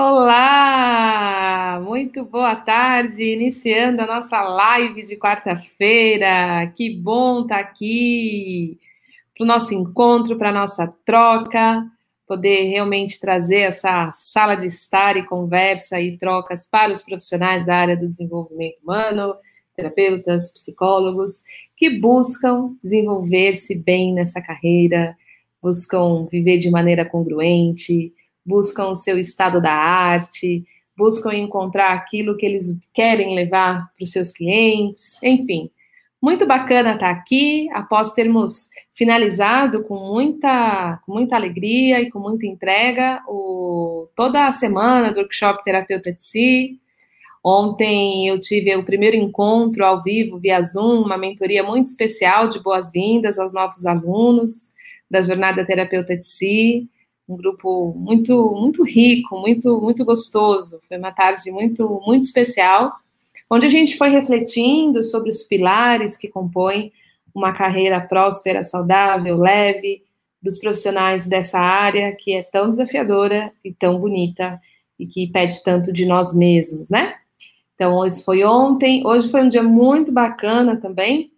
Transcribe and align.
Olá! 0.00 1.82
Muito 1.84 2.24
boa 2.24 2.54
tarde, 2.54 3.32
iniciando 3.32 4.00
a 4.00 4.06
nossa 4.06 4.40
live 4.40 5.02
de 5.02 5.16
quarta-feira. 5.16 6.72
Que 6.76 6.94
bom 6.94 7.42
estar 7.42 7.58
aqui 7.58 8.78
para 9.36 9.42
o 9.42 9.46
nosso 9.48 9.74
encontro, 9.74 10.38
para 10.38 10.50
a 10.50 10.52
nossa 10.52 10.86
troca, 11.04 11.84
poder 12.28 12.68
realmente 12.68 13.18
trazer 13.18 13.62
essa 13.62 14.12
sala 14.12 14.54
de 14.54 14.68
estar 14.68 15.16
e 15.16 15.26
conversa 15.26 16.00
e 16.00 16.16
trocas 16.16 16.64
para 16.64 16.92
os 16.92 17.02
profissionais 17.02 17.66
da 17.66 17.74
área 17.74 17.96
do 17.96 18.06
desenvolvimento 18.06 18.80
humano, 18.80 19.34
terapeutas, 19.74 20.52
psicólogos, 20.52 21.42
que 21.76 21.98
buscam 21.98 22.72
desenvolver-se 22.80 23.74
bem 23.74 24.14
nessa 24.14 24.40
carreira, 24.40 25.16
buscam 25.60 26.24
viver 26.30 26.58
de 26.58 26.70
maneira 26.70 27.04
congruente 27.04 28.12
buscam 28.48 28.88
o 28.88 28.96
seu 28.96 29.18
estado 29.18 29.60
da 29.60 29.72
arte, 29.72 30.64
buscam 30.96 31.34
encontrar 31.34 31.92
aquilo 31.92 32.36
que 32.36 32.46
eles 32.46 32.80
querem 32.94 33.34
levar 33.34 33.92
para 33.94 34.02
os 34.02 34.10
seus 34.10 34.32
clientes, 34.32 35.22
enfim. 35.22 35.70
Muito 36.20 36.46
bacana 36.46 36.94
estar 36.94 37.10
aqui, 37.10 37.68
após 37.72 38.12
termos 38.12 38.70
finalizado 38.94 39.84
com 39.84 39.94
muita, 39.94 40.98
com 41.06 41.12
muita 41.12 41.36
alegria 41.36 42.00
e 42.00 42.10
com 42.10 42.18
muita 42.18 42.46
entrega 42.46 43.22
o, 43.28 44.08
toda 44.16 44.48
a 44.48 44.52
semana 44.52 45.12
do 45.12 45.20
workshop 45.20 45.62
Terapeuta 45.62 46.12
de 46.12 46.20
Si. 46.20 46.80
Ontem 47.44 48.26
eu 48.26 48.40
tive 48.40 48.74
o 48.74 48.84
primeiro 48.84 49.16
encontro 49.16 49.84
ao 49.84 50.02
vivo 50.02 50.38
via 50.38 50.60
Zoom, 50.60 51.02
uma 51.02 51.16
mentoria 51.16 51.62
muito 51.62 51.86
especial 51.86 52.48
de 52.48 52.60
boas-vindas 52.60 53.38
aos 53.38 53.52
novos 53.52 53.86
alunos 53.86 54.74
da 55.08 55.22
Jornada 55.22 55.64
Terapeuta 55.64 56.16
de 56.16 56.26
Si 56.26 56.88
um 57.28 57.36
grupo 57.36 57.92
muito 57.96 58.52
muito 58.52 58.82
rico, 58.84 59.38
muito 59.38 59.80
muito 59.80 60.04
gostoso. 60.04 60.80
Foi 60.88 60.96
uma 60.96 61.12
tarde 61.12 61.50
muito 61.50 62.00
muito 62.06 62.24
especial, 62.24 62.92
onde 63.50 63.66
a 63.66 63.68
gente 63.68 63.96
foi 63.96 64.08
refletindo 64.08 65.04
sobre 65.04 65.30
os 65.30 65.42
pilares 65.42 66.16
que 66.16 66.28
compõem 66.28 66.92
uma 67.34 67.52
carreira 67.52 68.00
próspera, 68.00 68.64
saudável, 68.64 69.38
leve 69.38 70.02
dos 70.42 70.58
profissionais 70.58 71.26
dessa 71.26 71.58
área 71.58 72.14
que 72.14 72.32
é 72.32 72.42
tão 72.42 72.70
desafiadora 72.70 73.52
e 73.64 73.72
tão 73.72 73.98
bonita 73.98 74.60
e 74.98 75.06
que 75.06 75.26
pede 75.28 75.62
tanto 75.62 75.92
de 75.92 76.06
nós 76.06 76.34
mesmos, 76.34 76.88
né? 76.88 77.14
Então, 77.74 77.96
hoje 77.96 78.24
foi 78.24 78.42
ontem, 78.42 79.06
hoje 79.06 79.30
foi 79.30 79.42
um 79.42 79.48
dia 79.48 79.62
muito 79.62 80.10
bacana 80.10 80.76
também, 80.76 81.30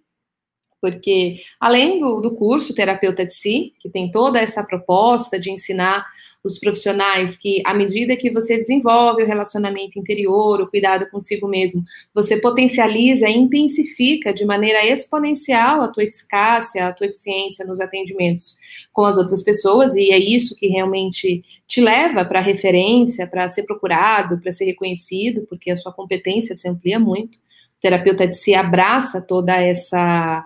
porque 0.81 1.41
além 1.59 2.01
do, 2.01 2.21
do 2.21 2.35
curso 2.35 2.75
Terapeuta 2.75 3.25
de 3.25 3.35
Si, 3.35 3.75
que 3.81 3.89
tem 3.89 4.11
toda 4.11 4.41
essa 4.41 4.63
proposta 4.63 5.39
de 5.39 5.51
ensinar 5.51 6.07
os 6.43 6.59
profissionais 6.59 7.37
que, 7.37 7.63
à 7.67 7.75
medida 7.75 8.17
que 8.17 8.31
você 8.31 8.57
desenvolve 8.57 9.23
o 9.23 9.27
relacionamento 9.27 9.99
interior, 9.99 10.61
o 10.61 10.67
cuidado 10.67 11.09
consigo 11.11 11.47
mesmo, 11.47 11.85
você 12.15 12.41
potencializa 12.41 13.29
e 13.29 13.37
intensifica 13.37 14.33
de 14.33 14.45
maneira 14.45 14.85
exponencial 14.87 15.83
a 15.83 15.89
tua 15.89 16.05
eficácia, 16.05 16.87
a 16.87 16.93
tua 16.93 17.07
eficiência 17.07 17.67
nos 17.67 17.81
atendimentos 17.81 18.59
com 18.93 19.05
as 19.05 19.19
outras 19.19 19.43
pessoas, 19.43 19.95
e 19.95 20.11
é 20.11 20.19
isso 20.19 20.57
que 20.57 20.67
realmente 20.67 21.45
te 21.69 21.81
leva 21.81 22.25
para 22.25 22.41
referência, 22.41 23.27
para 23.27 23.49
ser 23.49 23.65
procurado, 23.65 24.41
para 24.41 24.51
ser 24.51 24.65
reconhecido, 24.65 25.47
porque 25.49 25.71
a 25.71 25.77
sua 25.77 25.93
competência 25.93 26.57
se 26.57 26.69
amplia 26.69 26.99
muito. 26.99 27.37
O 27.37 27.81
terapeuta 27.81 28.27
de 28.27 28.35
si 28.35 28.55
abraça 28.55 29.21
toda 29.21 29.55
essa 29.57 30.45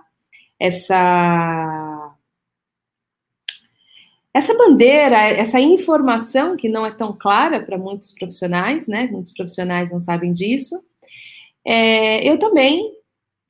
essa 0.59 2.15
essa 4.33 4.53
bandeira, 4.57 5.15
essa 5.15 5.61
informação 5.61 6.57
que 6.57 6.67
não 6.67 6.85
é 6.85 6.91
tão 6.91 7.13
clara 7.17 7.63
para 7.63 7.77
muitos 7.77 8.11
profissionais, 8.11 8.85
né? 8.85 9.07
Muitos 9.09 9.31
profissionais 9.31 9.89
não 9.89 10.01
sabem 10.01 10.33
disso. 10.33 10.75
É, 11.63 12.27
eu 12.29 12.37
também 12.37 12.91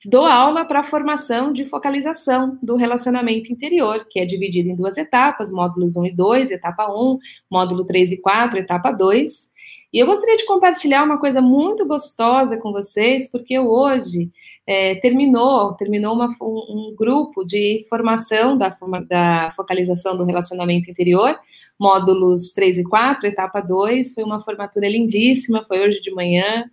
dou 0.06 0.26
aula 0.26 0.64
para 0.64 0.82
a 0.82 0.84
formação 0.84 1.52
de 1.52 1.66
focalização 1.66 2.60
do 2.62 2.76
relacionamento 2.76 3.52
interior, 3.52 4.06
que 4.08 4.20
é 4.20 4.26
dividido 4.26 4.70
em 4.70 4.76
duas 4.76 4.96
etapas, 4.96 5.52
módulos 5.52 5.98
1 5.98 6.06
e 6.06 6.12
2, 6.12 6.52
etapa 6.52 6.88
1, 6.88 7.18
módulo 7.50 7.84
3 7.84 8.12
e 8.12 8.18
4, 8.22 8.60
etapa 8.60 8.92
2. 8.92 9.50
E 9.92 9.98
eu 9.98 10.06
gostaria 10.06 10.38
de 10.38 10.46
compartilhar 10.46 11.04
uma 11.04 11.18
coisa 11.18 11.42
muito 11.42 11.86
gostosa 11.88 12.58
com 12.58 12.72
vocês, 12.72 13.32
porque 13.32 13.56
eu 13.56 13.68
hoje 13.68 14.30
é, 14.68 14.96
terminou, 14.96 15.74
terminou 15.74 16.16
uma, 16.16 16.36
um, 16.42 16.90
um, 16.90 16.96
grupo 16.98 17.46
de 17.46 17.86
formação 17.88 18.58
da, 18.58 18.76
da 19.08 19.54
focalização 19.56 20.18
do 20.18 20.26
relacionamento 20.26 20.90
interior, 20.90 21.38
módulos 21.80 22.52
3 22.54 22.80
e 22.80 22.84
4, 22.84 23.28
etapa 23.28 23.62
2, 23.62 24.14
foi 24.14 24.24
uma 24.24 24.42
formatura 24.42 24.90
lindíssima, 24.90 25.64
foi 25.68 25.82
hoje 25.82 26.02
de 26.02 26.12
manhã, 26.12 26.66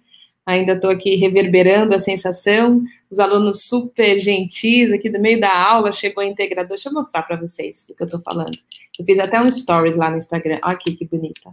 ainda 0.46 0.72
estou 0.72 0.90
aqui 0.90 1.16
reverberando 1.16 1.94
a 1.94 1.98
sensação, 1.98 2.82
os 3.10 3.18
alunos 3.18 3.64
super 3.64 4.18
gentis 4.18 4.90
aqui 4.90 5.10
do 5.10 5.20
meio 5.20 5.38
da 5.38 5.54
aula, 5.54 5.92
chegou 5.92 6.24
o 6.24 6.26
integrador, 6.26 6.70
deixa 6.70 6.88
eu 6.88 6.94
mostrar 6.94 7.22
para 7.22 7.36
vocês 7.36 7.84
do 7.86 7.94
que 7.94 8.02
eu 8.02 8.06
estou 8.06 8.20
falando. 8.20 8.56
Eu 8.98 9.04
fiz 9.04 9.18
até 9.18 9.40
um 9.40 9.50
stories 9.52 9.96
lá 9.96 10.10
no 10.10 10.16
Instagram, 10.16 10.58
olha 10.64 10.74
aqui 10.74 10.94
que 10.94 11.04
bonita, 11.04 11.50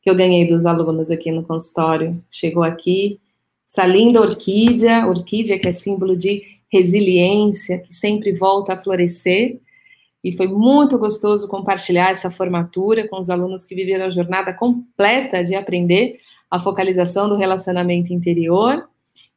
que 0.00 0.08
eu 0.08 0.14
ganhei 0.14 0.46
dos 0.46 0.66
alunos 0.66 1.10
aqui 1.10 1.32
no 1.32 1.42
consultório, 1.42 2.22
chegou 2.30 2.62
aqui, 2.62 3.18
essa 3.70 3.86
linda 3.86 4.20
orquídea, 4.20 5.06
orquídea 5.06 5.56
que 5.56 5.68
é 5.68 5.70
símbolo 5.70 6.16
de 6.16 6.42
resiliência, 6.68 7.78
que 7.78 7.94
sempre 7.94 8.32
volta 8.32 8.72
a 8.72 8.76
florescer. 8.76 9.60
E 10.24 10.36
foi 10.36 10.48
muito 10.48 10.98
gostoso 10.98 11.46
compartilhar 11.46 12.10
essa 12.10 12.32
formatura 12.32 13.06
com 13.06 13.16
os 13.20 13.30
alunos 13.30 13.64
que 13.64 13.76
viveram 13.76 14.06
a 14.06 14.10
jornada 14.10 14.52
completa 14.52 15.44
de 15.44 15.54
aprender 15.54 16.18
a 16.50 16.58
focalização 16.58 17.28
do 17.28 17.36
relacionamento 17.36 18.12
interior. 18.12 18.88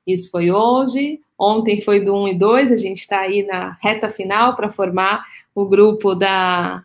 Isso 0.06 0.32
foi 0.32 0.50
hoje. 0.50 1.20
Ontem 1.38 1.80
foi 1.82 2.04
do 2.04 2.16
1 2.16 2.30
e 2.30 2.38
2, 2.38 2.72
a 2.72 2.78
gente 2.78 3.02
está 3.02 3.20
aí 3.20 3.44
na 3.44 3.78
reta 3.82 4.10
final 4.10 4.56
para 4.56 4.72
formar 4.72 5.24
o 5.54 5.68
grupo 5.68 6.16
da, 6.16 6.84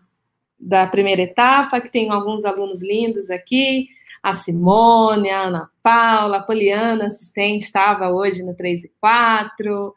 da 0.58 0.87
primeira 0.87 1.22
etapa, 1.22 1.81
que 1.81 1.91
tem 1.91 2.10
alguns 2.10 2.44
alunos 2.44 2.82
lindos 2.82 3.31
aqui 3.31 3.88
a 4.22 4.34
Simone, 4.34 5.30
a 5.30 5.42
Ana 5.42 5.70
Paula, 5.82 6.38
a 6.38 6.42
Poliana, 6.42 7.06
assistente, 7.06 7.64
estava 7.64 8.10
hoje 8.10 8.42
no 8.42 8.54
3 8.54 8.84
e 8.84 8.92
4. 9.00 9.94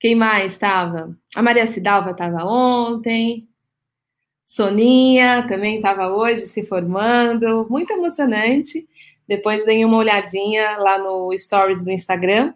Quem 0.00 0.14
mais 0.14 0.52
estava? 0.52 1.16
A 1.34 1.42
Maria 1.42 1.66
Cidalva 1.66 2.10
estava 2.10 2.44
ontem. 2.44 3.48
Soninha 4.44 5.46
também 5.48 5.76
estava 5.76 6.08
hoje 6.08 6.42
se 6.42 6.64
formando. 6.66 7.66
Muito 7.70 7.92
emocionante. 7.92 8.86
Depois 9.26 9.64
dei 9.64 9.84
uma 9.84 9.96
olhadinha 9.96 10.76
lá 10.78 10.98
no 10.98 11.36
Stories 11.36 11.84
do 11.84 11.90
Instagram, 11.90 12.52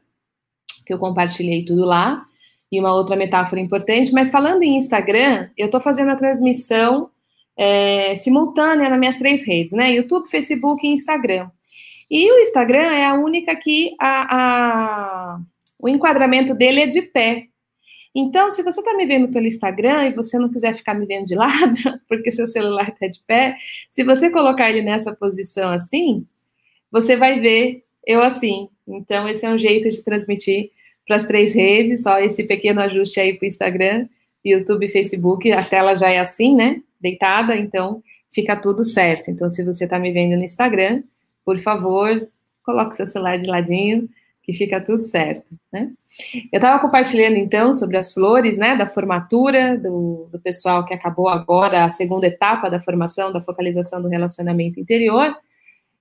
que 0.86 0.92
eu 0.92 0.98
compartilhei 0.98 1.64
tudo 1.64 1.84
lá. 1.84 2.24
E 2.70 2.78
uma 2.78 2.92
outra 2.92 3.16
metáfora 3.16 3.60
importante. 3.60 4.12
Mas 4.12 4.30
falando 4.30 4.62
em 4.62 4.76
Instagram, 4.76 5.48
eu 5.56 5.66
estou 5.66 5.80
fazendo 5.80 6.10
a 6.10 6.16
transmissão 6.16 7.10
é, 7.58 8.14
simultânea 8.14 8.88
nas 8.88 8.98
minhas 8.98 9.16
três 9.16 9.44
redes, 9.44 9.72
né? 9.72 9.92
YouTube, 9.92 10.30
Facebook 10.30 10.86
e 10.86 10.90
Instagram. 10.90 11.50
E 12.08 12.30
o 12.30 12.38
Instagram 12.38 12.92
é 12.92 13.04
a 13.04 13.14
única 13.14 13.54
que 13.56 13.94
a, 14.00 14.36
a, 14.36 15.40
o 15.78 15.88
enquadramento 15.88 16.54
dele 16.54 16.82
é 16.82 16.86
de 16.86 17.02
pé. 17.02 17.48
Então, 18.14 18.50
se 18.50 18.62
você 18.62 18.80
está 18.80 18.94
me 18.94 19.04
vendo 19.04 19.28
pelo 19.28 19.46
Instagram 19.46 20.08
e 20.08 20.14
você 20.14 20.38
não 20.38 20.48
quiser 20.48 20.72
ficar 20.72 20.94
me 20.94 21.04
vendo 21.04 21.26
de 21.26 21.34
lado, 21.36 21.76
porque 22.08 22.30
seu 22.30 22.46
celular 22.46 22.88
está 22.88 23.08
de 23.08 23.20
pé, 23.26 23.56
se 23.90 24.04
você 24.04 24.30
colocar 24.30 24.70
ele 24.70 24.80
nessa 24.80 25.14
posição 25.14 25.70
assim, 25.70 26.24
você 26.90 27.16
vai 27.16 27.40
ver 27.40 27.84
eu 28.06 28.22
assim. 28.22 28.68
Então, 28.86 29.28
esse 29.28 29.44
é 29.44 29.50
um 29.50 29.58
jeito 29.58 29.88
de 29.88 30.02
transmitir 30.02 30.70
para 31.06 31.16
as 31.16 31.26
três 31.26 31.54
redes, 31.54 32.04
só 32.04 32.20
esse 32.20 32.44
pequeno 32.44 32.80
ajuste 32.80 33.18
aí 33.18 33.36
para 33.36 33.44
o 33.44 33.48
Instagram, 33.48 34.08
YouTube 34.44 34.86
e 34.86 34.88
Facebook, 34.88 35.50
a 35.50 35.62
tela 35.62 35.94
já 35.94 36.10
é 36.10 36.18
assim, 36.18 36.54
né? 36.54 36.82
Deitada, 37.00 37.56
então 37.56 38.02
fica 38.30 38.56
tudo 38.56 38.84
certo. 38.84 39.30
Então, 39.30 39.48
se 39.48 39.64
você 39.64 39.84
está 39.84 39.98
me 39.98 40.12
vendo 40.12 40.36
no 40.36 40.44
Instagram, 40.44 41.02
por 41.44 41.58
favor, 41.58 42.28
coloque 42.62 42.96
seu 42.96 43.06
celular 43.06 43.38
de 43.38 43.46
ladinho, 43.46 44.08
que 44.42 44.52
fica 44.52 44.80
tudo 44.80 45.02
certo, 45.02 45.46
né? 45.70 45.90
Eu 46.50 46.56
estava 46.56 46.80
compartilhando, 46.80 47.36
então, 47.36 47.74
sobre 47.74 47.98
as 47.98 48.12
flores, 48.14 48.56
né, 48.56 48.74
da 48.74 48.86
formatura 48.86 49.76
do, 49.76 50.26
do 50.32 50.40
pessoal 50.40 50.86
que 50.86 50.94
acabou 50.94 51.28
agora 51.28 51.84
a 51.84 51.90
segunda 51.90 52.26
etapa 52.26 52.70
da 52.70 52.80
formação, 52.80 53.30
da 53.30 53.42
focalização 53.42 54.00
do 54.00 54.08
relacionamento 54.08 54.80
interior, 54.80 55.36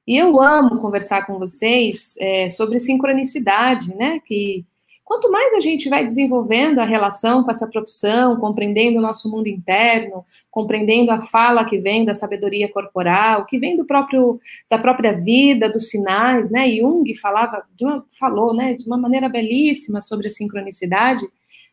e 0.07 0.15
eu 0.15 0.41
amo 0.41 0.79
conversar 0.79 1.25
com 1.25 1.37
vocês 1.37 2.13
é, 2.17 2.49
sobre 2.49 2.79
sincronicidade, 2.79 3.93
né, 3.93 4.21
que 4.25 4.65
Quanto 5.07 5.31
mais 5.31 5.53
a 5.53 5.61
gente 5.61 5.87
vai 5.87 6.03
desenvolvendo 6.03 6.79
a 6.79 6.83
relação 6.83 7.41
com 7.41 7.49
essa 7.49 7.65
profissão, 7.65 8.35
compreendendo 8.35 8.99
o 8.99 9.01
nosso 9.01 9.31
mundo 9.31 9.47
interno, 9.47 10.25
compreendendo 10.51 11.11
a 11.11 11.21
fala 11.21 11.63
que 11.63 11.77
vem 11.77 12.03
da 12.03 12.13
sabedoria 12.13 12.69
corporal, 12.69 13.45
que 13.45 13.57
vem 13.57 13.77
do 13.77 13.85
próprio 13.85 14.37
da 14.69 14.77
própria 14.77 15.13
vida, 15.13 15.69
dos 15.69 15.87
sinais, 15.87 16.51
né? 16.51 16.69
Jung 16.69 17.15
falava, 17.15 17.63
uma, 17.81 18.05
falou, 18.19 18.53
né, 18.53 18.73
de 18.73 18.85
uma 18.85 18.97
maneira 18.97 19.29
belíssima 19.29 20.01
sobre 20.01 20.27
a 20.27 20.31
sincronicidade. 20.31 21.25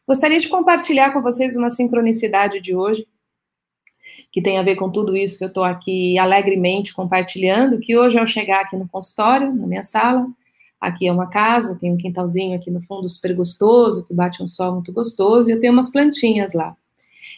Gostaria 0.07 0.39
de 0.39 0.49
compartilhar 0.49 1.13
com 1.13 1.21
vocês 1.21 1.57
uma 1.57 1.71
sincronicidade 1.71 2.61
de 2.61 2.73
hoje 2.73 3.05
que 4.31 4.41
tem 4.41 4.59
a 4.59 4.63
ver 4.63 4.77
com 4.77 4.91
tudo 4.93 5.17
isso 5.17 5.39
que 5.39 5.45
eu 5.45 5.49
estou 5.49 5.65
aqui 5.65 6.17
alegremente 6.21 6.95
compartilhando, 6.95 7.81
que 7.81 7.97
hoje 7.97 8.17
ao 8.17 8.29
chegar 8.29 8.61
aqui 8.61 8.77
no 8.77 8.89
consultório, 8.89 9.53
na 9.53 9.67
minha 9.67 9.83
sala, 9.83 10.25
aqui 10.81 11.07
é 11.07 11.13
uma 11.13 11.29
casa, 11.29 11.77
tem 11.79 11.93
um 11.93 11.97
quintalzinho 11.97 12.57
aqui 12.57 12.71
no 12.71 12.81
fundo 12.81 13.09
super 13.09 13.35
gostoso, 13.35 14.05
que 14.05 14.15
bate 14.15 14.43
um 14.43 14.47
sol 14.47 14.75
muito 14.75 14.93
gostoso, 14.93 15.49
e 15.49 15.53
eu 15.53 15.61
tenho 15.61 15.73
umas 15.73 15.91
plantinhas 15.91 16.53
lá. 16.53 16.77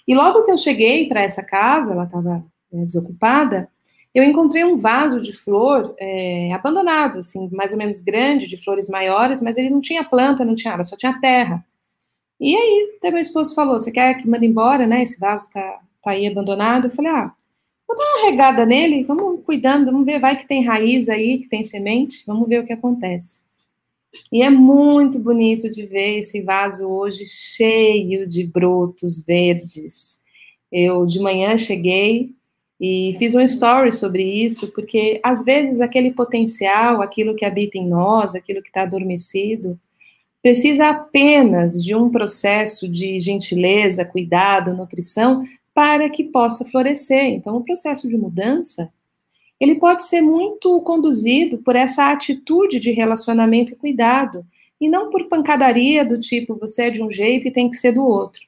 E 0.06 0.14
logo 0.14 0.44
que 0.44 0.50
eu 0.50 0.58
cheguei 0.58 1.08
para 1.08 1.22
essa 1.22 1.42
casa, 1.42 1.92
ela 1.92 2.04
estava 2.04 2.44
é, 2.72 2.84
desocupada, 2.84 3.68
eu 4.14 4.24
encontrei 4.24 4.64
um 4.64 4.78
vaso 4.78 5.20
de 5.20 5.32
flor 5.32 5.94
é, 5.98 6.52
abandonado, 6.52 7.18
assim, 7.18 7.50
mais 7.52 7.72
ou 7.72 7.78
menos 7.78 8.02
grande, 8.02 8.46
de 8.46 8.56
flores 8.56 8.88
maiores, 8.88 9.42
mas 9.42 9.58
ele 9.58 9.68
não 9.68 9.80
tinha 9.80 10.02
planta, 10.02 10.44
não 10.44 10.54
tinha 10.54 10.70
nada, 10.70 10.84
só 10.84 10.96
tinha 10.96 11.20
terra. 11.20 11.64
E 12.40 12.54
aí, 12.56 12.94
até 12.98 13.10
meu 13.10 13.20
esposo 13.20 13.54
falou: 13.54 13.78
Você 13.78 13.90
quer 13.90 14.14
que 14.14 14.28
mande 14.28 14.46
embora, 14.46 14.86
né? 14.86 15.02
Esse 15.02 15.18
vaso 15.18 15.44
está 15.44 15.80
tá 16.06 16.12
aí 16.12 16.26
abandonado. 16.26 16.86
Eu 16.86 16.90
falei, 16.92 17.10
ah, 17.10 17.32
vou 17.86 17.96
dar 17.96 18.04
uma 18.04 18.30
regada 18.30 18.66
nele, 18.66 19.04
vamos 19.04 19.42
cuidando, 19.44 19.86
vamos 19.90 20.06
ver, 20.06 20.18
vai 20.18 20.36
que 20.36 20.46
tem 20.46 20.64
raiz 20.64 21.08
aí, 21.08 21.38
que 21.38 21.48
tem 21.48 21.64
semente, 21.64 22.24
vamos 22.26 22.48
ver 22.48 22.60
o 22.60 22.66
que 22.66 22.72
acontece. 22.72 23.44
E 24.32 24.42
é 24.42 24.50
muito 24.50 25.18
bonito 25.18 25.70
de 25.70 25.84
ver 25.84 26.20
esse 26.20 26.40
vaso 26.40 26.88
hoje 26.88 27.24
cheio 27.26 28.26
de 28.26 28.46
brotos 28.46 29.22
verdes. 29.22 30.18
Eu 30.72 31.06
de 31.06 31.20
manhã 31.20 31.56
cheguei 31.58 32.34
e 32.80 33.14
fiz 33.18 33.34
um 33.34 33.40
story 33.40 33.92
sobre 33.92 34.22
isso, 34.22 34.72
porque 34.72 35.20
às 35.22 35.44
vezes 35.44 35.80
aquele 35.80 36.12
potencial, 36.12 37.00
aquilo 37.00 37.34
que 37.34 37.44
habita 37.44 37.78
em 37.78 37.86
nós, 37.86 38.34
aquilo 38.34 38.62
que 38.62 38.68
está 38.68 38.82
adormecido, 38.82 39.78
precisa 40.42 40.90
apenas 40.90 41.82
de 41.82 41.94
um 41.94 42.10
processo 42.10 42.88
de 42.88 43.18
gentileza, 43.20 44.04
cuidado, 44.04 44.74
nutrição 44.74 45.42
para 45.76 46.08
que 46.08 46.24
possa 46.24 46.64
florescer. 46.64 47.26
Então, 47.26 47.54
o 47.54 47.62
processo 47.62 48.08
de 48.08 48.16
mudança, 48.16 48.90
ele 49.60 49.74
pode 49.74 50.04
ser 50.04 50.22
muito 50.22 50.80
conduzido 50.80 51.58
por 51.58 51.76
essa 51.76 52.10
atitude 52.10 52.80
de 52.80 52.92
relacionamento 52.92 53.74
e 53.74 53.76
cuidado, 53.76 54.42
e 54.80 54.88
não 54.88 55.10
por 55.10 55.28
pancadaria 55.28 56.02
do 56.02 56.18
tipo, 56.18 56.58
você 56.58 56.84
é 56.84 56.90
de 56.90 57.02
um 57.02 57.10
jeito 57.10 57.46
e 57.46 57.50
tem 57.50 57.68
que 57.68 57.76
ser 57.76 57.92
do 57.92 58.02
outro. 58.02 58.40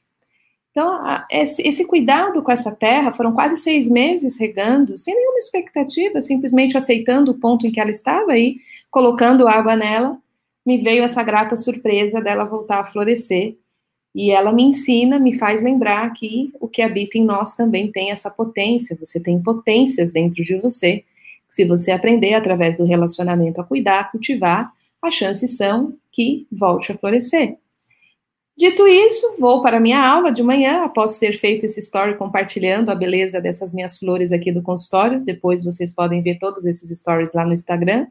Então, 0.71 0.99
esse, 1.31 1.87
cuidado 1.87 2.43
com 2.43 2.51
essa 2.51 2.75
terra, 2.75 3.13
foram 3.13 3.35
quase 3.35 3.59
seis 3.59 3.91
meses 3.91 4.39
regando, 4.39 4.97
sem 4.97 5.15
nenhuma 5.15 5.39
expectativa, 5.39 6.23
simplesmente 6.23 6.79
aceitando 6.79 7.33
o 7.33 7.39
ponto 7.39 7.67
em 7.67 7.71
que 7.71 7.81
ela 7.81 7.91
estava 7.91 8.33
aí, 8.33 8.57
colocando 8.91 9.47
água 9.47 9.77
nela, 9.77 10.17
me 10.65 10.79
veio 10.79 11.05
essa 11.05 11.23
grata 11.23 11.57
surpresa 11.57 12.23
dela 12.23 12.45
voltar 12.45 12.81
a 12.81 12.87
florescer 12.87 13.59
e 14.14 14.31
ela 14.31 14.52
me 14.52 14.64
ensina, 14.64 15.19
me 15.19 15.38
faz 15.38 15.62
lembrar 15.62 16.12
que 16.12 16.50
o 16.60 16.66
que 16.66 16.82
habita 16.82 17.19
em 17.19 17.25
nós 17.25 17.55
também 17.55 17.90
tem 17.93 18.10
essa 18.10 18.31
potência. 18.31 18.96
Você 18.99 19.20
tem 19.20 19.40
potências 19.40 20.12
dentro 20.12 20.43
de 20.43 20.56
você. 20.56 21.05
Se 21.49 21.64
você 21.64 21.90
aprender 21.90 22.34
através 22.34 22.76
do 22.76 22.84
relacionamento 22.84 23.60
a 23.60 23.64
cuidar, 23.64 24.10
cultivar, 24.10 24.72
as 25.00 25.14
chances 25.14 25.56
são 25.56 25.94
que 26.10 26.46
volte 26.50 26.93
a 26.93 26.99
florescer. 26.99 27.56
Dito 28.56 28.88
isso, 28.88 29.37
vou 29.38 29.62
para 29.62 29.76
a 29.76 29.81
minha 29.81 30.05
aula 30.05 30.32
de 30.32 30.43
manhã, 30.43 30.82
após 30.82 31.16
ter 31.16 31.38
feito 31.38 31.64
esse 31.64 31.78
story 31.78 32.16
compartilhando 32.16 32.90
a 32.90 32.94
beleza 32.94 33.40
dessas 33.40 33.72
minhas 33.72 33.96
flores 33.96 34.32
aqui 34.32 34.50
do 34.50 34.62
consultório. 34.62 35.25
Depois 35.25 35.62
vocês 35.62 35.94
podem 35.94 36.20
ver 36.20 36.40
todos 36.40 36.66
esses 36.66 36.90
stories 36.99 37.32
lá 37.32 37.44
no 37.44 37.52
Instagram. 37.52 38.08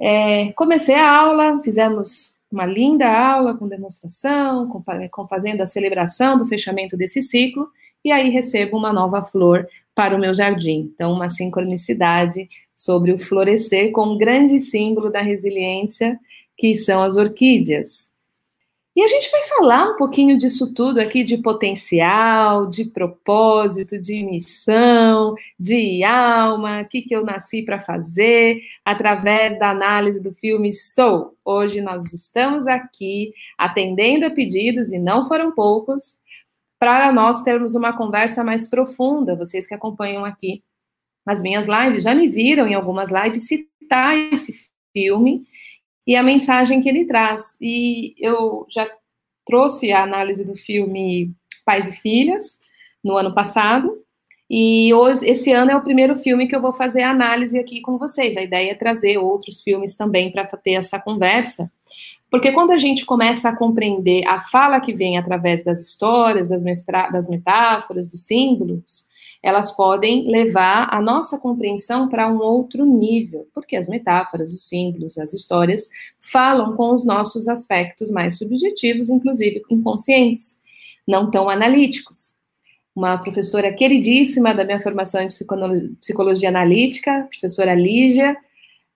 É, 0.00 0.52
comecei 0.52 0.94
a 0.94 1.10
aula, 1.10 1.60
fizemos 1.64 2.35
uma 2.50 2.64
linda 2.64 3.08
aula 3.08 3.56
com 3.56 3.68
demonstração, 3.68 4.68
com, 4.68 4.82
com, 5.10 5.28
fazendo 5.28 5.60
a 5.60 5.66
celebração 5.66 6.38
do 6.38 6.46
fechamento 6.46 6.96
desse 6.96 7.22
ciclo, 7.22 7.68
e 8.04 8.12
aí 8.12 8.30
recebo 8.30 8.76
uma 8.76 8.92
nova 8.92 9.22
flor 9.22 9.66
para 9.94 10.14
o 10.14 10.20
meu 10.20 10.34
jardim. 10.34 10.90
Então, 10.94 11.12
uma 11.12 11.28
sincronicidade 11.28 12.48
sobre 12.74 13.12
o 13.12 13.18
florescer 13.18 13.90
com 13.90 14.14
um 14.14 14.18
grande 14.18 14.60
símbolo 14.60 15.10
da 15.10 15.20
resiliência, 15.20 16.18
que 16.56 16.76
são 16.76 17.02
as 17.02 17.16
orquídeas. 17.16 18.10
E 18.96 19.02
a 19.02 19.08
gente 19.08 19.30
vai 19.30 19.42
falar 19.42 19.90
um 19.90 19.96
pouquinho 19.96 20.38
disso 20.38 20.72
tudo 20.72 20.98
aqui, 20.98 21.22
de 21.22 21.36
potencial, 21.36 22.66
de 22.66 22.86
propósito, 22.86 23.98
de 23.98 24.24
missão, 24.24 25.34
de 25.60 26.02
alma, 26.02 26.80
o 26.80 26.88
que, 26.88 27.02
que 27.02 27.14
eu 27.14 27.22
nasci 27.22 27.62
para 27.62 27.78
fazer, 27.78 28.62
através 28.82 29.58
da 29.58 29.68
análise 29.68 30.18
do 30.18 30.32
filme 30.32 30.72
Soul. 30.72 31.36
Hoje 31.44 31.82
nós 31.82 32.10
estamos 32.10 32.66
aqui 32.66 33.34
atendendo 33.58 34.24
a 34.24 34.30
pedidos, 34.30 34.90
e 34.90 34.98
não 34.98 35.28
foram 35.28 35.52
poucos, 35.52 36.18
para 36.78 37.12
nós 37.12 37.42
termos 37.42 37.74
uma 37.74 37.94
conversa 37.94 38.42
mais 38.42 38.66
profunda. 38.66 39.36
Vocês 39.36 39.66
que 39.66 39.74
acompanham 39.74 40.24
aqui 40.24 40.64
as 41.26 41.42
minhas 41.42 41.66
lives 41.68 42.04
já 42.04 42.14
me 42.14 42.28
viram 42.28 42.66
em 42.66 42.72
algumas 42.72 43.10
lives 43.10 43.46
citar 43.46 44.16
esse 44.32 44.70
filme 44.94 45.46
e 46.06 46.14
a 46.14 46.22
mensagem 46.22 46.80
que 46.80 46.88
ele 46.88 47.04
traz. 47.04 47.56
E 47.60 48.14
eu 48.18 48.66
já 48.68 48.88
trouxe 49.44 49.92
a 49.92 50.02
análise 50.02 50.44
do 50.44 50.54
filme 50.54 51.32
Pais 51.64 51.88
e 51.88 51.92
Filhas 51.92 52.60
no 53.02 53.16
ano 53.16 53.34
passado. 53.34 54.02
E 54.48 54.94
hoje, 54.94 55.28
esse 55.28 55.50
ano 55.50 55.72
é 55.72 55.76
o 55.76 55.82
primeiro 55.82 56.14
filme 56.14 56.46
que 56.46 56.54
eu 56.54 56.60
vou 56.60 56.72
fazer 56.72 57.02
a 57.02 57.10
análise 57.10 57.58
aqui 57.58 57.80
com 57.80 57.98
vocês. 57.98 58.36
A 58.36 58.42
ideia 58.42 58.70
é 58.70 58.74
trazer 58.74 59.18
outros 59.18 59.62
filmes 59.62 59.96
também 59.96 60.30
para 60.30 60.44
ter 60.46 60.74
essa 60.74 61.00
conversa. 61.00 61.70
Porque 62.30 62.52
quando 62.52 62.70
a 62.70 62.78
gente 62.78 63.04
começa 63.04 63.48
a 63.48 63.56
compreender 63.56 64.26
a 64.26 64.40
fala 64.40 64.80
que 64.80 64.92
vem 64.92 65.18
através 65.18 65.64
das 65.64 65.80
histórias, 65.80 66.48
das, 66.48 66.62
das 67.12 67.28
metáforas, 67.28 68.08
dos 68.08 68.26
símbolos, 68.26 69.06
elas 69.42 69.76
podem 69.76 70.28
levar 70.30 70.88
a 70.90 71.00
nossa 71.00 71.38
compreensão 71.38 72.08
para 72.08 72.30
um 72.30 72.38
outro 72.38 72.84
nível, 72.84 73.48
porque 73.54 73.76
as 73.76 73.88
metáforas, 73.88 74.52
os 74.52 74.68
símbolos, 74.68 75.18
as 75.18 75.32
histórias 75.32 75.88
falam 76.18 76.76
com 76.76 76.94
os 76.94 77.04
nossos 77.04 77.48
aspectos 77.48 78.10
mais 78.10 78.38
subjetivos, 78.38 79.08
inclusive 79.08 79.62
inconscientes, 79.70 80.60
não 81.06 81.30
tão 81.30 81.48
analíticos. 81.48 82.34
Uma 82.94 83.18
professora 83.18 83.72
queridíssima 83.72 84.54
da 84.54 84.64
minha 84.64 84.80
formação 84.80 85.20
em 85.20 85.28
psicologia 86.00 86.48
analítica, 86.48 87.28
professora 87.30 87.74
Lígia, 87.74 88.36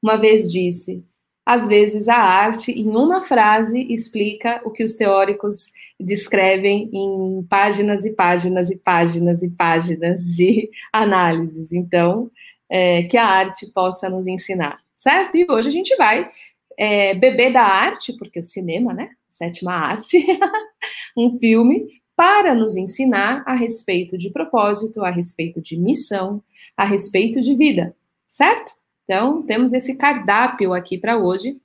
uma 0.03 0.17
vez 0.17 0.51
disse: 0.51 1.05
às 1.51 1.67
vezes 1.67 2.07
a 2.07 2.15
arte, 2.15 2.71
em 2.71 2.91
uma 2.91 3.23
frase, 3.23 3.85
explica 3.93 4.63
o 4.65 4.71
que 4.71 4.85
os 4.85 4.95
teóricos 4.95 5.73
descrevem 5.99 6.89
em 6.93 7.45
páginas 7.49 8.05
e 8.05 8.13
páginas 8.13 8.71
e 8.71 8.77
páginas 8.77 9.43
e 9.43 9.51
páginas 9.51 10.21
de 10.37 10.71
análises. 10.93 11.73
Então, 11.73 12.31
é, 12.69 13.03
que 13.03 13.17
a 13.17 13.27
arte 13.27 13.67
possa 13.73 14.09
nos 14.09 14.29
ensinar, 14.29 14.79
certo? 14.97 15.37
E 15.37 15.45
hoje 15.51 15.71
a 15.71 15.73
gente 15.73 15.97
vai 15.97 16.31
é, 16.79 17.15
beber 17.15 17.53
da 17.53 17.65
arte, 17.65 18.17
porque 18.17 18.39
o 18.39 18.45
cinema, 18.45 18.95
né? 18.95 19.11
Sétima 19.29 19.73
arte, 19.73 20.25
um 21.19 21.37
filme 21.41 22.01
para 22.15 22.55
nos 22.55 22.77
ensinar 22.77 23.43
a 23.45 23.57
respeito 23.57 24.17
de 24.17 24.31
propósito, 24.31 25.05
a 25.05 25.11
respeito 25.11 25.61
de 25.61 25.77
missão, 25.77 26.45
a 26.77 26.85
respeito 26.85 27.41
de 27.41 27.57
vida, 27.57 27.97
certo? 28.29 28.73
Então, 29.11 29.43
temos 29.43 29.73
esse 29.73 29.97
cardápio 29.97 30.73
aqui 30.73 30.97
para 30.97 31.19
hoje. 31.19 31.57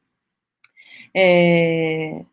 É... 1.15 2.23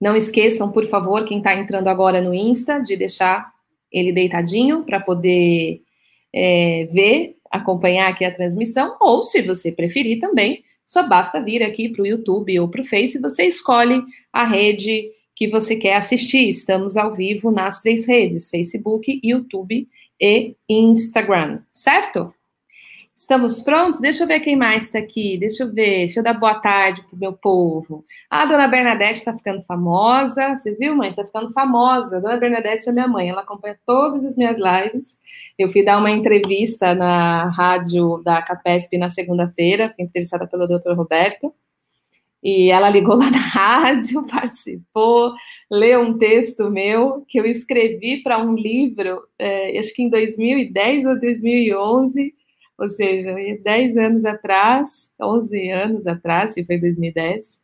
Não 0.00 0.16
esqueçam, 0.16 0.72
por 0.72 0.86
favor, 0.86 1.26
quem 1.26 1.38
está 1.38 1.54
entrando 1.54 1.88
agora 1.88 2.22
no 2.22 2.32
Insta, 2.32 2.78
de 2.78 2.96
deixar 2.96 3.52
ele 3.92 4.12
deitadinho 4.12 4.82
para 4.82 4.98
poder 4.98 5.82
é, 6.34 6.86
ver, 6.90 7.36
acompanhar 7.50 8.08
aqui 8.08 8.24
a 8.24 8.34
transmissão, 8.34 8.96
ou 8.98 9.24
se 9.24 9.42
você 9.42 9.72
preferir 9.72 10.20
também, 10.20 10.64
só 10.86 11.06
basta 11.06 11.38
vir 11.38 11.62
aqui 11.62 11.90
para 11.90 12.02
o 12.02 12.06
YouTube 12.06 12.58
ou 12.58 12.66
para 12.66 12.80
o 12.80 12.84
Face, 12.84 13.20
você 13.20 13.44
escolhe 13.44 14.02
a 14.32 14.46
rede 14.46 15.10
que 15.34 15.48
você 15.48 15.76
quer 15.76 15.96
assistir. 15.96 16.48
Estamos 16.48 16.96
ao 16.96 17.14
vivo 17.14 17.50
nas 17.50 17.82
três 17.82 18.06
redes: 18.06 18.48
Facebook, 18.48 19.20
YouTube 19.22 19.86
e 20.18 20.56
Instagram, 20.66 21.60
certo? 21.70 22.34
Estamos 23.18 23.62
prontos? 23.62 23.98
Deixa 23.98 24.24
eu 24.24 24.26
ver 24.28 24.40
quem 24.40 24.54
mais 24.54 24.84
está 24.84 24.98
aqui. 24.98 25.38
Deixa 25.38 25.62
eu 25.64 25.72
ver. 25.72 26.00
Deixa 26.00 26.20
eu 26.20 26.22
dar 26.22 26.34
boa 26.34 26.56
tarde 26.56 27.00
para 27.00 27.16
o 27.16 27.18
meu 27.18 27.32
povo. 27.32 28.04
A 28.28 28.44
dona 28.44 28.68
Bernadette 28.68 29.20
está 29.20 29.32
ficando 29.32 29.62
famosa. 29.62 30.54
Você 30.54 30.74
viu, 30.74 30.94
mãe? 30.94 31.08
Está 31.08 31.24
ficando 31.24 31.50
famosa. 31.50 32.18
A 32.18 32.20
dona 32.20 32.36
Bernadette 32.36 32.86
é 32.86 32.92
minha 32.92 33.08
mãe. 33.08 33.30
Ela 33.30 33.40
acompanha 33.40 33.78
todas 33.86 34.22
as 34.22 34.36
minhas 34.36 34.58
lives. 34.58 35.18
Eu 35.58 35.72
fui 35.72 35.82
dar 35.82 35.96
uma 35.96 36.10
entrevista 36.10 36.94
na 36.94 37.48
rádio 37.48 38.18
da 38.22 38.42
Capesp 38.42 38.98
na 38.98 39.08
segunda-feira. 39.08 39.94
Fui 39.96 40.04
entrevistada 40.04 40.46
pelo 40.46 40.66
doutor 40.66 40.94
Roberto. 40.94 41.54
E 42.42 42.70
ela 42.70 42.90
ligou 42.90 43.16
lá 43.18 43.30
na 43.30 43.38
rádio, 43.38 44.26
participou, 44.26 45.32
leu 45.70 46.02
um 46.02 46.18
texto 46.18 46.70
meu 46.70 47.24
que 47.26 47.40
eu 47.40 47.46
escrevi 47.46 48.22
para 48.22 48.38
um 48.38 48.54
livro, 48.54 49.22
é, 49.38 49.76
acho 49.78 49.94
que 49.94 50.02
em 50.02 50.10
2010 50.10 51.06
ou 51.06 51.18
2011 51.18 52.35
ou 52.78 52.88
seja, 52.88 53.34
10 53.62 53.96
anos 53.96 54.24
atrás, 54.24 55.10
11 55.20 55.70
anos 55.70 56.06
atrás, 56.06 56.54
se 56.54 56.64
foi 56.64 56.78
2010. 56.78 57.62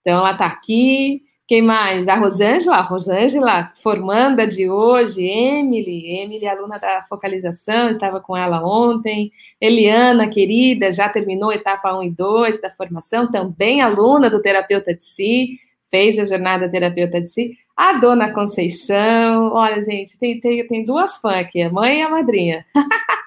Então, 0.00 0.18
ela 0.20 0.32
está 0.32 0.46
aqui 0.46 1.22
Quem 1.46 1.62
mais? 1.62 2.08
A 2.08 2.14
Rosângela, 2.14 2.80
Rosângela, 2.82 3.72
formanda 3.76 4.46
de 4.46 4.68
hoje, 4.68 5.24
Emily, 5.24 6.20
Emily, 6.20 6.46
aluna 6.46 6.78
da 6.78 7.02
focalização, 7.08 7.88
estava 7.88 8.20
com 8.20 8.36
ela 8.36 8.62
ontem. 8.62 9.32
Eliana, 9.58 10.28
querida, 10.28 10.92
já 10.92 11.08
terminou 11.08 11.50
etapa 11.50 11.96
1 11.98 12.02
e 12.02 12.10
2 12.10 12.60
da 12.60 12.70
formação, 12.70 13.30
também 13.30 13.80
aluna 13.80 14.28
do 14.28 14.42
terapeuta 14.42 14.94
de 14.94 15.02
si, 15.04 15.58
fez 15.90 16.18
a 16.18 16.26
jornada 16.26 16.68
terapeuta 16.70 17.18
de 17.20 17.28
si. 17.28 17.52
A 17.74 17.94
dona 17.94 18.32
Conceição, 18.32 19.52
olha, 19.54 19.82
gente, 19.82 20.18
tem, 20.18 20.38
tem, 20.40 20.66
tem 20.66 20.84
duas 20.84 21.16
fãs 21.18 21.36
aqui, 21.36 21.62
a 21.62 21.70
mãe 21.70 22.00
e 22.00 22.02
a 22.02 22.10
madrinha. 22.10 22.66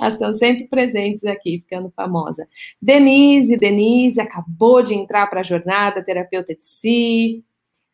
Elas 0.00 0.14
estão 0.14 0.32
sempre 0.32 0.68
presentes 0.68 1.24
aqui, 1.24 1.58
ficando 1.60 1.90
famosa. 1.94 2.48
Denise, 2.80 3.56
Denise 3.56 4.20
acabou 4.20 4.82
de 4.82 4.94
entrar 4.94 5.26
para 5.28 5.40
a 5.40 5.44
jornada 5.44 6.02
terapeuta 6.02 6.54
de 6.54 6.64
si. 6.64 7.44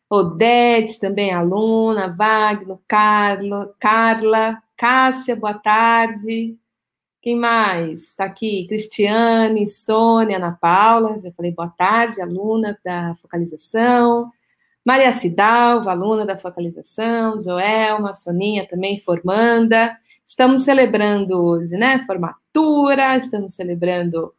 Odete, 0.09 0.99
também 0.99 1.33
aluna, 1.33 2.09
Wagner, 2.15 2.77
Carlo, 2.87 3.73
Carla, 3.79 4.61
Cássia, 4.77 5.35
boa 5.35 5.55
tarde. 5.55 6.55
Quem 7.21 7.35
mais? 7.35 8.09
Está 8.09 8.25
aqui, 8.25 8.67
Cristiane, 8.67 9.67
Sônia, 9.67 10.37
Ana 10.37 10.51
Paula, 10.51 11.17
já 11.17 11.31
falei 11.31 11.51
boa 11.51 11.69
tarde, 11.69 12.21
aluna 12.21 12.79
da 12.85 13.15
focalização. 13.15 14.31
Maria 14.85 15.11
Cidalva, 15.11 15.89
aluna 15.89 16.23
da 16.23 16.37
focalização, 16.37 17.39
Joelma, 17.39 18.13
Soninha 18.13 18.67
também 18.67 18.99
formanda. 18.99 19.97
Estamos 20.25 20.63
celebrando 20.63 21.37
hoje, 21.37 21.77
né? 21.77 22.03
Formatura, 22.05 23.15
estamos 23.15 23.53
celebrando 23.53 24.33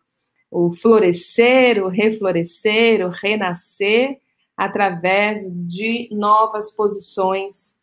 o 0.50 0.72
florescer, 0.72 1.82
o 1.82 1.88
reflorescer, 1.88 3.06
o 3.06 3.10
renascer 3.10 4.18
através 4.56 5.42
de 5.54 6.08
novas 6.10 6.72
posições 6.72 7.76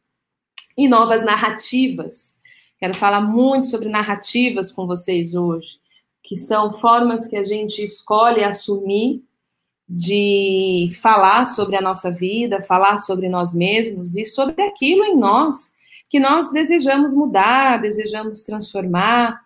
e 0.77 0.87
novas 0.87 1.23
narrativas. 1.23 2.37
Quero 2.77 2.93
falar 2.93 3.21
muito 3.21 3.67
sobre 3.67 3.87
narrativas 3.87 4.69
com 4.69 4.85
vocês 4.85 5.33
hoje, 5.33 5.79
que 6.21 6.35
são 6.35 6.73
formas 6.73 7.25
que 7.27 7.37
a 7.37 7.45
gente 7.45 7.81
escolhe 7.81 8.43
assumir 8.43 9.23
de 9.87 10.89
falar 11.01 11.45
sobre 11.45 11.77
a 11.77 11.81
nossa 11.81 12.11
vida, 12.11 12.61
falar 12.61 12.99
sobre 12.99 13.29
nós 13.29 13.53
mesmos 13.53 14.17
e 14.17 14.25
sobre 14.25 14.61
aquilo 14.61 15.05
em 15.05 15.15
nós 15.15 15.72
que 16.13 16.19
nós 16.19 16.51
desejamos 16.51 17.11
mudar, 17.15 17.81
desejamos 17.81 18.43
transformar. 18.43 19.41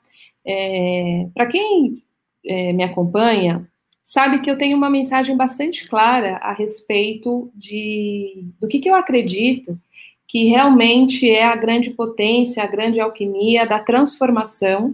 É, 0.46 1.26
Para 1.34 1.46
quem 1.46 2.04
é, 2.46 2.74
me 2.74 2.84
acompanha, 2.84 3.66
sabe 4.04 4.42
que 4.42 4.52
eu 4.52 4.58
tenho 4.58 4.76
uma 4.76 4.90
mensagem 4.90 5.38
bastante 5.38 5.88
clara 5.88 6.36
a 6.42 6.52
respeito 6.52 7.50
de 7.56 8.44
do 8.60 8.68
que, 8.68 8.80
que 8.80 8.90
eu 8.90 8.96
acredito 8.96 9.80
que 10.28 10.50
realmente 10.50 11.32
é 11.32 11.46
a 11.46 11.56
grande 11.56 11.92
potência, 11.92 12.62
a 12.62 12.68
grande 12.68 13.00
alquimia 13.00 13.66
da 13.66 13.80
transformação 13.80 14.94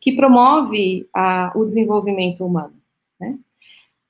que 0.00 0.10
promove 0.10 1.06
a, 1.14 1.52
o 1.54 1.64
desenvolvimento 1.64 2.44
humano. 2.44 2.81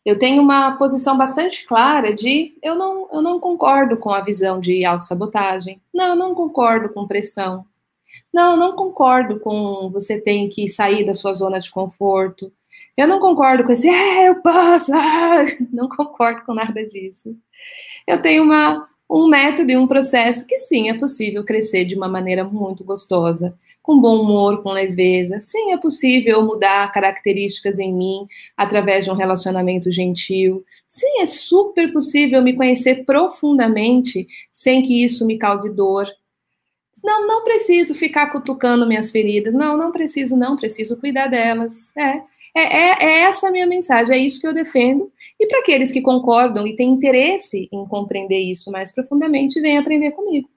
Eu 0.04 0.18
tenho 0.18 0.42
uma 0.42 0.76
posição 0.76 1.16
bastante 1.16 1.64
clara 1.64 2.14
de 2.14 2.56
eu 2.62 2.74
não, 2.74 3.08
eu 3.12 3.22
não 3.22 3.38
concordo 3.38 3.96
com 3.96 4.10
a 4.10 4.20
visão 4.20 4.60
de 4.60 4.84
autossabotagem, 4.84 5.80
não, 5.94 6.08
eu 6.08 6.16
não 6.16 6.34
concordo 6.34 6.88
com 6.88 7.06
pressão, 7.06 7.64
não, 8.32 8.52
eu 8.52 8.56
não 8.56 8.72
concordo 8.74 9.38
com 9.38 9.90
você 9.92 10.20
tem 10.20 10.48
que 10.48 10.68
sair 10.68 11.04
da 11.04 11.14
sua 11.14 11.32
zona 11.32 11.60
de 11.60 11.70
conforto, 11.70 12.52
eu 12.96 13.06
não 13.06 13.20
concordo 13.20 13.64
com 13.64 13.72
esse, 13.72 13.88
é, 13.88 14.28
eu 14.28 14.42
posso, 14.42 14.92
ah, 14.92 15.44
não 15.72 15.88
concordo 15.88 16.44
com 16.44 16.54
nada 16.54 16.84
disso. 16.84 17.36
Eu 18.06 18.20
tenho 18.20 18.42
uma, 18.42 18.88
um 19.08 19.28
método 19.28 19.70
e 19.70 19.76
um 19.76 19.86
processo 19.86 20.46
que 20.46 20.58
sim, 20.58 20.88
é 20.90 20.98
possível 20.98 21.44
crescer 21.44 21.84
de 21.84 21.94
uma 21.94 22.08
maneira 22.08 22.44
muito 22.44 22.84
gostosa, 22.84 23.56
com 23.82 24.00
bom 24.00 24.22
humor, 24.22 24.62
com 24.62 24.70
leveza. 24.70 25.40
Sim, 25.40 25.72
é 25.72 25.76
possível 25.76 26.42
mudar 26.42 26.90
características 26.92 27.78
em 27.78 27.92
mim 27.92 28.26
através 28.56 29.04
de 29.04 29.10
um 29.10 29.14
relacionamento 29.14 29.90
gentil. 29.90 30.64
Sim, 30.86 31.20
é 31.20 31.26
super 31.26 31.92
possível 31.92 32.40
me 32.40 32.54
conhecer 32.54 33.04
profundamente 33.04 34.26
sem 34.52 34.84
que 34.86 35.02
isso 35.04 35.26
me 35.26 35.36
cause 35.36 35.74
dor. 35.74 36.06
Não, 37.02 37.26
não 37.26 37.42
preciso 37.42 37.94
ficar 37.94 38.30
cutucando 38.30 38.86
minhas 38.86 39.10
feridas. 39.10 39.54
Não, 39.54 39.76
não 39.76 39.90
preciso, 39.90 40.36
não 40.36 40.56
preciso 40.56 41.00
cuidar 41.00 41.26
delas. 41.26 41.94
É, 41.96 42.22
é, 42.54 42.62
é, 42.62 43.04
é 43.04 43.20
essa 43.22 43.48
a 43.48 43.50
minha 43.50 43.66
mensagem, 43.66 44.14
é 44.14 44.18
isso 44.18 44.40
que 44.40 44.46
eu 44.46 44.54
defendo. 44.54 45.10
E 45.40 45.46
para 45.46 45.60
aqueles 45.60 45.90
que 45.90 46.00
concordam 46.00 46.66
e 46.66 46.76
têm 46.76 46.90
interesse 46.90 47.68
em 47.72 47.84
compreender 47.86 48.38
isso 48.38 48.70
mais 48.70 48.92
profundamente, 48.92 49.60
vem 49.60 49.78
aprender 49.78 50.12
comigo. 50.12 50.48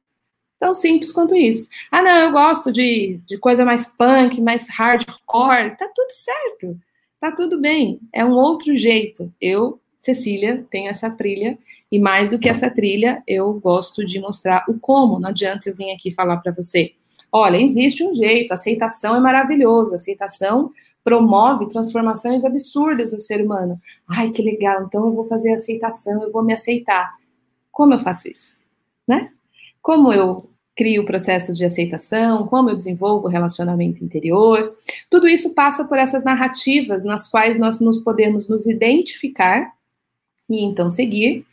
Tão 0.59 0.74
simples 0.74 1.12
quanto 1.12 1.35
isso. 1.35 1.69
Ah, 1.91 2.01
não, 2.01 2.17
eu 2.24 2.31
gosto 2.31 2.71
de, 2.71 3.19
de 3.27 3.38
coisa 3.38 3.65
mais 3.65 3.88
punk, 3.88 4.39
mais 4.41 4.67
hardcore. 4.69 5.75
Tá 5.77 5.89
tudo 5.93 6.12
certo. 6.12 6.79
Tá 7.19 7.31
tudo 7.31 7.59
bem. 7.59 8.00
É 8.13 8.24
um 8.24 8.31
outro 8.31 8.75
jeito. 8.75 9.31
Eu, 9.39 9.79
Cecília, 9.97 10.65
tenho 10.69 10.89
essa 10.89 11.09
trilha. 11.09 11.57
E 11.91 12.00
mais 12.00 12.29
do 12.29 12.39
que 12.39 12.50
essa 12.50 12.69
trilha, 12.69 13.21
eu 13.27 13.53
gosto 13.53 14.05
de 14.05 14.19
mostrar 14.19 14.65
o 14.67 14.79
como. 14.79 15.19
Não 15.19 15.29
adianta 15.29 15.69
eu 15.69 15.75
vir 15.75 15.91
aqui 15.91 16.12
falar 16.12 16.38
para 16.38 16.51
você. 16.51 16.91
Olha, 17.31 17.57
existe 17.57 18.03
um 18.03 18.13
jeito, 18.13 18.53
aceitação 18.53 19.15
é 19.15 19.19
maravilhoso, 19.19 19.93
aceitação 19.93 20.71
promove 21.03 21.67
transformações 21.67 22.43
absurdas 22.43 23.12
no 23.13 23.19
ser 23.19 23.43
humano. 23.43 23.79
Ai, 24.07 24.31
que 24.31 24.41
legal, 24.41 24.83
então 24.83 25.05
eu 25.05 25.12
vou 25.12 25.25
fazer 25.25 25.53
aceitação, 25.53 26.24
eu 26.24 26.31
vou 26.31 26.43
me 26.43 26.53
aceitar. 26.53 27.13
Como 27.71 27.93
eu 27.93 28.00
faço 28.00 28.27
isso? 28.27 28.55
Né? 29.07 29.31
Como 29.86 30.12
eu 30.12 30.50
crio 30.75 31.06
processos 31.06 31.56
de 31.56 31.63
aceitação, 31.63 32.48
como 32.48 32.72
eu 32.72 32.75
desenvolvo 32.75 33.27
o 33.27 33.30
relacionamento 33.30 34.04
interior. 34.04 34.75
Tudo 35.12 35.27
isso 35.27 35.54
passa 35.54 35.86
por 35.86 36.00
essas 36.00 36.24
narrativas 36.24 37.06
nas 37.06 37.30
quais 37.30 37.60
nós 37.60 37.80
nos 37.80 38.00
podemos 38.00 38.50
nos 38.50 38.65
identificar 38.65 39.72
e 40.50 40.63
então 40.63 40.89
seguir 40.89 41.46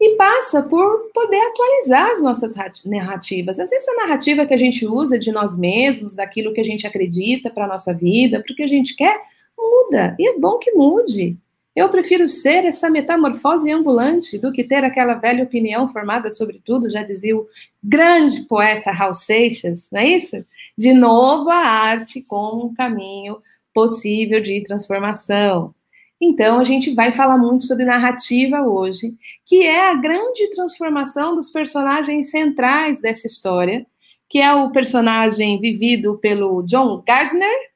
e 0.00 0.16
passa 0.16 0.64
por 0.64 1.10
poder 1.14 1.40
atualizar 1.40 2.10
as 2.10 2.20
nossas 2.20 2.54
narrativas. 2.84 3.60
Às 3.60 3.70
vezes 3.70 3.88
a 3.88 4.06
narrativa 4.06 4.44
que 4.44 4.52
a 4.52 4.58
gente 4.58 4.84
usa 4.84 5.16
de 5.16 5.30
nós 5.30 5.56
mesmos, 5.56 6.14
daquilo 6.16 6.52
que 6.52 6.60
a 6.60 6.64
gente 6.64 6.88
acredita 6.88 7.50
para 7.50 7.66
a 7.66 7.68
nossa 7.68 7.94
vida, 7.94 8.42
para 8.42 8.52
o 8.52 8.56
que 8.56 8.64
a 8.64 8.68
gente 8.68 8.96
quer, 8.96 9.16
muda. 9.56 10.16
E 10.18 10.28
é 10.28 10.38
bom 10.38 10.58
que 10.58 10.72
mude. 10.72 11.38
Eu 11.74 11.88
prefiro 11.88 12.28
ser 12.28 12.64
essa 12.64 12.88
metamorfose 12.88 13.70
ambulante 13.70 14.38
do 14.38 14.52
que 14.52 14.62
ter 14.62 14.84
aquela 14.84 15.14
velha 15.14 15.42
opinião 15.42 15.88
formada 15.92 16.30
sobre 16.30 16.60
tudo, 16.64 16.88
já 16.88 17.02
dizia 17.02 17.36
o 17.36 17.48
grande 17.82 18.42
poeta 18.42 18.92
Raul 18.92 19.14
Seixas, 19.14 19.88
não 19.90 20.00
é 20.00 20.06
isso? 20.06 20.44
De 20.78 20.92
novo, 20.92 21.50
a 21.50 21.56
arte 21.56 22.22
como 22.22 22.66
um 22.66 22.74
caminho 22.74 23.38
possível 23.74 24.40
de 24.40 24.62
transformação. 24.62 25.74
Então, 26.20 26.60
a 26.60 26.64
gente 26.64 26.94
vai 26.94 27.10
falar 27.10 27.36
muito 27.36 27.64
sobre 27.64 27.84
narrativa 27.84 28.62
hoje, 28.62 29.14
que 29.44 29.66
é 29.66 29.90
a 29.90 29.94
grande 29.94 30.48
transformação 30.54 31.34
dos 31.34 31.50
personagens 31.50 32.30
centrais 32.30 33.00
dessa 33.00 33.26
história, 33.26 33.84
que 34.28 34.38
é 34.38 34.54
o 34.54 34.70
personagem 34.70 35.60
vivido 35.60 36.16
pelo 36.18 36.62
John 36.62 37.02
Gardner 37.04 37.73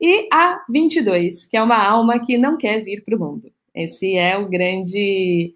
e 0.00 0.28
a 0.32 0.62
22, 0.68 1.46
que 1.46 1.56
é 1.56 1.62
uma 1.62 1.82
alma 1.82 2.18
que 2.18 2.36
não 2.36 2.56
quer 2.56 2.80
vir 2.80 3.04
para 3.04 3.16
o 3.16 3.18
mundo. 3.18 3.50
Esse 3.74 4.16
é 4.16 4.36
o 4.38 4.48
grande 4.48 5.54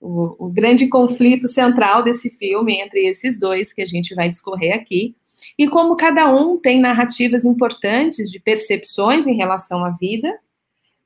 o, 0.00 0.46
o 0.46 0.48
grande 0.50 0.88
conflito 0.88 1.48
central 1.48 2.02
desse 2.02 2.30
filme 2.30 2.74
entre 2.74 3.06
esses 3.06 3.40
dois 3.40 3.72
que 3.72 3.82
a 3.82 3.86
gente 3.86 4.14
vai 4.14 4.28
discorrer 4.28 4.74
aqui. 4.74 5.16
E 5.58 5.66
como 5.68 5.96
cada 5.96 6.32
um 6.34 6.58
tem 6.58 6.80
narrativas 6.80 7.44
importantes 7.44 8.30
de 8.30 8.38
percepções 8.38 9.26
em 9.26 9.34
relação 9.34 9.84
à 9.84 9.90
vida, 9.90 10.38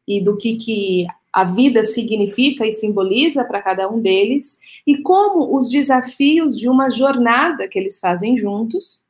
e 0.06 0.20
do 0.20 0.36
que, 0.36 0.56
que 0.56 1.06
a 1.32 1.44
vida 1.44 1.84
significa 1.84 2.66
e 2.66 2.72
simboliza 2.72 3.44
para 3.44 3.62
cada 3.62 3.88
um 3.88 4.00
deles, 4.00 4.58
e 4.84 5.00
como 5.02 5.56
os 5.56 5.68
desafios 5.68 6.58
de 6.58 6.68
uma 6.68 6.90
jornada 6.90 7.68
que 7.68 7.78
eles 7.78 8.00
fazem 8.00 8.36
juntos, 8.36 9.06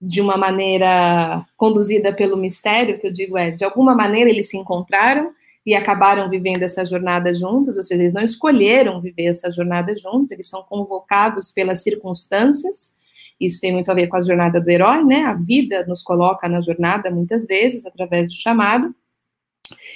de 0.00 0.20
uma 0.20 0.36
maneira 0.36 1.44
conduzida 1.56 2.12
pelo 2.12 2.36
mistério, 2.36 2.98
que 2.98 3.06
eu 3.06 3.12
digo 3.12 3.36
é, 3.36 3.50
de 3.50 3.64
alguma 3.64 3.94
maneira 3.94 4.30
eles 4.30 4.48
se 4.48 4.56
encontraram 4.56 5.32
e 5.64 5.74
acabaram 5.74 6.30
vivendo 6.30 6.62
essa 6.62 6.84
jornada 6.84 7.34
juntos, 7.34 7.76
ou 7.76 7.82
seja, 7.82 8.00
eles 8.00 8.12
não 8.14 8.22
escolheram 8.22 9.00
viver 9.00 9.26
essa 9.26 9.50
jornada 9.50 9.94
juntos, 9.94 10.30
eles 10.30 10.48
são 10.48 10.62
convocados 10.62 11.50
pelas 11.50 11.82
circunstâncias. 11.82 12.94
Isso 13.38 13.60
tem 13.60 13.72
muito 13.72 13.90
a 13.90 13.94
ver 13.94 14.06
com 14.06 14.16
a 14.16 14.22
jornada 14.22 14.60
do 14.60 14.68
herói, 14.68 15.04
né? 15.04 15.24
A 15.24 15.34
vida 15.34 15.84
nos 15.86 16.02
coloca 16.02 16.48
na 16.48 16.60
jornada 16.60 17.10
muitas 17.10 17.46
vezes 17.46 17.86
através 17.86 18.30
do 18.30 18.36
chamado. 18.36 18.94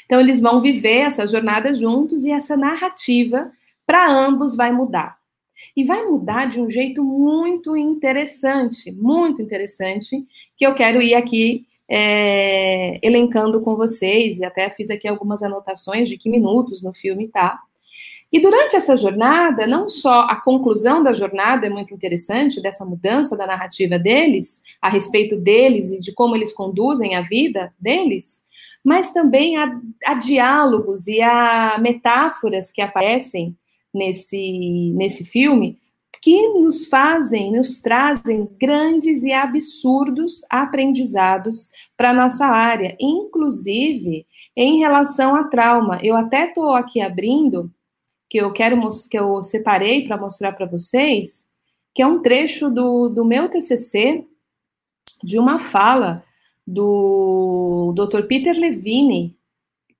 Então, 0.04 0.20
eles 0.20 0.40
vão 0.40 0.60
viver 0.60 1.00
essa 1.00 1.26
jornada 1.26 1.74
juntos 1.74 2.24
e 2.24 2.30
essa 2.30 2.56
narrativa 2.56 3.50
para 3.86 4.10
ambos 4.10 4.56
vai 4.56 4.72
mudar. 4.72 5.18
E 5.76 5.84
vai 5.84 6.04
mudar 6.04 6.50
de 6.50 6.60
um 6.60 6.70
jeito 6.70 7.02
muito 7.02 7.76
interessante, 7.76 8.90
muito 8.92 9.40
interessante, 9.42 10.24
que 10.56 10.66
eu 10.66 10.74
quero 10.74 11.00
ir 11.00 11.14
aqui 11.14 11.66
é, 11.88 12.98
elencando 13.06 13.60
com 13.60 13.76
vocês, 13.76 14.38
e 14.38 14.44
até 14.44 14.70
fiz 14.70 14.90
aqui 14.90 15.06
algumas 15.06 15.42
anotações 15.42 16.08
de 16.08 16.16
que 16.16 16.30
minutos 16.30 16.82
no 16.82 16.92
filme 16.92 17.28
tá. 17.28 17.60
E 18.32 18.40
durante 18.40 18.74
essa 18.74 18.96
jornada, 18.96 19.64
não 19.64 19.88
só 19.88 20.22
a 20.22 20.34
conclusão 20.34 21.04
da 21.04 21.12
jornada 21.12 21.66
é 21.66 21.70
muito 21.70 21.94
interessante, 21.94 22.60
dessa 22.60 22.84
mudança 22.84 23.36
da 23.36 23.46
narrativa 23.46 23.96
deles, 23.96 24.60
a 24.82 24.88
respeito 24.88 25.36
deles 25.36 25.92
e 25.92 26.00
de 26.00 26.12
como 26.12 26.34
eles 26.34 26.52
conduzem 26.52 27.14
a 27.14 27.20
vida 27.20 27.72
deles, 27.78 28.44
mas 28.82 29.12
também 29.12 29.56
há, 29.56 29.80
há 30.04 30.14
diálogos 30.14 31.06
e 31.06 31.22
há 31.22 31.78
metáforas 31.78 32.72
que 32.72 32.82
aparecem 32.82 33.56
nesse, 33.94 34.92
nesse 34.94 35.24
filme 35.24 35.78
que 36.24 36.48
nos 36.54 36.86
fazem, 36.86 37.52
nos 37.52 37.82
trazem 37.82 38.48
grandes 38.58 39.22
e 39.22 39.30
absurdos 39.30 40.40
aprendizados 40.48 41.68
para 41.98 42.14
nossa 42.14 42.46
área, 42.46 42.96
inclusive 42.98 44.26
em 44.56 44.78
relação 44.78 45.36
a 45.36 45.44
trauma. 45.44 46.00
Eu 46.02 46.16
até 46.16 46.46
estou 46.46 46.70
aqui 46.70 47.02
abrindo, 47.02 47.70
que 48.30 48.38
eu 48.38 48.50
quero 48.54 48.80
que 49.10 49.18
eu 49.18 49.42
separei 49.42 50.06
para 50.06 50.16
mostrar 50.16 50.52
para 50.52 50.64
vocês, 50.64 51.46
que 51.94 52.00
é 52.00 52.06
um 52.06 52.22
trecho 52.22 52.70
do, 52.70 53.10
do 53.10 53.22
meu 53.22 53.48
TCC 53.50 54.24
de 55.22 55.38
uma 55.38 55.58
fala 55.58 56.24
do 56.66 57.92
Dr. 57.94 58.22
Peter 58.22 58.58
Levine, 58.58 59.36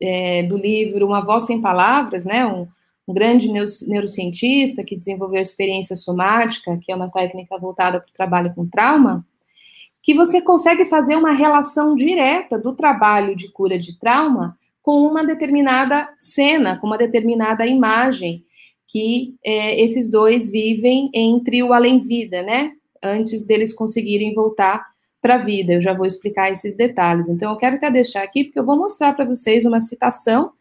é, 0.01 0.43
do 0.43 0.57
livro 0.57 1.07
Uma 1.07 1.21
Voz 1.21 1.45
Sem 1.45 1.61
Palavras, 1.61 2.25
né, 2.25 2.47
um, 2.47 2.67
um 3.07 3.13
grande 3.13 3.49
neurocientista 3.51 4.83
que 4.83 4.97
desenvolveu 4.97 5.39
a 5.39 5.43
experiência 5.43 5.95
somática, 5.95 6.79
que 6.83 6.91
é 6.91 6.97
uma 6.97 7.11
técnica 7.11 7.59
voltada 7.59 8.01
para 8.01 8.09
o 8.09 8.15
trabalho 8.15 8.55
com 8.55 8.67
trauma, 8.67 9.27
que 10.03 10.15
você 10.15 10.41
consegue 10.41 10.85
fazer 10.85 11.17
uma 11.17 11.33
relação 11.33 11.95
direta 11.95 12.59
do 12.59 12.75
trabalho 12.75 13.35
de 13.35 13.51
cura 13.51 13.79
de 13.79 13.99
trauma 13.99 14.59
com 14.83 15.01
uma 15.07 15.25
determinada 15.25 16.09
cena, 16.19 16.79
com 16.79 16.87
uma 16.87 16.99
determinada 16.99 17.67
imagem 17.67 18.45
que 18.87 19.35
é, 19.43 19.81
esses 19.81 20.11
dois 20.11 20.51
vivem 20.51 21.11
entre 21.13 21.63
o 21.63 21.73
além-vida, 21.73 22.43
né? 22.43 22.73
Antes 23.03 23.47
deles 23.47 23.75
conseguirem 23.75 24.35
voltar 24.35 24.85
para 25.21 25.37
a 25.37 25.39
vida. 25.39 25.73
Eu 25.73 25.83
já 25.83 25.95
vou 25.95 26.07
explicar 26.07 26.53
esses 26.53 26.77
detalhes. 26.77 27.29
Então, 27.29 27.51
eu 27.51 27.57
quero 27.57 27.77
até 27.77 27.91
deixar 27.91 28.23
aqui, 28.23 28.45
porque 28.45 28.59
eu 28.59 28.65
vou 28.65 28.77
mostrar 28.77 29.15
para 29.15 29.25
vocês 29.25 29.65
uma 29.65 29.81
citação 29.81 30.53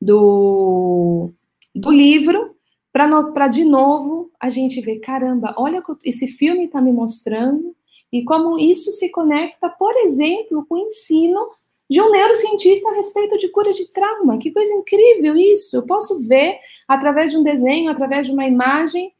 do, 0.00 1.32
do 1.74 1.90
livro, 1.90 2.54
para 2.92 3.48
de 3.48 3.64
novo 3.64 4.30
a 4.38 4.50
gente 4.50 4.80
ver, 4.80 5.00
caramba, 5.00 5.54
olha 5.56 5.82
esse 6.04 6.26
filme 6.26 6.66
está 6.66 6.80
me 6.80 6.92
mostrando 6.92 7.74
e 8.12 8.22
como 8.22 8.58
isso 8.58 8.92
se 8.92 9.08
conecta, 9.10 9.70
por 9.70 9.96
exemplo, 9.96 10.66
com 10.68 10.74
o 10.74 10.86
ensino 10.86 11.50
de 11.88 12.00
um 12.00 12.10
neurocientista 12.10 12.90
a 12.90 12.94
respeito 12.94 13.38
de 13.38 13.48
cura 13.48 13.72
de 13.72 13.86
trauma. 13.90 14.38
Que 14.38 14.50
coisa 14.50 14.72
incrível 14.74 15.36
isso! 15.36 15.76
Eu 15.76 15.82
posso 15.82 16.20
ver 16.28 16.58
através 16.86 17.30
de 17.30 17.38
um 17.38 17.42
desenho, 17.42 17.90
através 17.90 18.26
de 18.26 18.32
uma 18.32 18.46
imagem, 18.46 19.12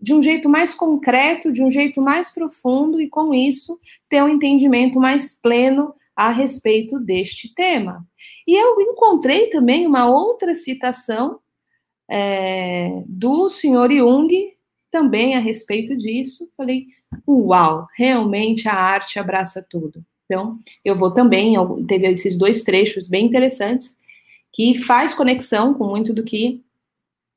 de 0.00 0.12
um 0.12 0.20
jeito 0.20 0.48
mais 0.48 0.74
concreto, 0.74 1.52
de 1.52 1.62
um 1.62 1.70
jeito 1.70 2.00
mais 2.00 2.32
profundo, 2.32 3.00
e 3.00 3.08
com 3.08 3.32
isso 3.32 3.78
ter 4.08 4.22
um 4.22 4.28
entendimento 4.28 4.98
mais 4.98 5.34
pleno 5.34 5.94
a 6.14 6.30
respeito 6.30 6.98
deste 6.98 7.54
tema. 7.54 8.04
E 8.46 8.54
eu 8.54 8.80
encontrei 8.80 9.48
também 9.48 9.86
uma 9.86 10.06
outra 10.08 10.54
citação 10.54 11.38
é, 12.14 13.02
do 13.06 13.48
senhor 13.48 13.90
Jung, 13.90 14.30
também 14.90 15.34
a 15.34 15.40
respeito 15.40 15.96
disso. 15.96 16.46
Falei, 16.54 16.88
uau, 17.26 17.88
realmente 17.96 18.68
a 18.68 18.74
arte 18.74 19.18
abraça 19.18 19.64
tudo. 19.66 20.04
Então, 20.26 20.58
eu 20.84 20.94
vou 20.94 21.14
também, 21.14 21.54
teve 21.88 22.06
esses 22.08 22.36
dois 22.36 22.62
trechos 22.62 23.08
bem 23.08 23.24
interessantes, 23.24 23.98
que 24.52 24.78
faz 24.78 25.14
conexão 25.14 25.72
com 25.72 25.86
muito 25.86 26.12
do 26.12 26.22
que 26.22 26.62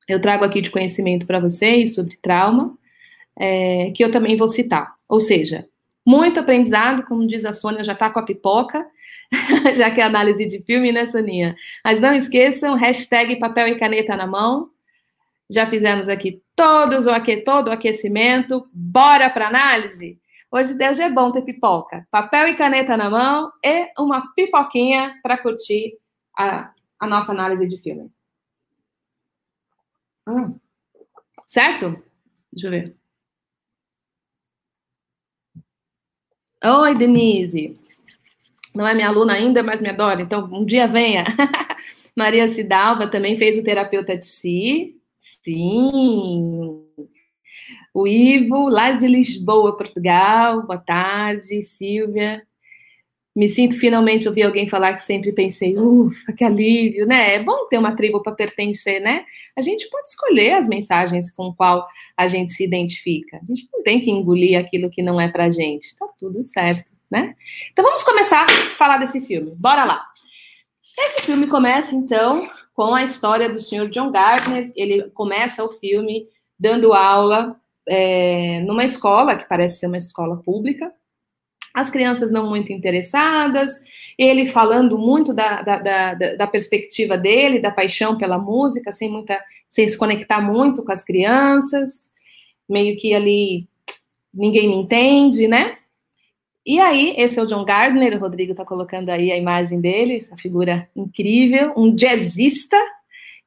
eu 0.10 0.22
trago 0.22 0.44
aqui 0.44 0.60
de 0.60 0.70
conhecimento 0.70 1.25
para 1.25 1.39
vocês 1.39 1.96
sobre 1.96 2.17
trauma, 2.17 2.77
é, 3.38 3.91
que 3.96 4.03
eu 4.03 4.12
também 4.12 4.36
vou 4.36 4.50
citar. 4.50 4.94
Ou 5.08 5.22
seja, 5.22 5.70
muito 6.05 6.38
aprendizado, 6.38 7.03
como 7.03 7.25
diz 7.25 7.46
a 7.46 7.53
Sônia, 7.53 7.84
já 7.84 7.94
está 7.94 8.10
com 8.10 8.20
a 8.20 8.24
pipoca, 8.24 8.86
já 9.75 9.91
que 9.91 10.01
é 10.01 10.03
análise 10.03 10.46
de 10.46 10.62
filme, 10.63 10.91
né, 10.91 11.05
Soninha? 11.05 11.55
Mas 11.84 12.00
não 12.00 12.13
esqueçam, 12.13 12.75
hashtag 12.75 13.38
papel 13.38 13.70
e 13.70 13.75
caneta 13.75 14.16
na 14.16 14.27
mão. 14.27 14.70
Já 15.50 15.68
fizemos 15.68 16.09
aqui 16.09 16.42
todos 16.55 17.05
o 17.05 17.11
aqui, 17.11 17.38
todo 17.38 17.68
o 17.68 17.72
aquecimento. 17.72 18.68
Bora 18.74 19.29
para 19.29 19.48
análise? 19.48 20.20
Hoje, 20.51 20.74
hoje 20.74 21.01
é 21.01 21.09
bom 21.09 21.31
ter 21.31 21.42
pipoca. 21.42 22.07
Papel 22.09 22.50
e 22.50 22.55
caneta 22.55 22.96
na 22.96 23.09
mão 23.09 23.51
e 23.64 23.92
uma 24.00 24.33
pipoquinha 24.33 25.20
para 25.22 25.38
curtir 25.38 25.98
a, 26.38 26.72
a 27.00 27.07
nossa 27.07 27.31
análise 27.31 27.68
de 27.68 27.77
filme. 27.77 28.09
Hum. 30.27 30.57
Certo? 31.46 32.01
Deixa 32.51 32.68
eu 32.68 32.72
ver. 32.72 32.96
Oi, 36.64 36.94
Denise. 36.96 37.77
Não 38.75 38.85
é 38.85 38.94
minha 38.94 39.07
aluna 39.07 39.33
ainda, 39.33 39.64
mas 39.64 39.79
me 39.79 39.88
adora. 39.88 40.22
Então, 40.22 40.50
um 40.51 40.66
dia 40.66 40.85
venha. 40.85 41.24
Maria 42.14 42.48
Cidalva 42.50 43.07
também 43.07 43.38
fez 43.38 43.57
o 43.57 43.64
terapeuta 43.64 44.18
de 44.18 44.25
si. 44.25 44.98
Sim. 45.18 46.83
O 47.94 48.05
Ivo, 48.05 48.68
lá 48.68 48.92
de 48.92 49.07
Lisboa, 49.07 49.77
Portugal. 49.77 50.64
Boa 50.68 50.77
tarde, 50.77 51.64
Silvia. 51.64 52.44
Me 53.33 53.48
sinto 53.50 53.77
finalmente 53.77 54.27
ouvir 54.27 54.44
alguém 54.44 54.68
falar 54.68 54.94
que 54.94 55.03
sempre 55.03 55.31
pensei, 55.31 55.77
ufa, 55.77 56.33
que 56.33 56.44
alívio, 56.44 57.05
né? 57.05 57.35
É 57.35 57.44
bom 57.44 57.68
ter 57.70 57.77
uma 57.77 57.96
tribo 57.96 58.22
para 58.22 58.33
pertencer, 58.33 59.01
né? 59.01 59.25
A 59.57 59.61
gente 59.61 59.90
pode 59.90 60.07
escolher 60.07 60.53
as 60.53 60.68
mensagens 60.68 61.31
com 61.31 61.53
qual 61.53 61.85
a 62.16 62.27
gente 62.27 62.51
se 62.51 62.64
identifica. 62.64 63.38
A 63.38 63.46
gente 63.46 63.68
não 63.74 63.83
tem 63.83 64.01
que 64.01 64.11
engolir 64.11 64.57
aquilo 64.57 64.90
que 64.90 65.01
não 65.01 65.20
é 65.20 65.29
pra 65.29 65.51
gente. 65.51 65.98
Tá 65.98 66.07
tudo 66.18 66.42
certo, 66.44 66.92
né? 67.09 67.35
Então 67.72 67.83
vamos 67.83 68.03
começar 68.03 68.46
a 68.46 68.75
falar 68.77 68.98
desse 68.98 69.22
filme. 69.22 69.51
Bora 69.55 69.83
lá. 69.83 70.05
Esse 70.98 71.22
filme 71.24 71.48
começa 71.48 71.96
então 71.96 72.50
com 72.74 72.94
a 72.94 73.03
história 73.03 73.50
do 73.50 73.59
senhor 73.59 73.89
John 73.89 74.11
Gardner. 74.11 74.72
Ele 74.75 75.03
começa 75.11 75.63
o 75.63 75.74
filme 75.74 76.27
dando 76.57 76.94
aula 76.94 77.59
é, 77.87 78.61
numa 78.61 78.83
escola 78.83 79.35
que 79.35 79.48
parece 79.48 79.79
ser 79.79 79.87
uma 79.87 79.98
escola 79.98 80.37
pública 80.37 80.91
as 81.75 81.91
crianças 81.91 82.31
não 82.31 82.48
muito 82.48 82.72
interessadas, 82.72 83.83
ele 84.18 84.46
falando 84.46 84.98
muito 84.98 85.33
da, 85.33 85.61
da, 85.61 85.77
da, 85.79 86.13
da, 86.13 86.48
perspectiva 86.48 87.18
dele, 87.18 87.59
da 87.59 87.70
paixão 87.70 88.18
pela 88.18 88.37
música, 88.37 88.94
sem 88.94 89.11
muita, 89.11 89.37
sem 89.70 89.85
se 89.85 89.98
conectar 89.98 90.39
muito 90.39 90.85
com 90.85 90.91
as 90.94 91.03
crianças, 91.03 92.09
meio 92.68 92.98
que 92.98 93.13
ali 93.13 93.68
ninguém 94.33 94.70
me 94.70 94.75
entende, 94.77 95.50
né? 95.50 95.77
E 96.66 96.80
aí, 96.80 97.14
esse 97.16 97.38
é 97.38 97.44
o 97.44 97.46
John 97.46 97.64
Gardner, 97.64 98.16
o 98.16 98.20
Rodrigo 98.20 98.51
está 98.51 98.66
colocando 98.66 99.10
aí 99.10 99.32
a 99.32 99.38
imagem 99.38 99.80
dele, 99.80 100.18
essa 100.18 100.36
figura 100.36 100.90
incrível, 100.96 101.72
um 101.78 101.94
jazzista, 101.94 102.78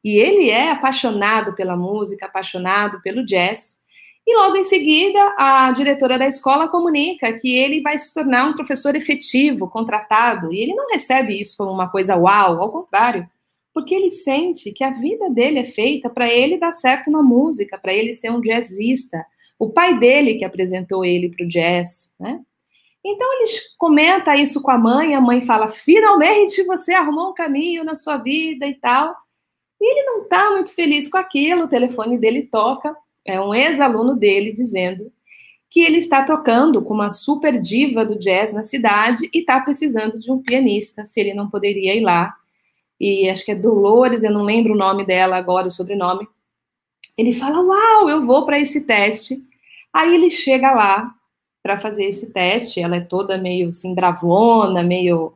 e 0.04 0.16
ele 0.16 0.48
é 0.50 0.70
apaixonado 0.70 1.52
pela 1.54 1.76
música, 1.76 2.26
apaixonado 2.26 3.02
pelo 3.02 3.26
jazz, 3.26 3.76
e 4.24 4.36
logo 4.36 4.56
em 4.56 4.64
seguida, 4.64 5.18
a 5.36 5.72
diretora 5.72 6.18
da 6.18 6.28
escola 6.28 6.68
comunica 6.68 7.32
que 7.32 7.56
ele 7.56 7.80
vai 7.80 7.98
se 7.98 8.14
tornar 8.14 8.46
um 8.46 8.54
professor 8.54 8.94
efetivo, 8.94 9.68
contratado, 9.68 10.52
e 10.52 10.60
ele 10.60 10.74
não 10.74 10.86
recebe 10.88 11.40
isso 11.40 11.56
como 11.56 11.72
uma 11.72 11.88
coisa 11.88 12.14
uau, 12.14 12.62
ao 12.62 12.70
contrário, 12.70 13.28
porque 13.74 13.94
ele 13.94 14.10
sente 14.10 14.70
que 14.70 14.84
a 14.84 14.90
vida 14.90 15.30
dele 15.30 15.58
é 15.60 15.64
feita 15.64 16.08
para 16.08 16.28
ele 16.28 16.58
dar 16.58 16.72
certo 16.72 17.10
na 17.10 17.22
música, 17.22 17.78
para 17.78 17.92
ele 17.92 18.14
ser 18.14 18.30
um 18.30 18.40
jazzista. 18.40 19.24
O 19.58 19.70
pai 19.70 19.98
dele 19.98 20.34
que 20.34 20.44
apresentou 20.44 21.04
ele 21.04 21.28
para 21.30 21.44
o 21.44 21.48
jazz, 21.48 22.12
né? 22.20 22.40
Então 23.10 23.26
ele 23.40 23.50
comenta 23.78 24.36
isso 24.36 24.60
com 24.60 24.70
a 24.70 24.76
mãe, 24.76 25.14
a 25.14 25.20
mãe 25.20 25.40
fala: 25.40 25.66
finalmente 25.68 26.62
você 26.64 26.92
arrumou 26.92 27.30
um 27.30 27.34
caminho 27.34 27.84
na 27.84 27.94
sua 27.94 28.18
vida 28.18 28.66
e 28.66 28.74
tal. 28.74 29.16
E 29.80 29.92
ele 29.92 30.02
não 30.04 30.22
está 30.24 30.50
muito 30.50 30.74
feliz 30.74 31.08
com 31.08 31.16
aquilo, 31.16 31.64
o 31.64 31.68
telefone 31.68 32.18
dele 32.18 32.42
toca 32.42 32.96
é 33.28 33.38
um 33.38 33.54
ex-aluno 33.54 34.16
dele 34.16 34.52
dizendo 34.52 35.12
que 35.68 35.80
ele 35.80 35.98
está 35.98 36.24
tocando 36.24 36.80
com 36.80 36.94
uma 36.94 37.10
super 37.10 37.60
diva 37.60 38.02
do 38.02 38.18
jazz 38.18 38.54
na 38.54 38.62
cidade 38.62 39.28
e 39.34 39.40
está 39.40 39.60
precisando 39.60 40.18
de 40.18 40.32
um 40.32 40.42
pianista, 40.42 41.04
se 41.04 41.20
ele 41.20 41.34
não 41.34 41.50
poderia 41.50 41.94
ir 41.94 42.00
lá. 42.00 42.34
E 42.98 43.28
acho 43.28 43.44
que 43.44 43.52
é 43.52 43.54
Dolores, 43.54 44.24
eu 44.24 44.32
não 44.32 44.42
lembro 44.42 44.72
o 44.72 44.78
nome 44.78 45.04
dela 45.04 45.36
agora, 45.36 45.68
o 45.68 45.70
sobrenome. 45.70 46.26
Ele 47.18 47.32
fala: 47.34 47.60
Uau, 47.60 48.08
eu 48.08 48.24
vou 48.24 48.46
para 48.46 48.58
esse 48.58 48.86
teste. 48.86 49.42
Aí 49.92 50.14
ele 50.14 50.30
chega 50.30 50.72
lá 50.72 51.14
para 51.68 51.78
fazer 51.78 52.06
esse 52.06 52.32
teste. 52.32 52.80
Ela 52.80 52.96
é 52.96 53.00
toda 53.00 53.36
meio 53.36 53.68
assim, 53.68 53.94
bravona, 53.94 54.82
meio 54.82 55.34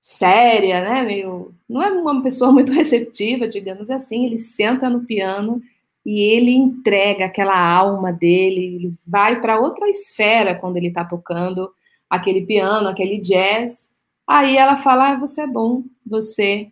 séria, 0.00 0.80
né? 0.80 1.02
Meio. 1.02 1.54
Não 1.68 1.82
é 1.82 1.90
uma 1.90 2.22
pessoa 2.22 2.50
muito 2.52 2.72
receptiva, 2.72 3.46
digamos 3.46 3.90
assim. 3.90 4.24
Ele 4.24 4.38
senta 4.38 4.88
no 4.88 5.04
piano 5.04 5.60
e 6.06 6.20
ele 6.20 6.52
entrega 6.52 7.26
aquela 7.26 7.60
alma 7.60 8.10
dele, 8.10 8.64
ele 8.64 8.94
vai 9.06 9.38
para 9.42 9.60
outra 9.60 9.86
esfera 9.90 10.54
quando 10.54 10.78
ele 10.78 10.88
está 10.88 11.04
tocando 11.04 11.70
aquele 12.08 12.46
piano, 12.46 12.88
aquele 12.88 13.18
jazz. 13.18 13.92
Aí 14.26 14.56
ela 14.56 14.78
fala: 14.78 15.10
ah, 15.10 15.18
você 15.18 15.42
é 15.42 15.46
bom, 15.46 15.84
você 16.06 16.68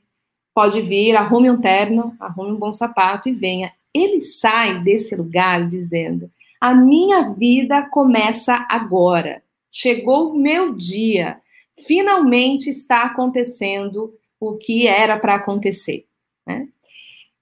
pode 0.55 0.81
vir, 0.81 1.15
arrume 1.15 1.51
um 1.51 1.61
terno, 1.61 2.17
arrume 2.19 2.53
um 2.53 2.57
bom 2.57 2.73
sapato 2.73 3.29
e 3.29 3.33
venha. 3.33 3.71
Ele 3.93 4.23
sai 4.23 4.83
desse 4.83 5.15
lugar 5.15 5.69
dizendo: 5.69 6.31
a 6.61 6.75
minha 6.75 7.35
vida 7.35 7.83
começa 7.91 8.67
agora. 8.71 9.43
Chegou 9.71 10.31
o 10.31 10.39
meu 10.39 10.75
dia. 10.75 11.41
Finalmente 11.87 12.71
está 12.71 13.03
acontecendo 13.03 14.15
o 14.41 14.57
que 14.57 14.87
era 14.87 15.19
para 15.19 15.35
acontecer. 15.35 16.07
Né? 16.47 16.69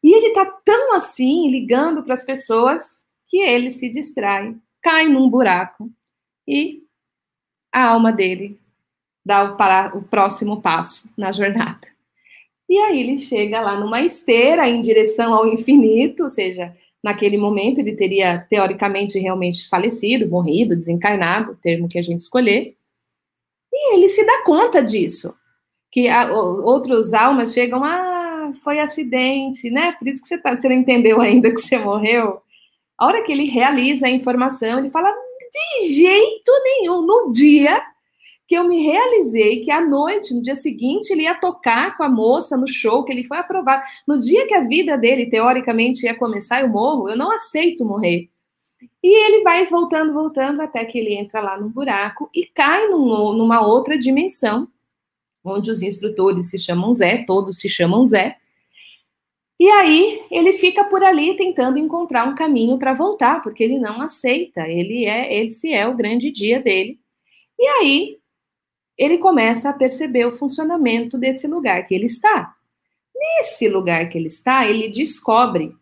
E 0.02 0.12
ele 0.12 0.28
está 0.28 0.44
tão 0.64 0.94
assim, 0.94 1.50
ligando 1.50 2.02
para 2.02 2.14
as 2.14 2.24
pessoas, 2.24 3.04
que 3.28 3.38
ele 3.38 3.70
se 3.70 3.88
distrai, 3.88 4.54
cai 4.82 5.08
num 5.08 5.28
buraco 5.28 5.90
e 6.46 6.82
a 7.72 7.88
alma 7.88 8.12
dele 8.12 8.60
dá 9.24 9.44
o, 9.44 9.56
para, 9.56 9.96
o 9.96 10.02
próximo 10.02 10.60
passo 10.60 11.10
na 11.16 11.32
jornada. 11.32 11.88
E 12.68 12.78
aí 12.78 13.00
ele 13.00 13.18
chega 13.18 13.60
lá 13.60 13.78
numa 13.78 14.00
esteira 14.00 14.68
em 14.68 14.80
direção 14.80 15.34
ao 15.34 15.46
infinito, 15.48 16.24
ou 16.24 16.30
seja, 16.30 16.76
naquele 17.04 17.36
momento 17.36 17.78
ele 17.78 17.94
teria 17.94 18.38
teoricamente 18.48 19.18
realmente 19.18 19.68
falecido, 19.68 20.28
morrido, 20.30 20.74
desencarnado, 20.74 21.58
termo 21.62 21.86
que 21.86 21.98
a 21.98 22.02
gente 22.02 22.20
escolher. 22.20 22.74
E 23.70 23.94
ele 23.94 24.08
se 24.08 24.24
dá 24.24 24.42
conta 24.42 24.82
disso, 24.82 25.36
que 25.92 26.08
a, 26.08 26.32
outros 26.32 27.12
almas 27.12 27.52
chegam, 27.52 27.84
ah, 27.84 28.54
foi 28.62 28.78
acidente, 28.78 29.68
né? 29.70 29.92
Por 29.92 30.08
isso 30.08 30.22
que 30.22 30.28
você, 30.28 30.38
tá, 30.38 30.56
você 30.56 30.66
não 30.66 30.76
entendeu 30.76 31.20
ainda 31.20 31.50
que 31.50 31.60
você 31.60 31.78
morreu. 31.78 32.40
A 32.96 33.06
hora 33.06 33.22
que 33.22 33.32
ele 33.32 33.44
realiza 33.44 34.06
a 34.06 34.10
informação, 34.10 34.78
ele 34.78 34.90
fala 34.90 35.12
de 35.12 35.94
jeito 35.94 36.52
nenhum. 36.64 37.02
No 37.02 37.32
dia 37.32 37.82
que 38.46 38.54
eu 38.54 38.68
me 38.68 38.82
realizei 38.82 39.64
que 39.64 39.70
à 39.70 39.80
noite, 39.80 40.34
no 40.34 40.42
dia 40.42 40.54
seguinte, 40.54 41.10
ele 41.10 41.22
ia 41.22 41.34
tocar 41.34 41.96
com 41.96 42.02
a 42.02 42.08
moça 42.08 42.56
no 42.56 42.68
show, 42.68 43.04
que 43.04 43.12
ele 43.12 43.24
foi 43.24 43.38
aprovado. 43.38 43.82
No 44.06 44.20
dia 44.20 44.46
que 44.46 44.54
a 44.54 44.60
vida 44.60 44.98
dele, 44.98 45.26
teoricamente, 45.26 46.04
ia 46.04 46.14
começar, 46.14 46.60
eu 46.60 46.68
morro, 46.68 47.08
eu 47.08 47.16
não 47.16 47.32
aceito 47.32 47.84
morrer. 47.84 48.28
E 49.02 49.26
ele 49.26 49.42
vai 49.42 49.64
voltando, 49.66 50.12
voltando, 50.12 50.60
até 50.60 50.84
que 50.84 50.98
ele 50.98 51.14
entra 51.14 51.40
lá 51.40 51.58
no 51.58 51.70
buraco 51.70 52.28
e 52.34 52.44
cai 52.44 52.86
num, 52.88 53.32
numa 53.32 53.66
outra 53.66 53.98
dimensão, 53.98 54.68
onde 55.42 55.70
os 55.70 55.82
instrutores 55.82 56.50
se 56.50 56.58
chamam 56.58 56.92
Zé, 56.92 57.24
todos 57.24 57.58
se 57.58 57.68
chamam 57.68 58.04
Zé. 58.04 58.36
E 59.58 59.68
aí 59.68 60.22
ele 60.30 60.52
fica 60.52 60.84
por 60.84 61.02
ali 61.02 61.36
tentando 61.36 61.78
encontrar 61.78 62.28
um 62.28 62.34
caminho 62.34 62.76
para 62.78 62.92
voltar, 62.92 63.40
porque 63.42 63.62
ele 63.62 63.78
não 63.78 64.02
aceita. 64.02 64.68
Ele 64.68 65.06
é, 65.06 65.44
esse 65.44 65.72
é 65.72 65.86
o 65.86 65.94
grande 65.94 66.30
dia 66.30 66.60
dele. 66.60 66.98
E 67.58 67.66
aí 67.66 68.18
ele 68.96 69.18
começa 69.18 69.70
a 69.70 69.72
perceber 69.72 70.26
o 70.26 70.36
funcionamento 70.36 71.18
desse 71.18 71.46
lugar 71.46 71.84
que 71.84 71.94
ele 71.94 72.06
está. 72.06 72.54
Nesse 73.14 73.68
lugar 73.68 74.08
que 74.08 74.18
ele 74.18 74.28
está, 74.28 74.68
ele 74.68 74.88
descobre 74.88 75.74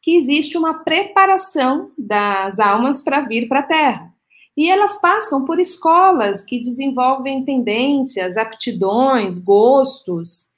que 0.00 0.16
existe 0.16 0.58
uma 0.58 0.84
preparação 0.84 1.90
das 1.96 2.58
almas 2.58 3.02
para 3.02 3.22
vir 3.22 3.48
para 3.48 3.60
a 3.60 3.64
Terra. 3.64 4.14
E 4.56 4.70
elas 4.70 5.00
passam 5.00 5.44
por 5.44 5.58
escolas 5.58 6.44
que 6.44 6.60
desenvolvem 6.60 7.44
tendências, 7.44 8.36
aptidões, 8.36 9.38
gostos. 9.38 10.48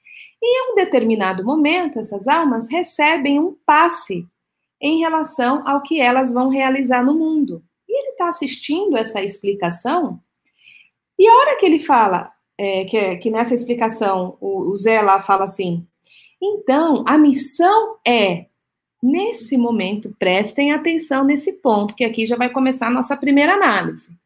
E 0.42 0.46
em 0.46 0.72
um 0.72 0.74
determinado 0.74 1.44
momento, 1.44 1.98
essas 1.98 2.28
almas 2.28 2.68
recebem 2.68 3.38
um 3.38 3.56
passe 3.64 4.26
em 4.80 4.98
relação 4.98 5.66
ao 5.66 5.82
que 5.82 5.98
elas 6.00 6.32
vão 6.32 6.48
realizar 6.48 7.02
no 7.02 7.14
mundo. 7.14 7.62
E 7.88 7.98
ele 7.98 8.10
está 8.10 8.28
assistindo 8.28 8.96
essa 8.96 9.22
explicação 9.22 10.20
e 11.18 11.26
a 11.26 11.34
hora 11.34 11.58
que 11.58 11.66
ele 11.66 11.80
fala, 11.80 12.32
é, 12.58 12.84
que, 12.84 13.16
que, 13.16 13.30
nessa 13.30 13.54
explicação 13.54 14.36
o, 14.40 14.70
o 14.70 14.76
Zé 14.76 15.00
lá 15.02 15.20
fala 15.20 15.44
assim, 15.44 15.86
então 16.40 17.04
a 17.06 17.16
missão 17.16 17.98
é, 18.06 18.46
nesse 19.02 19.56
momento, 19.56 20.14
prestem 20.18 20.72
atenção 20.72 21.24
nesse 21.24 21.52
ponto, 21.54 21.94
que 21.94 22.04
aqui 22.04 22.26
já 22.26 22.36
vai 22.36 22.50
começar 22.50 22.88
a 22.88 22.90
nossa 22.90 23.16
primeira 23.16 23.54
análise. 23.54 24.16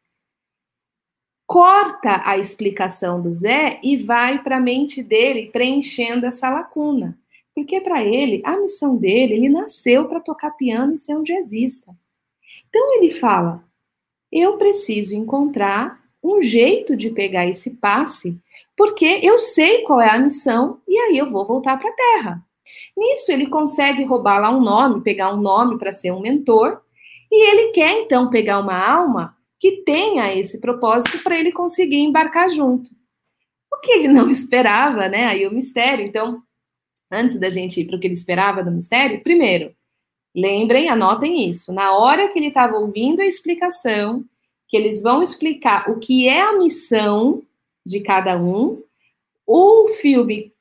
Corta 1.45 2.21
a 2.25 2.37
explicação 2.37 3.21
do 3.21 3.31
Zé 3.31 3.79
e 3.83 3.97
vai 3.97 4.41
para 4.41 4.57
a 4.57 4.61
mente 4.61 5.03
dele 5.03 5.49
preenchendo 5.51 6.25
essa 6.25 6.49
lacuna. 6.49 7.17
Porque 7.53 7.81
para 7.81 8.01
ele, 8.01 8.41
a 8.45 8.55
missão 8.57 8.95
dele, 8.95 9.33
ele 9.33 9.49
nasceu 9.49 10.07
para 10.07 10.21
tocar 10.21 10.51
piano 10.51 10.93
e 10.93 10.97
ser 10.97 11.15
um 11.15 11.23
jazzista. 11.23 11.93
Então 12.69 12.95
ele 12.95 13.11
fala: 13.11 13.63
eu 14.31 14.57
preciso 14.57 15.13
encontrar 15.13 16.00
um 16.23 16.41
jeito 16.41 16.95
de 16.95 17.09
pegar 17.09 17.47
esse 17.47 17.71
passe, 17.77 18.37
porque 18.77 19.19
eu 19.23 19.39
sei 19.39 19.83
qual 19.83 20.01
é 20.01 20.09
a 20.09 20.19
missão 20.19 20.79
e 20.87 20.97
aí 20.97 21.17
eu 21.17 21.29
vou 21.29 21.45
voltar 21.45 21.77
para 21.77 21.89
a 21.89 21.93
Terra. 21.93 22.45
Nisso, 22.95 23.31
ele 23.31 23.47
consegue 23.47 24.03
roubar 24.03 24.39
lá 24.39 24.49
um 24.49 24.61
nome, 24.61 25.01
pegar 25.01 25.33
um 25.33 25.41
nome 25.41 25.77
para 25.77 25.91
ser 25.91 26.11
um 26.11 26.21
mentor, 26.21 26.81
e 27.31 27.49
ele 27.49 27.71
quer 27.71 28.01
então 28.01 28.29
pegar 28.29 28.59
uma 28.59 28.77
alma 28.77 29.35
que 29.59 29.83
tenha 29.83 30.33
esse 30.35 30.59
propósito 30.59 31.21
para 31.23 31.37
ele 31.37 31.51
conseguir 31.51 31.99
embarcar 31.99 32.49
junto. 32.49 32.89
O 33.71 33.77
que 33.79 33.91
ele 33.91 34.07
não 34.07 34.27
esperava, 34.31 35.07
né? 35.07 35.25
Aí 35.25 35.47
o 35.47 35.53
mistério. 35.53 36.05
Então, 36.05 36.41
antes 37.09 37.39
da 37.39 37.49
gente 37.49 37.79
ir 37.79 37.85
para 37.85 37.95
o 37.95 37.99
que 37.99 38.07
ele 38.07 38.15
esperava 38.15 38.63
do 38.63 38.71
mistério, 38.71 39.21
primeiro, 39.21 39.73
lembrem, 40.35 40.89
anotem 40.89 41.49
isso. 41.49 41.71
Na 41.71 41.95
hora 41.95 42.27
que 42.29 42.39
ele 42.39 42.47
estava 42.47 42.77
ouvindo 42.77 43.21
a 43.21 43.25
explicação, 43.25 44.25
que 44.71 44.77
eles 44.77 45.01
vão 45.03 45.21
explicar 45.21 45.91
o 45.91 45.99
que 45.99 46.29
é 46.29 46.39
a 46.39 46.57
missão 46.57 47.43
de 47.85 47.99
cada 47.99 48.41
um. 48.41 48.81
O 49.45 49.89
filme 49.99 50.53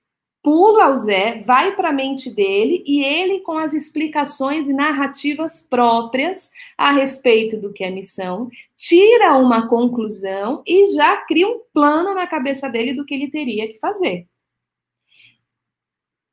pula 0.43 0.91
o 0.91 0.97
Zé, 0.97 1.43
vai 1.47 1.77
para 1.77 1.91
a 1.91 1.93
mente 1.93 2.29
dele 2.29 2.83
e 2.85 3.05
ele 3.05 3.39
com 3.41 3.57
as 3.57 3.73
explicações 3.73 4.67
e 4.67 4.73
narrativas 4.73 5.61
próprias 5.61 6.51
a 6.77 6.91
respeito 6.91 7.57
do 7.57 7.73
que 7.73 7.85
é 7.85 7.91
missão, 7.91 8.51
tira 8.75 9.37
uma 9.37 9.69
conclusão 9.69 10.65
e 10.67 10.93
já 10.93 11.17
cria 11.19 11.47
um 11.47 11.61
plano 11.73 12.13
na 12.13 12.27
cabeça 12.27 12.69
dele 12.69 12.95
do 12.95 13.05
que 13.05 13.15
ele 13.15 13.31
teria 13.31 13.69
que 13.69 13.79
fazer. 13.79 14.27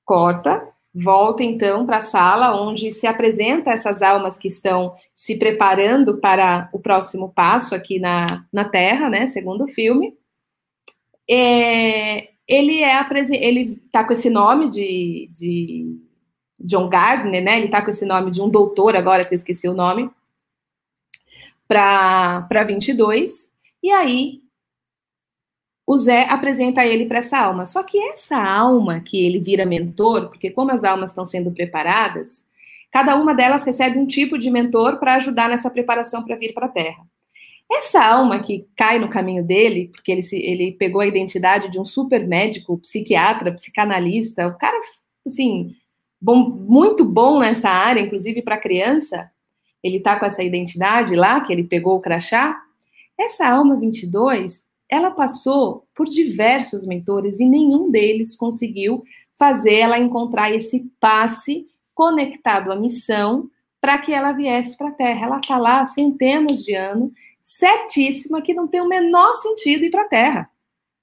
Corta, 0.03 0.73
Volta 0.99 1.43
então 1.43 1.85
para 1.85 1.97
a 1.97 2.01
sala 2.01 2.59
onde 2.59 2.91
se 2.91 3.05
apresenta 3.05 3.69
essas 3.69 4.01
almas 4.01 4.35
que 4.35 4.47
estão 4.47 4.95
se 5.13 5.35
preparando 5.35 6.17
para 6.17 6.69
o 6.73 6.79
próximo 6.79 7.31
passo 7.31 7.75
aqui 7.75 7.99
na, 7.99 8.45
na 8.51 8.65
Terra, 8.65 9.07
né? 9.07 9.27
Segundo 9.27 9.65
o 9.65 9.67
filme. 9.67 10.17
É, 11.29 12.29
ele 12.47 12.81
é 12.81 12.99
ele 13.33 13.79
está 13.85 14.03
com 14.03 14.13
esse 14.13 14.27
nome 14.27 14.69
de, 14.69 15.29
de 15.31 15.99
John 16.59 16.89
Gardner, 16.89 17.43
né? 17.43 17.57
Ele 17.57 17.67
está 17.67 17.79
com 17.83 17.91
esse 17.91 18.05
nome 18.05 18.31
de 18.31 18.41
um 18.41 18.49
doutor 18.49 18.95
agora 18.95 19.23
que 19.23 19.35
eu 19.35 19.37
esqueci 19.37 19.67
o 19.67 19.75
nome 19.75 20.09
para 21.67 22.63
22. 22.65 23.51
E 23.83 23.91
aí 23.91 24.41
o 25.87 25.97
Zé 25.97 26.27
apresenta 26.29 26.85
ele 26.85 27.05
para 27.05 27.19
essa 27.19 27.39
alma. 27.39 27.65
Só 27.65 27.81
que 27.81 27.97
essa 28.09 28.37
alma 28.37 28.99
que 28.99 29.25
ele 29.25 29.39
vira 29.39 29.65
mentor, 29.65 30.27
porque 30.27 30.51
como 30.51 30.71
as 30.71 30.83
almas 30.83 31.11
estão 31.11 31.23
sendo 31.23 31.49
preparadas, 31.49 32.45
cada 32.91 33.15
uma 33.15 33.33
delas 33.33 33.63
recebe 33.63 33.97
um 33.97 34.05
tipo 34.05 34.37
de 34.37 34.51
mentor 34.51 34.99
para 34.99 35.15
ajudar 35.15 35.47
nessa 35.47 35.69
preparação 35.69 36.25
para 36.25 36.35
vir 36.35 36.53
para 36.53 36.65
a 36.65 36.69
Terra. 36.69 37.07
Essa 37.71 38.03
alma 38.03 38.39
que 38.39 38.67
cai 38.75 38.99
no 38.99 39.09
caminho 39.09 39.45
dele, 39.45 39.89
porque 39.93 40.11
ele, 40.11 40.23
se, 40.23 40.37
ele 40.37 40.73
pegou 40.73 40.99
a 40.99 41.07
identidade 41.07 41.71
de 41.71 41.79
um 41.79 41.85
super 41.85 42.27
médico, 42.27 42.77
psiquiatra, 42.79 43.53
psicanalista, 43.53 44.45
o 44.47 44.57
cara, 44.57 44.77
assim, 45.25 45.73
bom, 46.19 46.49
muito 46.49 47.05
bom 47.05 47.39
nessa 47.39 47.69
área, 47.69 48.01
inclusive 48.01 48.41
para 48.41 48.57
criança, 48.57 49.29
ele 49.81 50.01
tá 50.01 50.19
com 50.19 50.25
essa 50.25 50.43
identidade 50.43 51.15
lá, 51.15 51.39
que 51.39 51.53
ele 51.53 51.63
pegou 51.63 51.95
o 51.95 52.01
crachá. 52.01 52.57
Essa 53.17 53.47
alma 53.49 53.77
22 53.79 54.66
ela 54.89 55.11
passou 55.11 55.85
por 55.95 56.05
diversos 56.05 56.85
mentores 56.85 57.39
e 57.39 57.45
nenhum 57.45 57.91
deles 57.91 58.35
conseguiu 58.35 59.03
fazer 59.37 59.75
ela 59.75 59.99
encontrar 59.99 60.53
esse 60.53 60.89
passe 60.99 61.67
conectado 61.93 62.71
à 62.71 62.75
missão 62.75 63.49
para 63.81 63.97
que 63.97 64.13
ela 64.13 64.31
viesse 64.31 64.77
para 64.77 64.89
a 64.89 64.93
Terra. 64.93 65.25
Ela 65.25 65.37
está 65.37 65.57
lá 65.57 65.81
há 65.81 65.85
centenas 65.85 66.63
de 66.63 66.73
anos, 66.73 67.11
certíssima 67.41 68.41
que 68.41 68.53
não 68.53 68.67
tem 68.67 68.81
o 68.81 68.87
menor 68.87 69.33
sentido 69.35 69.85
ir 69.85 69.91
para 69.91 70.03
a 70.03 70.09
Terra. 70.09 70.49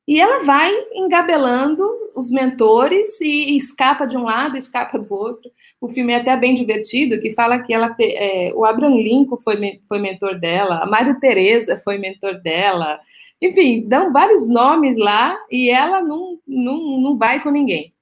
E 0.07 0.21
ela 0.21 0.45
vai 0.45 0.71
engabelando 0.93 1.83
os 2.15 2.31
mentores 2.31 3.19
e 3.21 3.57
escapa 3.57 4.07
de 4.07 4.17
um 4.17 4.25
lado, 4.25 4.57
escapa 4.57 4.99
do 4.99 5.13
outro. 5.15 5.51
O 5.81 5.89
filme 5.89 6.13
é 6.13 6.17
até 6.17 6.37
bem 6.37 6.55
divertido, 6.55 7.21
que 7.21 7.33
fala 7.33 7.63
que 7.63 7.73
ela 7.73 7.95
é, 7.99 8.53
o 8.55 8.67
Abraham 8.67 8.97
Lincoln 8.97 9.39
foi, 9.39 9.81
foi 9.89 9.99
mentor 9.99 10.39
dela, 10.39 10.83
a 10.83 10.87
Maria 10.87 11.19
Teresa 11.19 11.81
foi 11.83 11.97
mentor 11.97 12.35
dela, 12.43 13.01
enfim, 13.45 13.87
dão 13.87 14.11
vários 14.11 14.49
nomes 14.49 14.97
lá 14.97 15.39
e 15.51 15.69
ela 15.69 16.01
não, 16.01 16.39
não, 16.47 17.01
não 17.01 17.19
vai 17.19 17.43
com 17.43 17.51
ninguém. 17.51 17.93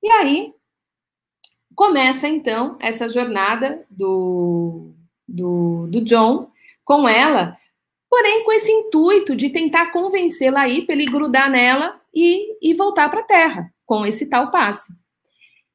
E 0.00 0.08
aí 0.08 0.54
começa 1.74 2.28
então 2.28 2.76
essa 2.78 3.08
jornada 3.08 3.84
do, 3.90 4.92
do, 5.26 5.88
do 5.88 6.04
John 6.04 6.52
com 6.84 7.08
ela, 7.08 7.56
porém 8.08 8.44
com 8.44 8.52
esse 8.52 8.70
intuito 8.70 9.34
de 9.34 9.50
tentar 9.50 9.90
convencê-la 9.90 10.60
aí 10.60 10.82
para 10.82 10.94
ele 10.94 11.06
grudar 11.06 11.50
nela 11.50 12.00
e, 12.14 12.56
e 12.62 12.72
voltar 12.74 13.08
para 13.08 13.20
a 13.20 13.24
Terra 13.24 13.74
com 13.84 14.06
esse 14.06 14.26
tal 14.26 14.52
passe. 14.52 14.92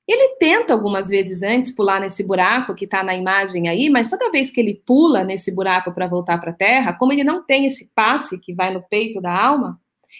Ele 0.07 0.35
tenta 0.37 0.73
algumas 0.73 1.09
vezes 1.09 1.41
antes 1.41 1.71
pular 1.71 1.99
nesse 1.99 2.23
buraco 2.23 2.75
que 2.75 2.85
está 2.85 3.03
na 3.03 3.15
imagem 3.15 3.67
aí, 3.67 3.89
mas 3.89 4.09
toda 4.09 4.31
vez 4.31 4.51
que 4.51 4.59
ele 4.59 4.81
pula 4.85 5.23
nesse 5.23 5.51
buraco 5.51 5.91
para 5.91 6.07
voltar 6.07 6.39
para 6.39 6.51
a 6.51 6.55
Terra, 6.55 6.93
como 6.93 7.11
ele 7.11 7.23
não 7.23 7.43
tem 7.43 7.65
esse 7.65 7.89
passe 7.95 8.37
que 8.37 8.53
vai 8.53 8.71
no 8.71 8.83
peito 8.83 9.19
da 9.19 9.35
alma, 9.35 9.79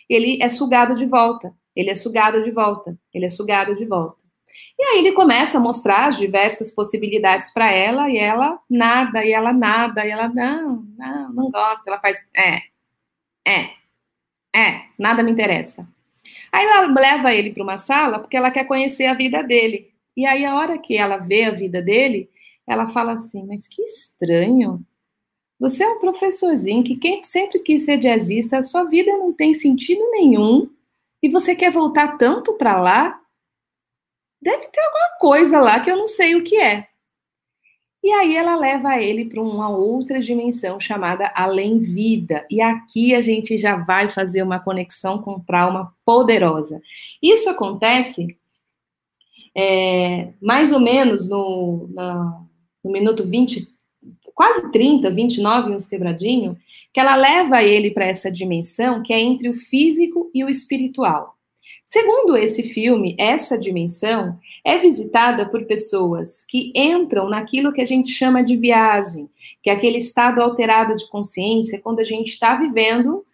ele 0.10 0.39
é 0.41 0.50
sugado 0.50 0.95
de 0.95 1.06
volta. 1.06 1.54
Ele 1.76 1.91
é 1.91 1.95
sugado 1.95 2.41
de 2.43 2.52
volta. 2.52 2.98
Ele 3.13 3.26
é 3.26 3.30
sugado 3.30 3.76
de 3.76 3.86
volta. 3.86 4.24
E 4.80 4.84
aí 4.84 5.00
ele 5.00 5.12
começa 5.12 5.58
a 5.58 5.62
mostrar 5.62 6.08
as 6.08 6.17
diversas 6.17 6.74
possibilidades 6.74 7.52
para 7.52 7.71
ela 7.71 8.10
e 8.10 8.17
ela 8.17 8.60
nada, 8.69 9.24
e 9.26 9.34
ela 9.34 9.52
nada, 9.52 10.06
e 10.06 10.12
ela 10.12 10.30
não, 10.30 10.86
não, 10.98 11.34
não 11.34 11.52
gosta. 11.52 11.89
Ela 11.89 12.00
faz 12.00 12.17
é, 12.36 12.58
é, 13.48 13.69
é, 14.56 14.86
nada 14.98 15.21
me 15.21 15.32
interessa. 15.32 15.88
Aí 16.56 16.65
ela 16.65 16.88
leva 16.88 17.34
ele 17.34 17.52
para 17.52 17.63
uma 17.63 17.78
sala 17.78 18.18
porque 18.18 18.38
ela 18.38 18.50
quer 18.50 18.63
conhecer 18.63 19.08
a 19.08 19.13
vida 19.13 19.44
dele. 19.44 19.91
E 20.15 20.26
aí, 20.26 20.46
a 20.46 20.56
hora 20.56 20.80
que 20.80 20.96
ela 20.96 21.18
vê 21.18 21.44
a 21.44 21.52
vida 21.52 21.82
dele, 21.82 22.30
ela 22.65 22.88
fala 22.88 23.12
assim: 23.12 23.46
Mas 23.46 23.68
que 23.68 23.82
estranho. 23.82 24.82
Você 25.60 25.84
é 25.84 25.89
um 25.89 26.00
professorzinho 26.00 26.82
que 26.82 26.96
quem 26.96 27.22
sempre 27.26 27.60
quis 27.60 27.84
ser 27.84 27.98
jazzista, 27.98 28.58
a 28.58 28.63
sua 28.63 28.86
vida 28.86 29.12
não 29.18 29.34
tem 29.34 29.54
sentido 29.54 30.10
nenhum 30.12 30.70
e 31.22 31.28
você 31.28 31.54
quer 31.56 31.72
voltar 31.72 32.18
tanto 32.18 32.54
para 32.58 32.80
lá? 32.80 33.22
Deve 34.41 34.70
ter 34.70 34.80
alguma 34.80 35.20
coisa 35.20 35.60
lá 35.60 35.82
que 35.82 35.91
eu 35.91 35.98
não 35.98 36.08
sei 36.08 36.36
o 36.36 36.44
que 36.44 36.56
é. 36.56 36.88
E 38.06 38.12
aí 38.12 38.36
ela 38.36 38.56
leva 38.56 39.02
ele 39.02 39.26
para 39.26 39.41
uma 39.41 39.68
outra 39.68 40.20
dimensão 40.20 40.80
chamada 40.80 41.32
além-vida. 41.34 42.46
E 42.52 42.62
aqui 42.62 43.15
a 43.15 43.22
gente 43.24 43.58
já 43.58 43.78
vai 43.78 44.12
fazer 44.12 44.44
uma 44.44 44.60
conexão 44.60 45.20
com 45.24 45.39
trauma 45.39 45.91
poderosa. 46.06 46.80
Isso 47.20 47.50
acontece 47.50 48.38
é, 49.58 50.34
mais 50.39 50.72
ou 50.72 50.80
menos 50.80 51.28
no, 51.32 51.89
no, 51.96 52.48
no 52.84 52.91
minuto 52.91 53.26
20, 53.28 53.68
quase 54.36 54.72
30, 54.72 55.10
29, 55.10 55.72
uns 55.72 55.89
quebradinho, 55.89 56.56
que 56.94 57.00
ela 57.00 57.15
leva 57.15 57.63
ele 57.63 57.89
para 57.89 58.06
essa 58.06 58.32
dimensão 58.32 59.02
que 59.02 59.13
é 59.13 59.20
entre 59.20 59.50
o 59.50 59.54
físico 59.56 60.30
e 60.32 60.44
o 60.44 60.50
espiritual. 60.50 61.35
Segundo 61.96 62.36
esse 62.36 62.62
filme, 62.62 63.16
essa 63.18 63.58
dimensão 63.58 64.38
é 64.66 64.78
visitada 64.78 65.50
por 65.50 65.64
pessoas 65.64 66.44
que 66.46 66.74
entram 66.76 67.30
naquilo 67.30 67.72
que 67.72 67.80
a 67.80 67.86
gente 67.86 68.10
chama 68.10 68.44
de 68.44 68.58
viagem, 68.58 69.30
que 69.64 69.70
é 69.70 69.74
aquele 69.74 70.00
estado 70.00 70.42
alterado 70.42 70.98
de 70.98 71.08
consciência 71.08 71.80
quando 71.80 72.02
a 72.02 72.04
gente 72.04 72.32
está 72.32 72.54
vivendo 72.54 73.26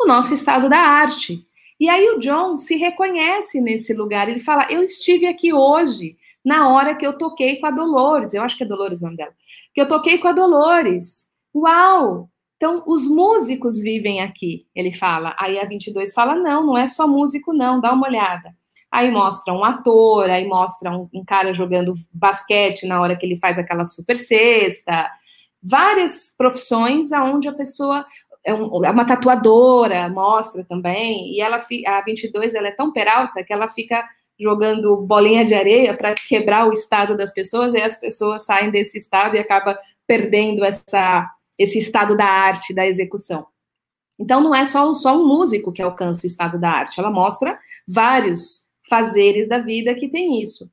o 0.00 0.06
nosso 0.06 0.32
estado 0.32 0.66
da 0.66 0.78
arte. 0.78 1.46
E 1.78 1.90
aí 1.90 2.08
o 2.08 2.18
John 2.18 2.56
se 2.56 2.74
reconhece 2.78 3.60
nesse 3.60 3.92
lugar. 3.92 4.30
Ele 4.30 4.40
fala: 4.40 4.66
Eu 4.70 4.82
estive 4.82 5.26
aqui 5.26 5.52
hoje, 5.52 6.16
na 6.42 6.70
hora 6.70 6.94
que 6.94 7.06
eu 7.06 7.18
toquei 7.18 7.56
com 7.56 7.66
a 7.66 7.70
Dolores. 7.70 8.32
Eu 8.32 8.42
acho 8.42 8.56
que 8.56 8.64
é 8.64 8.66
Dolores 8.66 9.02
o 9.02 9.04
nome 9.04 9.18
dela. 9.18 9.34
Que 9.74 9.80
eu 9.82 9.86
toquei 9.86 10.16
com 10.16 10.28
a 10.28 10.32
Dolores. 10.32 11.28
Uau! 11.54 12.30
Então, 12.60 12.84
os 12.86 13.08
músicos 13.08 13.78
vivem 13.78 14.20
aqui, 14.20 14.66
ele 14.74 14.94
fala. 14.94 15.34
Aí 15.38 15.58
a 15.58 15.64
22 15.64 16.12
fala: 16.12 16.34
não, 16.34 16.66
não 16.66 16.76
é 16.76 16.86
só 16.86 17.08
músico, 17.08 17.54
não, 17.54 17.80
dá 17.80 17.90
uma 17.90 18.06
olhada. 18.06 18.54
Aí 18.90 19.10
mostra 19.10 19.54
um 19.54 19.64
ator, 19.64 20.28
aí 20.28 20.46
mostra 20.46 20.90
um, 20.90 21.08
um 21.14 21.24
cara 21.24 21.54
jogando 21.54 21.94
basquete 22.12 22.86
na 22.86 23.00
hora 23.00 23.16
que 23.16 23.24
ele 23.24 23.38
faz 23.38 23.58
aquela 23.58 23.86
super 23.86 24.14
cesta. 24.14 25.10
Várias 25.62 26.34
profissões 26.36 27.12
aonde 27.12 27.48
a 27.48 27.52
pessoa 27.54 28.04
é, 28.44 28.50
é 28.50 28.54
uma 28.90 29.06
tatuadora, 29.06 30.10
mostra 30.10 30.62
também. 30.62 31.32
E 31.32 31.40
ela 31.40 31.64
a 31.86 32.00
22 32.02 32.54
ela 32.54 32.68
é 32.68 32.72
tão 32.72 32.92
peralta 32.92 33.42
que 33.42 33.54
ela 33.54 33.68
fica 33.68 34.06
jogando 34.38 34.98
bolinha 34.98 35.46
de 35.46 35.54
areia 35.54 35.96
para 35.96 36.14
quebrar 36.14 36.68
o 36.68 36.74
estado 36.74 37.16
das 37.16 37.32
pessoas, 37.32 37.72
e 37.72 37.80
as 37.80 37.98
pessoas 37.98 38.44
saem 38.44 38.70
desse 38.70 38.98
estado 38.98 39.34
e 39.36 39.38
acaba 39.38 39.78
perdendo 40.06 40.62
essa 40.62 41.26
esse 41.60 41.78
estado 41.78 42.16
da 42.16 42.24
arte, 42.24 42.74
da 42.74 42.86
execução. 42.86 43.46
Então, 44.18 44.40
não 44.40 44.54
é 44.54 44.64
só, 44.64 44.94
só 44.94 45.14
um 45.20 45.26
músico 45.26 45.70
que 45.70 45.82
alcança 45.82 46.24
o 46.24 46.26
estado 46.26 46.58
da 46.58 46.70
arte, 46.70 46.98
ela 46.98 47.10
mostra 47.10 47.58
vários 47.86 48.66
fazeres 48.88 49.46
da 49.46 49.58
vida 49.58 49.94
que 49.94 50.08
tem 50.08 50.42
isso. 50.42 50.70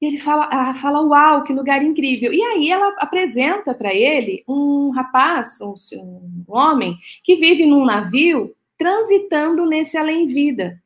E 0.00 0.06
ele 0.06 0.18
fala, 0.18 0.50
ela 0.52 0.74
fala, 0.74 1.00
uau, 1.00 1.42
que 1.44 1.52
lugar 1.54 1.82
incrível. 1.82 2.30
E 2.30 2.42
aí 2.42 2.70
ela 2.70 2.94
apresenta 2.98 3.74
para 3.74 3.94
ele 3.94 4.44
um 4.46 4.90
rapaz, 4.90 5.58
um, 5.62 5.74
um 5.96 6.44
homem, 6.46 6.98
que 7.24 7.36
vive 7.36 7.64
num 7.64 7.86
navio 7.86 8.54
transitando 8.76 9.64
nesse 9.64 9.96
além-vida. 9.96 10.78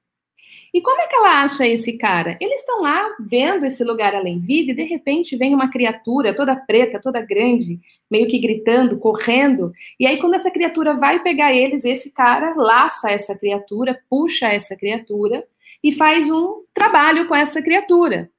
E 0.72 0.80
como 0.80 1.00
é 1.00 1.06
que 1.08 1.16
ela 1.16 1.42
acha 1.42 1.66
esse 1.66 1.94
cara? 1.94 2.38
Eles 2.40 2.60
estão 2.60 2.82
lá 2.82 3.16
vendo 3.20 3.66
esse 3.66 3.82
lugar 3.82 4.14
além 4.14 4.38
vida 4.38 4.72
e 4.72 4.74
de 4.74 4.84
repente 4.84 5.36
vem 5.36 5.54
uma 5.54 5.70
criatura 5.70 6.34
toda 6.34 6.54
preta, 6.54 7.00
toda 7.00 7.20
grande, 7.20 7.80
meio 8.10 8.28
que 8.28 8.38
gritando, 8.38 8.98
correndo. 8.98 9.72
E 9.98 10.06
aí 10.06 10.18
quando 10.18 10.34
essa 10.34 10.50
criatura 10.50 10.94
vai 10.94 11.22
pegar 11.22 11.52
eles, 11.52 11.84
esse 11.84 12.12
cara 12.12 12.54
laça 12.56 13.10
essa 13.10 13.34
criatura, 13.34 14.00
puxa 14.08 14.46
essa 14.48 14.76
criatura 14.76 15.44
e 15.82 15.92
faz 15.92 16.30
um 16.30 16.62
trabalho 16.72 17.26
com 17.26 17.34
essa 17.34 17.60
criatura. 17.60 18.30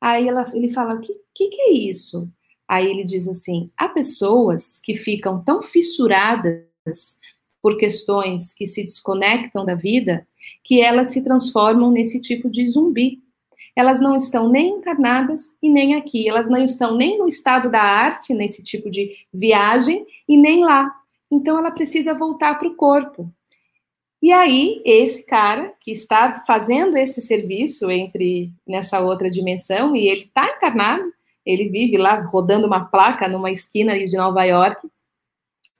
Aí 0.00 0.28
ela, 0.28 0.44
ele 0.54 0.68
fala: 0.70 0.94
o 0.94 1.00
que, 1.00 1.12
que, 1.34 1.48
que 1.48 1.60
é 1.62 1.72
isso? 1.72 2.28
Aí 2.66 2.86
ele 2.86 3.04
diz 3.04 3.26
assim: 3.26 3.70
há 3.76 3.88
pessoas 3.88 4.80
que 4.82 4.94
ficam 4.94 5.42
tão 5.42 5.62
fissuradas 5.62 7.18
por 7.62 7.76
questões 7.76 8.54
que 8.54 8.66
se 8.66 8.82
desconectam 8.82 9.64
da 9.64 9.74
vida, 9.74 10.26
que 10.62 10.80
elas 10.80 11.10
se 11.10 11.22
transformam 11.22 11.90
nesse 11.90 12.20
tipo 12.20 12.48
de 12.48 12.66
zumbi. 12.66 13.20
Elas 13.74 14.00
não 14.00 14.16
estão 14.16 14.48
nem 14.48 14.70
encarnadas 14.70 15.56
e 15.62 15.70
nem 15.70 15.94
aqui, 15.94 16.28
elas 16.28 16.48
não 16.48 16.58
estão 16.58 16.96
nem 16.96 17.18
no 17.18 17.28
estado 17.28 17.70
da 17.70 17.80
arte, 17.80 18.34
nesse 18.34 18.62
tipo 18.62 18.90
de 18.90 19.10
viagem, 19.32 20.04
e 20.28 20.36
nem 20.36 20.64
lá. 20.64 20.92
Então 21.30 21.58
ela 21.58 21.70
precisa 21.70 22.14
voltar 22.14 22.58
para 22.58 22.68
o 22.68 22.74
corpo. 22.74 23.32
E 24.20 24.32
aí, 24.32 24.82
esse 24.84 25.24
cara 25.24 25.72
que 25.80 25.92
está 25.92 26.42
fazendo 26.44 26.96
esse 26.96 27.20
serviço 27.22 27.88
entre 27.88 28.52
nessa 28.66 28.98
outra 28.98 29.30
dimensão, 29.30 29.94
e 29.94 30.08
ele 30.08 30.22
está 30.22 30.56
encarnado, 30.56 31.12
ele 31.46 31.68
vive 31.68 31.96
lá 31.96 32.20
rodando 32.22 32.66
uma 32.66 32.84
placa 32.84 33.28
numa 33.28 33.50
esquina 33.50 33.96
de 33.96 34.16
Nova 34.16 34.42
York, 34.42 34.88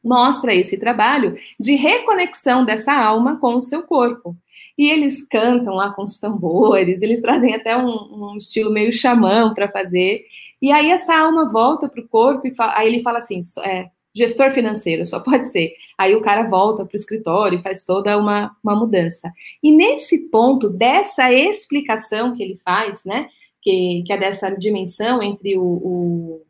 mostra 0.02 0.54
esse 0.54 0.78
trabalho 0.78 1.34
de 1.58 1.74
reconexão 1.74 2.64
dessa 2.64 2.92
alma 2.92 3.38
com 3.38 3.54
o 3.54 3.60
seu 3.60 3.82
corpo. 3.82 4.36
E 4.76 4.88
eles 4.88 5.26
cantam 5.26 5.74
lá 5.74 5.90
com 5.90 6.02
os 6.02 6.18
tambores, 6.18 7.02
eles 7.02 7.20
trazem 7.20 7.54
até 7.54 7.76
um, 7.76 8.32
um 8.32 8.36
estilo 8.36 8.70
meio 8.70 8.92
xamã 8.92 9.52
para 9.52 9.68
fazer. 9.68 10.24
E 10.62 10.70
aí 10.70 10.90
essa 10.90 11.16
alma 11.16 11.50
volta 11.50 11.88
para 11.88 12.00
o 12.00 12.08
corpo 12.08 12.46
e 12.46 12.54
fala, 12.54 12.74
aí 12.76 12.86
ele 12.86 13.02
fala 13.02 13.18
assim, 13.18 13.40
é, 13.64 13.88
gestor 14.14 14.50
financeiro, 14.50 15.04
só 15.04 15.20
pode 15.20 15.48
ser. 15.48 15.72
Aí 15.96 16.14
o 16.14 16.22
cara 16.22 16.48
volta 16.48 16.84
para 16.84 16.94
o 16.94 16.96
escritório 16.96 17.58
e 17.58 17.62
faz 17.62 17.84
toda 17.84 18.16
uma, 18.16 18.56
uma 18.62 18.76
mudança. 18.76 19.32
E 19.62 19.72
nesse 19.72 20.28
ponto, 20.30 20.68
dessa 20.68 21.32
explicação 21.32 22.36
que 22.36 22.42
ele 22.42 22.56
faz, 22.64 23.04
né, 23.04 23.28
que, 23.60 24.04
que 24.06 24.12
é 24.12 24.18
dessa 24.18 24.50
dimensão 24.50 25.22
entre 25.22 25.58
o, 25.58 25.62
o 25.62 26.42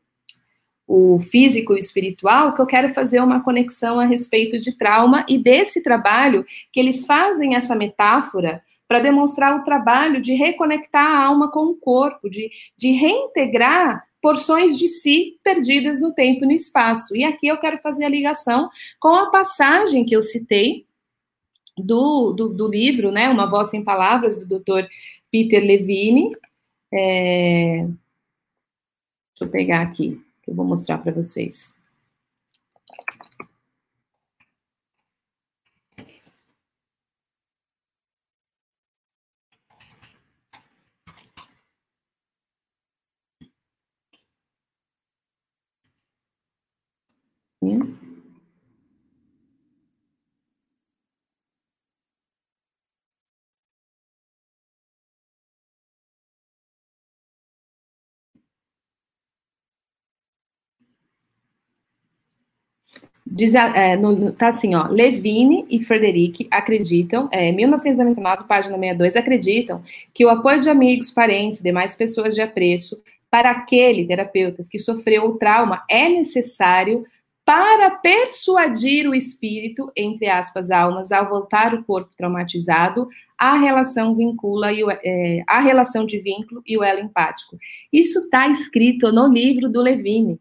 o 0.88 1.20
físico 1.20 1.74
e 1.74 1.78
espiritual, 1.78 2.54
que 2.54 2.62
eu 2.62 2.66
quero 2.66 2.94
fazer 2.94 3.20
uma 3.20 3.44
conexão 3.44 4.00
a 4.00 4.06
respeito 4.06 4.58
de 4.58 4.72
trauma 4.72 5.26
e 5.28 5.36
desse 5.36 5.82
trabalho 5.82 6.46
que 6.72 6.80
eles 6.80 7.04
fazem 7.04 7.54
essa 7.54 7.76
metáfora 7.76 8.62
para 8.88 9.00
demonstrar 9.00 9.54
o 9.54 9.64
trabalho 9.64 10.18
de 10.22 10.32
reconectar 10.32 11.04
a 11.04 11.26
alma 11.26 11.50
com 11.50 11.66
o 11.66 11.74
corpo, 11.74 12.30
de, 12.30 12.50
de 12.74 12.92
reintegrar 12.92 14.02
porções 14.22 14.78
de 14.78 14.88
si 14.88 15.38
perdidas 15.44 16.00
no 16.00 16.14
tempo 16.14 16.44
e 16.44 16.46
no 16.46 16.52
espaço. 16.52 17.14
E 17.14 17.22
aqui 17.22 17.46
eu 17.46 17.58
quero 17.58 17.76
fazer 17.78 18.06
a 18.06 18.08
ligação 18.08 18.70
com 18.98 19.14
a 19.14 19.30
passagem 19.30 20.06
que 20.06 20.16
eu 20.16 20.22
citei 20.22 20.86
do, 21.76 22.32
do, 22.32 22.48
do 22.48 22.66
livro, 22.66 23.12
né, 23.12 23.28
Uma 23.28 23.44
Voz 23.44 23.68
Sem 23.68 23.84
Palavras, 23.84 24.38
do 24.38 24.58
Dr. 24.58 24.86
Peter 25.30 25.62
Levine. 25.62 26.34
É... 26.92 27.86
Deixa 29.34 29.44
eu 29.44 29.48
pegar 29.48 29.82
aqui 29.82 30.18
eu 30.48 30.54
vou 30.54 30.64
mostrar 30.66 30.98
para 30.98 31.12
vocês. 31.12 31.76
Hum. 47.60 48.07
Diz, 63.30 63.54
é, 63.54 63.94
no, 63.94 64.32
tá 64.32 64.48
assim, 64.48 64.74
ó, 64.74 64.88
Levine 64.88 65.66
e 65.68 65.82
Frederic 65.82 66.48
acreditam, 66.50 67.28
é, 67.30 67.52
1999, 67.52 68.44
página 68.44 68.74
62, 68.76 69.16
acreditam 69.16 69.82
que 70.14 70.24
o 70.24 70.30
apoio 70.30 70.60
de 70.60 70.70
amigos, 70.70 71.10
parentes 71.10 71.60
e 71.60 71.62
demais 71.62 71.94
pessoas 71.94 72.34
de 72.34 72.40
apreço 72.40 73.02
para 73.30 73.50
aquele, 73.50 74.06
terapeutas, 74.06 74.66
que 74.66 74.78
sofreu 74.78 75.26
o 75.26 75.36
trauma 75.36 75.84
é 75.90 76.08
necessário 76.08 77.04
para 77.44 77.90
persuadir 77.90 79.06
o 79.06 79.14
espírito, 79.14 79.92
entre 79.94 80.26
aspas, 80.26 80.70
almas, 80.70 81.12
ao 81.12 81.28
voltar 81.28 81.74
o 81.74 81.84
corpo 81.84 82.10
traumatizado, 82.16 83.08
a 83.38 83.58
relação 83.58 84.14
vincula 84.14 84.72
e 84.72 84.82
o, 84.82 84.90
é, 84.90 85.42
a 85.46 85.60
relação 85.60 86.06
de 86.06 86.18
vínculo 86.18 86.62
e 86.66 86.78
o 86.78 86.82
elo 86.82 87.00
empático. 87.00 87.58
Isso 87.92 88.20
está 88.20 88.48
escrito 88.48 89.12
no 89.12 89.26
livro 89.28 89.68
do 89.68 89.82
Levine. 89.82 90.40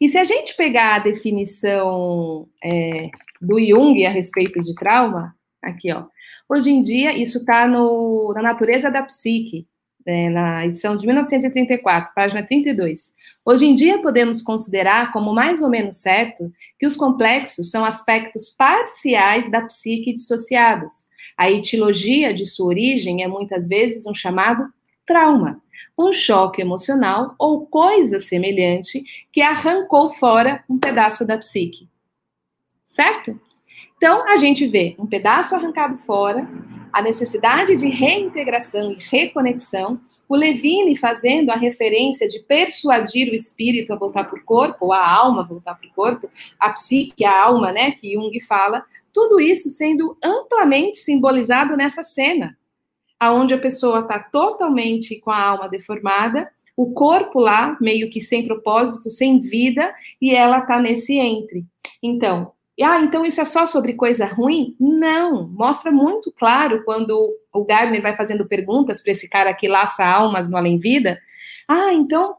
E 0.00 0.08
se 0.08 0.18
a 0.18 0.24
gente 0.24 0.56
pegar 0.56 0.96
a 0.96 0.98
definição 0.98 2.48
é, 2.62 3.10
do 3.40 3.60
Jung 3.60 4.04
a 4.06 4.10
respeito 4.10 4.60
de 4.60 4.74
trauma, 4.74 5.34
aqui, 5.62 5.92
ó, 5.92 6.04
hoje 6.48 6.70
em 6.70 6.82
dia, 6.82 7.16
isso 7.16 7.38
está 7.38 7.66
na 7.66 8.42
natureza 8.42 8.90
da 8.90 9.02
psique, 9.02 9.66
é, 10.04 10.28
na 10.28 10.66
edição 10.66 10.96
de 10.96 11.06
1934, 11.06 12.12
página 12.14 12.42
32. 12.42 13.12
Hoje 13.44 13.66
em 13.66 13.74
dia, 13.74 14.00
podemos 14.00 14.42
considerar 14.42 15.12
como 15.12 15.32
mais 15.32 15.62
ou 15.62 15.68
menos 15.68 15.96
certo 15.96 16.52
que 16.78 16.86
os 16.86 16.96
complexos 16.96 17.70
são 17.70 17.84
aspectos 17.84 18.50
parciais 18.50 19.50
da 19.50 19.62
psique 19.62 20.12
dissociados. 20.12 21.10
A 21.36 21.50
etiologia 21.50 22.34
de 22.34 22.46
sua 22.46 22.66
origem 22.66 23.22
é 23.22 23.28
muitas 23.28 23.68
vezes 23.68 24.06
um 24.06 24.14
chamado 24.14 24.66
trauma, 25.06 25.60
um 26.02 26.12
choque 26.12 26.60
emocional 26.60 27.34
ou 27.38 27.66
coisa 27.66 28.18
semelhante 28.18 29.04
que 29.32 29.40
arrancou 29.40 30.10
fora 30.10 30.64
um 30.68 30.78
pedaço 30.78 31.26
da 31.26 31.38
psique. 31.38 31.88
Certo? 32.82 33.40
Então, 33.96 34.26
a 34.28 34.36
gente 34.36 34.66
vê 34.66 34.96
um 34.98 35.06
pedaço 35.06 35.54
arrancado 35.54 35.96
fora, 35.98 36.48
a 36.92 37.00
necessidade 37.00 37.76
de 37.76 37.88
reintegração 37.88 38.92
e 38.92 38.98
reconexão, 38.98 40.00
o 40.28 40.34
Levine 40.34 40.96
fazendo 40.96 41.50
a 41.50 41.56
referência 41.56 42.26
de 42.26 42.40
persuadir 42.40 43.30
o 43.30 43.34
espírito 43.34 43.92
a 43.92 43.96
voltar 43.96 44.24
para 44.24 44.38
o 44.38 44.44
corpo, 44.44 44.86
ou 44.86 44.92
a 44.92 45.06
alma 45.06 45.46
voltar 45.46 45.74
para 45.74 45.88
o 45.88 45.92
corpo, 45.92 46.28
a 46.58 46.70
psique, 46.70 47.24
a 47.24 47.44
alma, 47.44 47.70
né, 47.70 47.92
que 47.92 48.14
Jung 48.14 48.40
fala, 48.40 48.84
tudo 49.12 49.38
isso 49.38 49.70
sendo 49.70 50.16
amplamente 50.22 50.98
simbolizado 50.98 51.76
nessa 51.76 52.02
cena 52.02 52.56
aonde 53.22 53.54
a 53.54 53.58
pessoa 53.58 54.00
está 54.00 54.18
totalmente 54.18 55.20
com 55.20 55.30
a 55.30 55.40
alma 55.40 55.68
deformada, 55.68 56.50
o 56.76 56.92
corpo 56.92 57.38
lá, 57.38 57.78
meio 57.80 58.10
que 58.10 58.20
sem 58.20 58.44
propósito, 58.44 59.08
sem 59.10 59.38
vida, 59.38 59.94
e 60.20 60.34
ela 60.34 60.58
está 60.58 60.80
nesse 60.80 61.16
entre. 61.16 61.64
Então, 62.02 62.50
ah, 62.82 62.98
então 62.98 63.24
isso 63.24 63.40
é 63.40 63.44
só 63.44 63.64
sobre 63.64 63.92
coisa 63.92 64.26
ruim? 64.26 64.74
Não, 64.80 65.46
mostra 65.46 65.92
muito 65.92 66.32
claro 66.32 66.82
quando 66.84 67.32
o 67.52 67.64
Gardner 67.64 68.02
vai 68.02 68.16
fazendo 68.16 68.44
perguntas 68.44 69.00
para 69.00 69.12
esse 69.12 69.28
cara 69.28 69.54
que 69.54 69.68
laça 69.68 70.04
almas 70.04 70.50
no 70.50 70.56
além-vida. 70.56 71.16
Ah, 71.68 71.92
então 71.92 72.34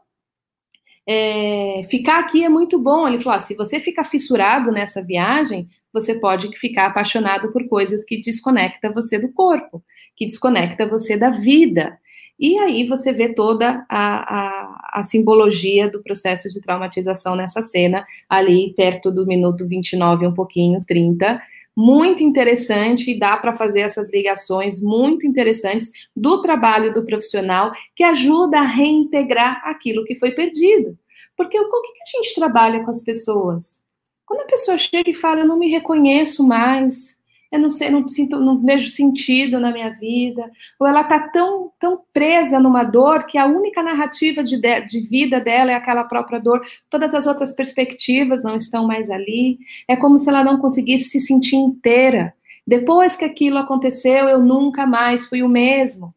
é, 1.08 1.80
ficar 1.88 2.18
aqui 2.18 2.44
é 2.44 2.48
muito 2.50 2.78
bom. 2.78 3.08
Ele 3.08 3.22
falou: 3.22 3.38
ah, 3.38 3.40
se 3.40 3.54
você 3.54 3.80
fica 3.80 4.04
fissurado 4.04 4.70
nessa 4.70 5.02
viagem, 5.02 5.66
você 5.90 6.14
pode 6.20 6.54
ficar 6.58 6.88
apaixonado 6.88 7.50
por 7.52 7.66
coisas 7.68 8.04
que 8.04 8.20
desconecta 8.20 8.92
você 8.92 9.18
do 9.18 9.32
corpo 9.32 9.82
que 10.16 10.26
desconecta 10.26 10.86
você 10.86 11.16
da 11.16 11.30
vida. 11.30 11.98
E 12.38 12.58
aí 12.58 12.86
você 12.86 13.12
vê 13.12 13.32
toda 13.32 13.86
a, 13.88 14.38
a, 14.38 15.00
a, 15.00 15.02
simbologia 15.04 15.88
do 15.88 16.02
processo 16.02 16.48
de 16.50 16.60
traumatização 16.60 17.36
nessa 17.36 17.62
cena, 17.62 18.04
ali 18.28 18.74
perto 18.74 19.12
do 19.12 19.24
minuto 19.24 19.66
29, 19.66 20.26
um 20.26 20.34
pouquinho, 20.34 20.80
30. 20.80 21.40
Muito 21.76 22.22
interessante, 22.22 23.10
e 23.10 23.18
dá 23.18 23.36
para 23.36 23.56
fazer 23.56 23.80
essas 23.80 24.12
ligações 24.12 24.80
muito 24.80 25.26
interessantes 25.26 25.90
do 26.14 26.42
trabalho 26.42 26.92
do 26.92 27.04
profissional 27.04 27.72
que 27.94 28.02
ajuda 28.02 28.60
a 28.60 28.66
reintegrar 28.66 29.60
aquilo 29.64 30.04
que 30.04 30.16
foi 30.16 30.32
perdido. 30.32 30.98
Porque 31.36 31.58
o 31.58 31.68
que 31.68 32.18
a 32.18 32.22
gente 32.22 32.34
trabalha 32.34 32.84
com 32.84 32.90
as 32.90 33.02
pessoas? 33.02 33.82
Quando 34.26 34.40
a 34.42 34.46
pessoa 34.46 34.78
chega 34.78 35.10
e 35.10 35.14
fala, 35.14 35.40
eu 35.40 35.46
não 35.46 35.58
me 35.58 35.68
reconheço 35.68 36.46
mais, 36.46 37.18
eu 37.54 37.60
não 37.60 37.70
sei, 37.70 37.88
não 37.88 38.08
sinto, 38.08 38.40
não 38.40 38.60
vejo 38.60 38.90
sentido 38.90 39.60
na 39.60 39.70
minha 39.70 39.90
vida, 39.90 40.50
ou 40.78 40.88
ela 40.88 41.02
está 41.02 41.20
tão, 41.28 41.70
tão 41.78 42.00
presa 42.12 42.58
numa 42.58 42.82
dor 42.82 43.26
que 43.26 43.38
a 43.38 43.46
única 43.46 43.80
narrativa 43.80 44.42
de, 44.42 44.58
de 44.58 45.00
vida 45.02 45.38
dela 45.38 45.70
é 45.70 45.74
aquela 45.74 46.02
própria 46.02 46.40
dor, 46.40 46.60
todas 46.90 47.14
as 47.14 47.28
outras 47.28 47.54
perspectivas 47.54 48.42
não 48.42 48.56
estão 48.56 48.88
mais 48.88 49.08
ali, 49.08 49.58
é 49.86 49.94
como 49.94 50.18
se 50.18 50.28
ela 50.28 50.42
não 50.42 50.58
conseguisse 50.58 51.10
se 51.10 51.20
sentir 51.20 51.54
inteira. 51.54 52.34
Depois 52.66 53.16
que 53.16 53.24
aquilo 53.24 53.58
aconteceu, 53.58 54.28
eu 54.28 54.42
nunca 54.42 54.84
mais 54.84 55.26
fui 55.26 55.40
o 55.42 55.48
mesmo. 55.48 56.12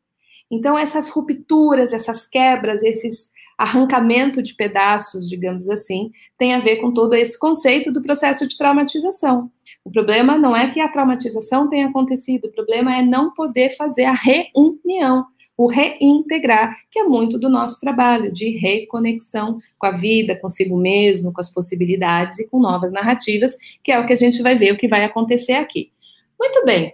Então, 0.50 0.76
essas 0.76 1.08
rupturas, 1.10 1.94
essas 1.94 2.26
quebras, 2.26 2.82
esses 2.82 3.30
arrancamento 3.58 4.42
de 4.44 4.54
pedaços, 4.54 5.28
digamos 5.28 5.68
assim, 5.70 6.12
tem 6.38 6.54
a 6.54 6.60
ver 6.60 6.78
com 6.78 6.94
todo 6.94 7.16
esse 7.16 7.38
conceito 7.40 7.92
do 7.92 8.04
processo 8.04 8.48
de 8.48 8.58
traumatização. 8.58 9.52
O 9.84 9.90
problema 9.90 10.38
não 10.38 10.56
é 10.56 10.70
que 10.70 10.80
a 10.80 10.88
traumatização 10.88 11.68
tenha 11.68 11.88
acontecido, 11.88 12.46
o 12.46 12.52
problema 12.52 12.96
é 12.96 13.02
não 13.02 13.34
poder 13.34 13.76
fazer 13.76 14.06
a 14.06 14.14
reunião, 14.14 15.26
o 15.58 15.66
reintegrar, 15.66 16.78
que 16.92 17.00
é 17.00 17.04
muito 17.04 17.40
do 17.40 17.50
nosso 17.50 17.80
trabalho 17.80 18.32
de 18.32 18.50
reconexão 18.60 19.58
com 19.80 19.88
a 19.88 19.92
vida, 19.92 20.40
consigo 20.40 20.78
mesmo, 20.78 21.34
com 21.34 21.42
as 21.42 21.52
possibilidades 21.52 22.38
e 22.38 22.48
com 22.48 22.60
novas 22.60 22.92
narrativas, 22.92 23.58
que 23.84 23.92
é 23.92 24.00
o 24.00 24.06
que 24.06 24.14
a 24.14 24.18
gente 24.18 24.44
vai 24.44 24.56
ver 24.56 24.74
o 24.74 24.78
que 24.78 24.88
vai 24.88 25.04
acontecer 25.04 25.54
aqui. 25.54 25.92
Muito 26.40 26.64
bem. 26.64 26.94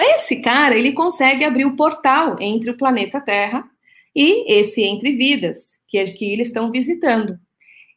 Esse 0.00 0.40
cara, 0.40 0.76
ele 0.76 0.92
consegue 0.92 1.44
abrir 1.44 1.64
o 1.64 1.76
portal 1.76 2.36
entre 2.40 2.70
o 2.70 2.76
planeta 2.76 3.20
Terra 3.20 3.70
e 4.14 4.52
esse 4.52 4.82
Entre 4.82 5.12
Vidas, 5.12 5.78
que 5.86 5.98
é 5.98 6.04
que 6.10 6.32
eles 6.32 6.48
estão 6.48 6.70
visitando. 6.70 7.38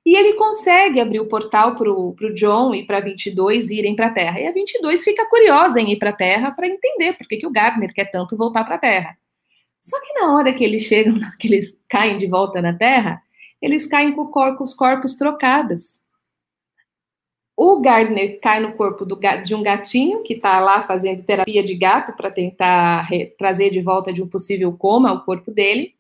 E 0.05 0.15
ele 0.15 0.33
consegue 0.33 0.99
abrir 0.99 1.19
o 1.19 1.25
portal 1.25 1.75
para 1.75 1.89
o 1.89 2.15
John 2.35 2.75
e 2.75 2.85
para 2.85 2.99
22 2.99 3.71
irem 3.71 3.95
para 3.95 4.07
a 4.07 4.13
Terra. 4.13 4.39
E 4.39 4.45
a 4.45 4.51
22 4.51 5.03
fica 5.03 5.27
curiosa 5.27 5.79
em 5.79 5.91
ir 5.91 5.97
para 5.97 6.11
a 6.11 6.15
Terra 6.15 6.51
para 6.51 6.67
entender 6.67 7.13
por 7.13 7.27
que, 7.27 7.37
que 7.37 7.47
o 7.47 7.51
Gardner 7.51 7.91
quer 7.91 8.11
tanto 8.11 8.37
voltar 8.37 8.63
para 8.65 8.75
a 8.75 8.79
Terra. 8.79 9.17
Só 9.81 9.99
que 10.01 10.13
na 10.13 10.35
hora 10.35 10.53
que 10.53 10.63
eles 10.63 10.83
chegam, 10.83 11.19
que 11.39 11.47
eles 11.47 11.75
caem 11.89 12.17
de 12.17 12.27
volta 12.27 12.61
na 12.61 12.73
Terra, 12.73 13.21
eles 13.59 13.87
caem 13.87 14.11
com, 14.11 14.27
com 14.27 14.63
os 14.63 14.75
corpos 14.75 15.15
trocados. 15.15 15.99
O 17.57 17.79
Gardner 17.79 18.39
cai 18.41 18.59
no 18.59 18.73
corpo 18.73 19.05
do, 19.05 19.17
de 19.43 19.55
um 19.55 19.63
gatinho 19.63 20.21
que 20.21 20.33
está 20.33 20.59
lá 20.59 20.83
fazendo 20.83 21.23
terapia 21.23 21.63
de 21.63 21.73
gato 21.73 22.13
para 22.13 22.29
tentar 22.29 23.07
trazer 23.39 23.71
de 23.71 23.81
volta 23.81 24.13
de 24.13 24.21
um 24.21 24.27
possível 24.27 24.71
coma 24.73 25.13
o 25.13 25.23
corpo 25.23 25.49
dele. 25.49 25.94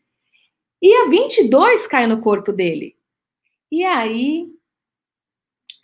E 0.81 0.93
a 0.93 1.09
22 1.09 1.87
cai 1.87 2.07
no 2.07 2.21
corpo 2.21 2.51
dele. 2.51 2.95
E 3.71 3.83
aí 3.83 4.47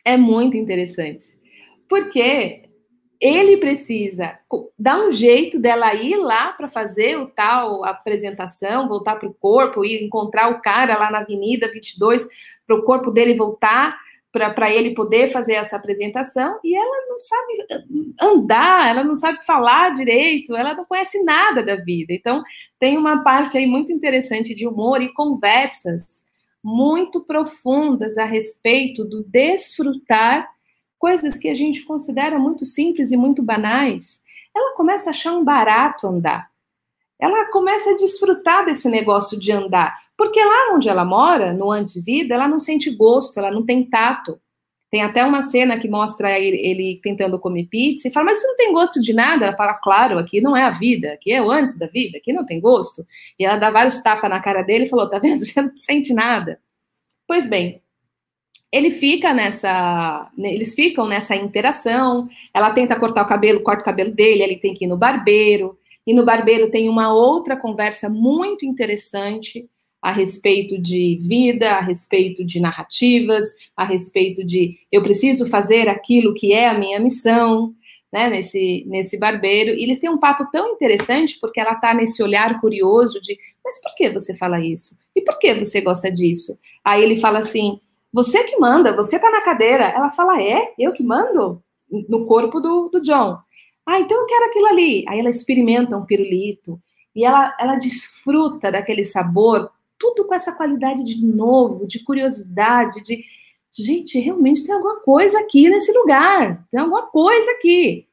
é 0.05 0.17
muito 0.17 0.57
interessante, 0.57 1.39
porque 1.87 2.69
ele 3.21 3.57
precisa 3.57 4.39
dar 4.77 4.99
um 4.99 5.11
jeito 5.11 5.59
dela 5.59 5.93
ir 5.93 6.17
lá 6.17 6.53
para 6.53 6.67
fazer 6.67 7.17
o 7.17 7.29
tal 7.29 7.85
apresentação, 7.85 8.87
voltar 8.87 9.17
para 9.17 9.29
o 9.29 9.33
corpo, 9.33 9.85
ir 9.85 10.03
encontrar 10.03 10.49
o 10.49 10.59
cara 10.59 10.97
lá 10.97 11.11
na 11.11 11.19
Avenida 11.19 11.71
22, 11.71 12.27
para 12.65 12.75
o 12.75 12.83
corpo 12.83 13.11
dele 13.11 13.35
voltar, 13.35 13.99
para 14.31 14.71
ele 14.71 14.93
poder 14.93 15.31
fazer 15.31 15.53
essa 15.53 15.75
apresentação, 15.75 16.57
e 16.63 16.75
ela 16.75 17.07
não 17.07 17.19
sabe 17.19 17.85
andar, 18.21 18.89
ela 18.89 19.03
não 19.03 19.15
sabe 19.15 19.45
falar 19.45 19.91
direito, 19.91 20.55
ela 20.55 20.73
não 20.73 20.85
conhece 20.85 21.21
nada 21.23 21.61
da 21.61 21.75
vida. 21.75 22.13
Então, 22.13 22.41
tem 22.79 22.97
uma 22.97 23.23
parte 23.23 23.57
aí 23.57 23.67
muito 23.67 23.91
interessante 23.91 24.55
de 24.55 24.65
humor 24.65 25.01
e 25.01 25.13
conversas 25.13 26.23
muito 26.63 27.25
profundas 27.25 28.17
a 28.17 28.25
respeito 28.25 29.03
do 29.03 29.23
desfrutar 29.23 30.47
coisas 30.97 31.37
que 31.37 31.49
a 31.49 31.55
gente 31.55 31.83
considera 31.83 32.37
muito 32.37 32.63
simples 32.63 33.11
e 33.11 33.17
muito 33.17 33.41
banais. 33.41 34.21
Ela 34.55 34.75
começa 34.75 35.09
a 35.09 35.11
achar 35.11 35.33
um 35.33 35.43
barato 35.43 36.07
andar. 36.07 36.49
Ela 37.19 37.51
começa 37.51 37.91
a 37.91 37.95
desfrutar 37.95 38.65
desse 38.65 38.87
negócio 38.87 39.39
de 39.39 39.51
andar. 39.51 39.99
Porque 40.21 40.39
lá 40.39 40.75
onde 40.75 40.87
ela 40.87 41.03
mora, 41.03 41.51
no 41.51 41.71
antes 41.71 42.05
vida, 42.05 42.35
ela 42.35 42.47
não 42.47 42.59
sente 42.59 42.91
gosto, 42.91 43.39
ela 43.39 43.49
não 43.49 43.65
tem 43.65 43.83
tato. 43.83 44.39
Tem 44.91 45.01
até 45.01 45.25
uma 45.25 45.41
cena 45.41 45.79
que 45.79 45.89
mostra 45.89 46.39
ele, 46.39 46.57
ele, 46.57 46.99
tentando 47.01 47.39
comer 47.39 47.65
pizza 47.65 48.07
e 48.07 48.11
fala, 48.11 48.27
mas 48.27 48.37
isso 48.37 48.45
não 48.45 48.55
tem 48.55 48.71
gosto 48.71 49.01
de 49.01 49.13
nada. 49.13 49.47
Ela 49.47 49.57
fala, 49.57 49.73
claro, 49.73 50.19
aqui 50.19 50.39
não 50.39 50.55
é 50.55 50.61
a 50.61 50.69
vida, 50.69 51.13
aqui 51.13 51.31
é 51.31 51.41
o 51.41 51.49
antes 51.49 51.75
da 51.75 51.87
vida, 51.87 52.19
aqui 52.19 52.31
não 52.31 52.45
tem 52.45 52.61
gosto. 52.61 53.03
E 53.39 53.43
ela 53.43 53.55
dá 53.55 53.71
vários 53.71 53.99
tapas 54.03 54.29
na 54.29 54.39
cara 54.39 54.61
dele 54.61 54.85
e 54.85 54.89
falou, 54.89 55.09
tá 55.09 55.17
vendo? 55.17 55.39
Você 55.43 55.59
não 55.59 55.75
sente 55.75 56.13
nada. 56.13 56.59
Pois 57.27 57.49
bem, 57.49 57.81
ele 58.71 58.91
fica 58.91 59.33
nessa, 59.33 60.29
eles 60.37 60.75
ficam 60.75 61.07
nessa 61.07 61.35
interação. 61.35 62.29
Ela 62.53 62.69
tenta 62.69 62.95
cortar 62.95 63.23
o 63.23 63.27
cabelo, 63.27 63.63
corta 63.63 63.81
o 63.81 63.85
cabelo 63.85 64.11
dele, 64.11 64.43
ele 64.43 64.57
tem 64.57 64.75
que 64.75 64.85
ir 64.85 64.87
no 64.87 64.97
barbeiro. 64.97 65.79
E 66.05 66.13
no 66.13 66.23
barbeiro 66.23 66.69
tem 66.69 66.87
uma 66.87 67.11
outra 67.11 67.57
conversa 67.57 68.07
muito 68.07 68.67
interessante 68.67 69.67
a 70.01 70.11
respeito 70.11 70.81
de 70.81 71.17
vida, 71.21 71.73
a 71.73 71.81
respeito 71.81 72.43
de 72.43 72.59
narrativas, 72.59 73.45
a 73.77 73.83
respeito 73.83 74.43
de 74.43 74.77
eu 74.91 75.03
preciso 75.03 75.47
fazer 75.49 75.87
aquilo 75.87 76.33
que 76.33 76.53
é 76.53 76.67
a 76.67 76.73
minha 76.73 76.99
missão, 76.99 77.75
né, 78.11 78.29
nesse, 78.29 78.83
nesse 78.87 79.17
barbeiro. 79.17 79.71
E 79.71 79.83
eles 79.83 79.99
têm 79.99 80.09
um 80.09 80.17
papo 80.17 80.49
tão 80.51 80.73
interessante 80.73 81.37
porque 81.39 81.59
ela 81.59 81.73
está 81.73 81.93
nesse 81.93 82.21
olhar 82.21 82.59
curioso 82.59 83.21
de, 83.21 83.37
mas 83.63 83.79
por 83.81 83.95
que 83.95 84.09
você 84.09 84.35
fala 84.35 84.59
isso? 84.59 84.97
E 85.15 85.21
por 85.21 85.37
que 85.37 85.53
você 85.53 85.79
gosta 85.81 86.11
disso? 86.11 86.57
Aí 86.83 87.03
ele 87.03 87.19
fala 87.19 87.39
assim, 87.39 87.79
você 88.11 88.43
que 88.43 88.57
manda, 88.57 88.95
você 88.95 89.17
tá 89.17 89.29
na 89.31 89.41
cadeira. 89.41 89.85
Ela 89.85 90.11
fala, 90.11 90.41
é? 90.41 90.73
Eu 90.77 90.91
que 90.91 91.03
mando? 91.03 91.61
No 91.89 92.25
corpo 92.25 92.59
do, 92.59 92.89
do 92.89 93.01
John. 93.01 93.37
Ah, 93.85 93.99
então 93.99 94.19
eu 94.19 94.25
quero 94.25 94.45
aquilo 94.45 94.67
ali. 94.67 95.05
Aí 95.07 95.19
ela 95.19 95.29
experimenta 95.29 95.97
um 95.97 96.05
pirulito 96.05 96.79
e 97.15 97.23
ela, 97.23 97.55
ela 97.59 97.75
desfruta 97.75 98.71
daquele 98.71 99.03
sabor 99.03 99.69
tudo 100.01 100.25
com 100.25 100.33
essa 100.33 100.51
qualidade 100.51 101.03
de 101.03 101.23
novo, 101.23 101.85
de 101.85 102.03
curiosidade, 102.03 103.03
de 103.03 103.23
gente, 103.71 104.19
realmente 104.19 104.65
tem 104.65 104.73
alguma 104.73 104.99
coisa 105.01 105.39
aqui 105.39 105.69
nesse 105.69 105.93
lugar, 105.93 106.67
tem 106.71 106.79
alguma 106.79 107.03
coisa 107.03 107.51
aqui. 107.51 108.07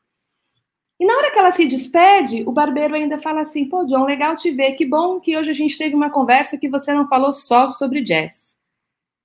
E 1.00 1.06
na 1.06 1.16
hora 1.16 1.30
que 1.30 1.38
ela 1.38 1.50
se 1.50 1.64
despede, 1.64 2.42
o 2.46 2.52
barbeiro 2.52 2.94
ainda 2.94 3.16
fala 3.18 3.40
assim: 3.40 3.64
pô, 3.64 3.84
John, 3.86 4.04
legal 4.04 4.36
te 4.36 4.50
ver, 4.50 4.72
que 4.72 4.84
bom 4.84 5.18
que 5.18 5.36
hoje 5.36 5.50
a 5.50 5.54
gente 5.54 5.78
teve 5.78 5.94
uma 5.94 6.10
conversa 6.10 6.58
que 6.58 6.68
você 6.68 6.92
não 6.92 7.08
falou 7.08 7.32
só 7.32 7.68
sobre 7.68 8.02
jazz. 8.02 8.56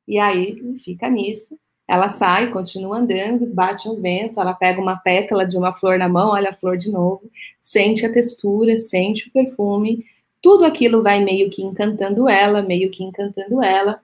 E 0.08 0.18
aí 0.18 0.78
fica 0.78 1.10
nisso. 1.10 1.60
Ela 1.88 2.10
sai, 2.10 2.52
continua 2.52 2.98
andando, 2.98 3.46
bate 3.46 3.90
um 3.90 4.00
vento, 4.00 4.40
ela 4.40 4.54
pega 4.54 4.80
uma 4.80 4.96
pétala 4.96 5.46
de 5.46 5.58
uma 5.58 5.74
flor 5.74 5.98
na 5.98 6.08
mão, 6.08 6.30
olha 6.32 6.52
a 6.52 6.56
flor 6.56 6.78
de 6.78 6.90
novo, 6.90 7.30
sente 7.60 8.06
a 8.06 8.12
textura, 8.12 8.78
sente 8.78 9.28
o 9.28 9.32
perfume, 9.32 10.06
tudo 10.44 10.66
aquilo 10.66 11.02
vai 11.02 11.24
meio 11.24 11.50
que 11.50 11.64
encantando 11.64 12.28
ela, 12.28 12.62
meio 12.62 12.92
que 12.92 13.02
encantando 13.02 13.64
ela. 13.64 14.02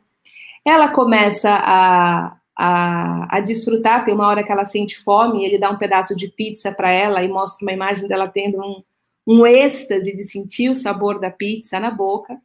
Ela 0.66 0.88
começa 0.88 1.50
a, 1.52 2.38
a, 2.56 3.38
a 3.38 3.40
desfrutar, 3.42 4.06
tem 4.06 4.14
uma 4.14 4.26
hora 4.26 4.42
que 4.42 4.52
ela 4.52 4.64
sente 4.64 4.98
fome, 4.98 5.44
ele 5.44 5.58
dá 5.58 5.70
um 5.70 5.78
pedaço 5.78 6.16
de 6.16 6.30
pizza 6.30 6.72
para 6.72 6.90
ela 6.90 7.22
e 7.22 7.28
mostra 7.28 7.66
uma 7.66 7.74
imagem 7.74 8.08
dela 8.08 8.26
tendo 8.26 8.58
um, 8.58 8.82
um 9.28 9.46
êxtase 9.46 10.16
de 10.16 10.24
sentir 10.24 10.70
o 10.70 10.74
sabor 10.74 11.20
da 11.20 11.30
pizza 11.30 11.78
na 11.78 11.92
boca. 11.92 12.40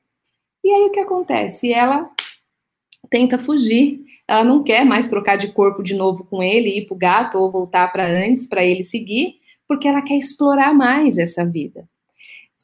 E 0.65 0.71
aí 0.73 0.87
o 0.87 0.91
que 0.91 1.01
acontece? 1.01 1.73
Ela 1.73 2.11
tenta 3.09 3.39
fugir, 3.39 4.05
ela 4.27 4.43
não 4.43 4.65
quer 4.65 4.85
mais 4.85 5.09
trocar 5.09 5.37
de 5.37 5.53
corpo 5.53 5.85
de 5.85 5.95
novo 5.95 6.25
com 6.25 6.43
ele, 6.43 6.79
ir 6.79 6.87
para 6.87 6.95
o 6.95 6.99
gato 6.99 7.39
ou 7.39 7.49
voltar 7.49 7.93
para 7.93 8.09
antes, 8.09 8.49
para 8.49 8.65
ele 8.65 8.83
seguir, 8.83 9.37
porque 9.69 9.87
ela 9.87 10.03
quer 10.03 10.17
explorar 10.17 10.75
mais 10.75 11.17
essa 11.17 11.45
vida. 11.45 11.89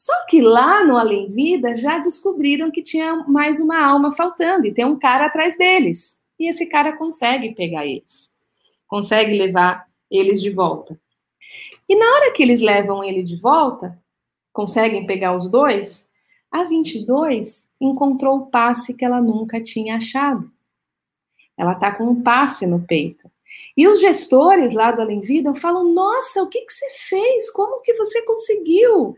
Só 0.01 0.25
que 0.25 0.41
lá 0.41 0.83
no 0.83 0.97
Além 0.97 1.27
Vida 1.27 1.75
já 1.75 1.99
descobriram 1.99 2.71
que 2.71 2.81
tinha 2.81 3.17
mais 3.27 3.59
uma 3.59 3.85
alma 3.85 4.11
faltando 4.15 4.65
e 4.65 4.73
tem 4.73 4.83
um 4.83 4.97
cara 4.97 5.27
atrás 5.27 5.55
deles. 5.55 6.19
E 6.39 6.49
esse 6.49 6.65
cara 6.65 6.97
consegue 6.97 7.53
pegar 7.53 7.85
eles, 7.85 8.31
consegue 8.87 9.37
levar 9.37 9.87
eles 10.09 10.41
de 10.41 10.49
volta. 10.49 10.99
E 11.87 11.95
na 11.95 12.15
hora 12.15 12.33
que 12.33 12.41
eles 12.41 12.61
levam 12.61 13.03
ele 13.03 13.21
de 13.21 13.35
volta, 13.35 13.95
conseguem 14.51 15.05
pegar 15.05 15.37
os 15.37 15.47
dois, 15.47 16.07
a 16.49 16.63
22 16.63 17.67
encontrou 17.79 18.37
o 18.37 18.45
passe 18.47 18.95
que 18.95 19.05
ela 19.05 19.21
nunca 19.21 19.61
tinha 19.61 19.97
achado. 19.97 20.51
Ela 21.55 21.75
tá 21.75 21.91
com 21.91 22.05
um 22.05 22.23
passe 22.23 22.65
no 22.65 22.81
peito. 22.81 23.29
E 23.77 23.87
os 23.87 24.01
gestores 24.01 24.73
lá 24.73 24.91
do 24.91 25.03
Além 25.03 25.21
Vida 25.21 25.53
falam: 25.53 25.93
Nossa, 25.93 26.41
o 26.41 26.47
que, 26.47 26.61
que 26.61 26.73
você 26.73 26.89
fez? 27.07 27.51
Como 27.51 27.83
que 27.83 27.93
você 27.93 28.23
conseguiu? 28.23 29.15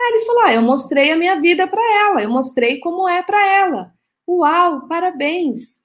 Aí 0.00 0.12
ele 0.14 0.24
falou: 0.24 0.42
ah, 0.44 0.52
eu 0.54 0.62
mostrei 0.62 1.10
a 1.12 1.16
minha 1.16 1.38
vida 1.40 1.66
para 1.66 1.82
ela, 2.08 2.22
eu 2.22 2.30
mostrei 2.30 2.80
como 2.80 3.08
é 3.08 3.22
para 3.22 3.44
ela. 3.46 3.92
Uau, 4.28 4.86
parabéns. 4.88 5.80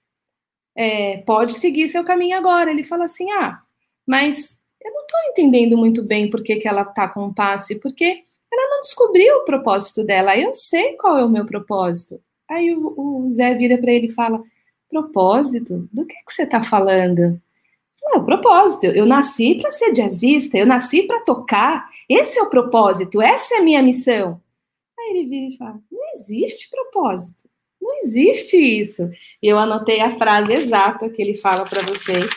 É, 0.76 1.18
pode 1.20 1.54
seguir 1.56 1.88
seu 1.88 2.04
caminho 2.04 2.38
agora. 2.38 2.72
Ele 2.72 2.84
fala 2.84 3.06
assim: 3.06 3.30
ah, 3.32 3.62
mas 4.08 4.60
eu 4.82 4.92
não 4.94 5.02
estou 5.02 5.20
entendendo 5.30 5.78
muito 5.78 6.04
bem 6.04 6.30
por 6.30 6.44
que, 6.44 6.58
que 6.58 6.68
ela 6.68 6.84
está 6.84 7.08
com 7.10 7.26
um 7.26 7.34
passe, 7.34 7.76
porque 7.76 8.24
ela 8.52 8.70
não 8.70 8.82
descobriu 8.82 9.38
o 9.38 9.46
propósito 9.46 10.04
dela. 10.04 10.38
Eu 10.38 10.54
sei 10.54 10.94
qual 10.98 11.18
é 11.18 11.26
o 11.26 11.30
meu 11.30 11.46
propósito. 11.46 12.22
Aí 12.50 12.74
o, 12.74 13.26
o 13.26 13.30
Zé 13.32 13.54
vira 13.56 13.78
para 13.78 13.92
ele 13.92 14.08
e 14.08 14.12
fala: 14.12 14.42
propósito? 14.90 15.90
Do 15.92 16.06
que, 16.06 16.16
que 16.16 16.34
você 16.34 16.44
está 16.44 16.64
falando? 16.64 17.42
É 18.14 18.18
o 18.18 18.26
propósito. 18.26 18.86
Eu 18.88 19.06
nasci 19.06 19.56
para 19.56 19.72
ser 19.72 19.92
jazzista, 19.94 20.58
eu 20.58 20.66
nasci 20.66 21.04
para 21.04 21.22
tocar. 21.22 21.90
Esse 22.08 22.38
é 22.40 22.44
o 22.44 22.50
propósito, 22.50 23.22
essa 23.22 23.56
é 23.56 23.58
a 23.58 23.64
minha 23.64 23.82
missão. 23.82 24.42
Aí 25.00 25.18
ele 25.18 25.28
vira 25.28 25.54
e 25.54 25.58
fala: 25.58 25.82
não 25.92 26.02
existe 26.16 26.70
propósito. 26.70 27.50
Não 27.82 27.94
existe 28.04 28.58
isso. 28.58 29.04
E 29.42 29.48
eu 29.48 29.58
anotei 29.60 30.02
a 30.02 30.18
frase 30.18 30.54
exata 30.54 31.10
que 31.10 31.22
ele 31.22 31.36
fala 31.36 31.66
para 31.66 31.82
vocês, 31.84 32.30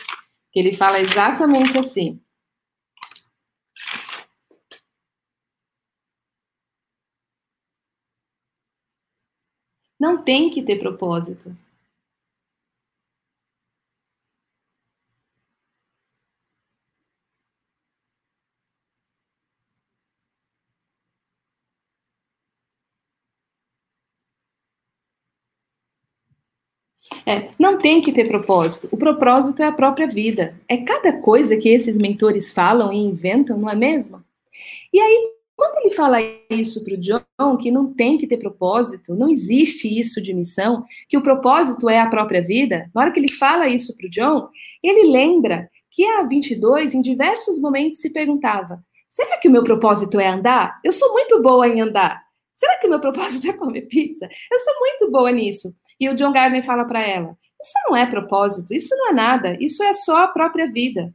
que 0.51 0.59
ele 0.59 0.75
fala 0.75 0.99
exatamente 0.99 1.77
assim. 1.77 2.21
Não 9.99 10.23
tem 10.23 10.49
que 10.49 10.61
ter 10.63 10.79
propósito. 10.79 11.55
É, 27.29 27.51
não 27.59 27.77
tem 27.77 28.01
que 28.01 28.11
ter 28.11 28.27
propósito. 28.27 28.89
O 28.91 28.97
propósito 28.97 29.61
é 29.61 29.67
a 29.67 29.71
própria 29.71 30.07
vida. 30.07 30.59
É 30.67 30.77
cada 30.77 31.13
coisa 31.13 31.55
que 31.55 31.69
esses 31.69 31.95
mentores 31.95 32.51
falam 32.51 32.91
e 32.91 32.97
inventam, 32.97 33.55
não 33.55 33.69
é 33.69 33.75
mesmo? 33.75 34.23
E 34.91 34.99
aí, 34.99 35.31
quando 35.55 35.77
ele 35.77 35.93
fala 35.93 36.17
isso 36.49 36.83
para 36.83 36.95
o 36.95 36.97
John, 36.97 37.57
que 37.57 37.69
não 37.69 37.93
tem 37.93 38.17
que 38.17 38.25
ter 38.25 38.37
propósito, 38.37 39.13
não 39.13 39.29
existe 39.29 39.87
isso 39.87 40.19
de 40.23 40.33
missão, 40.33 40.83
que 41.07 41.17
o 41.17 41.21
propósito 41.21 41.87
é 41.87 41.99
a 41.99 42.09
própria 42.09 42.41
vida, 42.41 42.89
na 42.95 43.01
hora 43.01 43.11
que 43.11 43.19
ele 43.19 43.31
fala 43.31 43.67
isso 43.67 43.95
para 43.95 44.07
o 44.07 44.09
John, 44.09 44.49
ele 44.81 45.11
lembra 45.11 45.69
que 45.91 46.03
a 46.03 46.23
22, 46.23 46.95
em 46.95 47.01
diversos 47.03 47.61
momentos, 47.61 47.99
se 47.99 48.11
perguntava: 48.11 48.83
será 49.07 49.37
que 49.37 49.47
o 49.47 49.51
meu 49.51 49.63
propósito 49.63 50.19
é 50.19 50.27
andar? 50.27 50.79
Eu 50.83 50.91
sou 50.91 51.13
muito 51.13 51.39
boa 51.43 51.67
em 51.67 51.79
andar. 51.79 52.23
Será 52.55 52.75
que 52.79 52.87
o 52.87 52.89
meu 52.89 52.99
propósito 52.99 53.47
é 53.47 53.53
comer 53.53 53.83
pizza? 53.83 54.27
Eu 54.51 54.59
sou 54.61 54.73
muito 54.79 55.11
boa 55.11 55.31
nisso. 55.31 55.75
E 55.99 56.07
o 56.07 56.15
John 56.15 56.31
Gardner 56.31 56.63
fala 56.63 56.85
para 56.85 57.01
ela: 57.01 57.37
Isso 57.61 57.73
não 57.87 57.95
é 57.95 58.05
propósito, 58.05 58.73
isso 58.73 58.95
não 58.95 59.09
é 59.09 59.13
nada, 59.13 59.57
isso 59.59 59.83
é 59.83 59.93
só 59.93 60.23
a 60.23 60.27
própria 60.27 60.71
vida. 60.71 61.13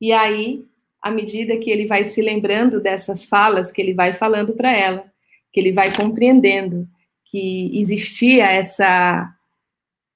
E 0.00 0.12
aí, 0.12 0.64
à 1.02 1.10
medida 1.10 1.56
que 1.58 1.70
ele 1.70 1.86
vai 1.86 2.04
se 2.04 2.22
lembrando 2.22 2.80
dessas 2.80 3.24
falas 3.24 3.72
que 3.72 3.80
ele 3.80 3.94
vai 3.94 4.12
falando 4.12 4.54
para 4.54 4.72
ela, 4.72 5.04
que 5.52 5.58
ele 5.58 5.72
vai 5.72 5.94
compreendendo 5.94 6.88
que 7.24 7.70
existia 7.74 8.46
essa. 8.46 9.30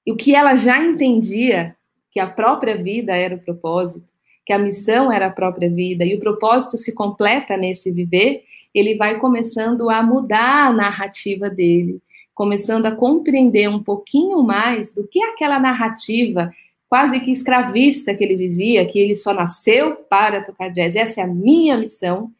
O 0.07 0.15
que 0.15 0.33
ela 0.33 0.55
já 0.55 0.81
entendia, 0.81 1.75
que 2.11 2.19
a 2.19 2.27
própria 2.27 2.77
vida 2.77 3.15
era 3.15 3.35
o 3.35 3.39
propósito, 3.39 4.11
que 4.45 4.53
a 4.53 4.57
missão 4.57 5.11
era 5.11 5.27
a 5.27 5.31
própria 5.31 5.69
vida 5.69 6.03
e 6.03 6.15
o 6.15 6.19
propósito 6.19 6.77
se 6.77 6.93
completa 6.93 7.55
nesse 7.55 7.91
viver, 7.91 8.43
ele 8.73 8.95
vai 8.95 9.19
começando 9.19 9.89
a 9.89 10.01
mudar 10.01 10.67
a 10.67 10.73
narrativa 10.73 11.49
dele 11.49 12.01
começando 12.39 12.85
a 12.85 12.95
compreender 12.95 13.67
um 13.67 13.83
pouquinho 13.83 14.41
mais 14.41 14.93
do 14.93 15.05
que 15.05 15.21
aquela 15.21 15.59
narrativa 15.59 16.53
quase 16.87 17.19
que 17.19 17.31
escravista 17.31 18.15
que 18.15 18.23
ele 18.23 18.37
vivia, 18.37 18.85
que 18.85 18.97
ele 18.97 19.13
só 19.13 19.33
nasceu 19.33 19.97
para 20.09 20.41
tocar 20.41 20.69
jazz, 20.69 20.95
essa 20.95 21.19
é 21.19 21.23
a 21.25 21.27
minha 21.27 21.77
missão, 21.77 22.31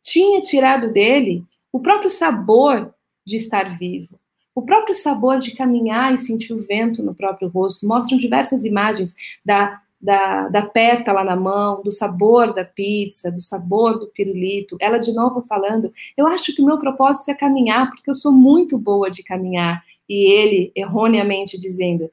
tinha 0.00 0.40
tirado 0.40 0.92
dele 0.92 1.42
o 1.72 1.80
próprio 1.80 2.08
sabor 2.08 2.94
de 3.26 3.34
estar 3.34 3.76
vivo, 3.76 4.20
o 4.54 4.62
próprio 4.62 4.94
sabor 4.94 5.40
de 5.40 5.56
caminhar 5.56 6.14
e 6.14 6.18
sentir 6.18 6.52
o 6.52 6.62
vento 6.62 7.02
no 7.02 7.12
próprio 7.12 7.48
rosto. 7.48 7.84
Mostram 7.84 8.16
diversas 8.16 8.64
imagens 8.64 9.16
da 9.44 9.82
da, 10.00 10.48
da 10.48 10.62
pétala 10.62 11.24
na 11.24 11.34
mão, 11.34 11.82
do 11.82 11.90
sabor 11.90 12.54
da 12.54 12.64
pizza, 12.64 13.32
do 13.32 13.42
sabor 13.42 13.98
do 13.98 14.06
pirulito. 14.06 14.76
Ela 14.80 14.98
de 14.98 15.12
novo 15.12 15.42
falando: 15.42 15.92
Eu 16.16 16.26
acho 16.28 16.54
que 16.54 16.62
o 16.62 16.66
meu 16.66 16.78
propósito 16.78 17.30
é 17.30 17.34
caminhar, 17.34 17.90
porque 17.90 18.08
eu 18.08 18.14
sou 18.14 18.32
muito 18.32 18.78
boa 18.78 19.10
de 19.10 19.22
caminhar. 19.22 19.84
E 20.08 20.30
ele 20.32 20.72
erroneamente 20.74 21.58
dizendo: 21.58 22.10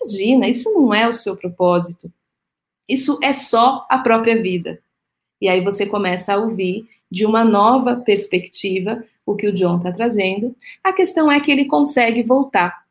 Imagina, 0.00 0.48
isso 0.48 0.72
não 0.72 0.92
é 0.94 1.06
o 1.06 1.12
seu 1.12 1.36
propósito. 1.36 2.10
Isso 2.88 3.18
é 3.22 3.34
só 3.34 3.86
a 3.90 3.98
própria 3.98 4.40
vida. 4.40 4.80
E 5.40 5.48
aí 5.48 5.62
você 5.62 5.84
começa 5.84 6.32
a 6.32 6.38
ouvir 6.38 6.88
de 7.10 7.26
uma 7.26 7.44
nova 7.44 7.96
perspectiva 7.96 9.04
o 9.24 9.34
que 9.34 9.46
o 9.46 9.52
John 9.52 9.76
está 9.76 9.92
trazendo. 9.92 10.56
A 10.82 10.92
questão 10.92 11.30
é 11.30 11.38
que 11.40 11.50
ele 11.50 11.66
consegue 11.66 12.22
voltar 12.22 12.84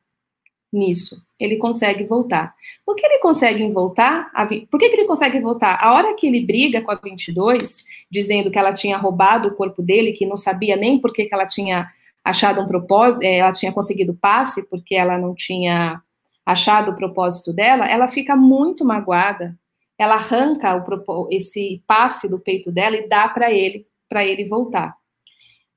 nisso 0.71 1.24
ele 1.39 1.57
consegue 1.57 2.03
voltar. 2.05 2.55
Por 2.85 2.95
que 2.95 3.05
ele 3.05 3.19
consegue 3.19 3.67
voltar? 3.69 4.31
A, 4.33 4.45
por 4.45 4.79
que, 4.79 4.89
que 4.89 4.95
ele 4.95 5.05
consegue 5.05 5.39
voltar? 5.39 5.77
A 5.81 5.93
hora 5.93 6.15
que 6.15 6.27
ele 6.27 6.45
briga 6.45 6.81
com 6.81 6.91
a 6.91 6.95
22, 6.95 7.83
dizendo 8.09 8.49
que 8.49 8.57
ela 8.57 8.73
tinha 8.73 8.97
roubado 8.97 9.49
o 9.49 9.55
corpo 9.55 9.81
dele, 9.81 10.13
que 10.13 10.25
não 10.25 10.37
sabia 10.37 10.75
nem 10.75 10.99
por 10.99 11.11
que, 11.11 11.25
que 11.25 11.33
ela 11.33 11.45
tinha 11.45 11.89
achado 12.23 12.61
um 12.61 12.67
propósito, 12.67 13.23
é, 13.23 13.37
ela 13.37 13.53
tinha 13.53 13.71
conseguido 13.71 14.15
passe 14.15 14.63
porque 14.67 14.95
ela 14.95 15.17
não 15.17 15.35
tinha 15.35 16.01
achado 16.45 16.91
o 16.91 16.95
propósito 16.95 17.51
dela, 17.51 17.89
ela 17.89 18.07
fica 18.07 18.35
muito 18.35 18.85
magoada. 18.85 19.57
Ela 19.97 20.15
arranca 20.15 20.75
o, 20.75 21.27
esse 21.31 21.83
passe 21.87 22.27
do 22.29 22.39
peito 22.39 22.71
dela 22.71 22.97
e 22.97 23.07
dá 23.07 23.27
para 23.29 23.51
ele, 23.51 23.87
para 24.09 24.25
ele 24.25 24.45
voltar. 24.45 24.95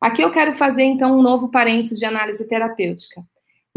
Aqui 0.01 0.23
eu 0.23 0.31
quero 0.31 0.55
fazer 0.55 0.85
então 0.85 1.19
um 1.19 1.23
novo 1.23 1.49
parênteses 1.49 1.99
de 1.99 2.05
análise 2.05 2.47
terapêutica. 2.47 3.23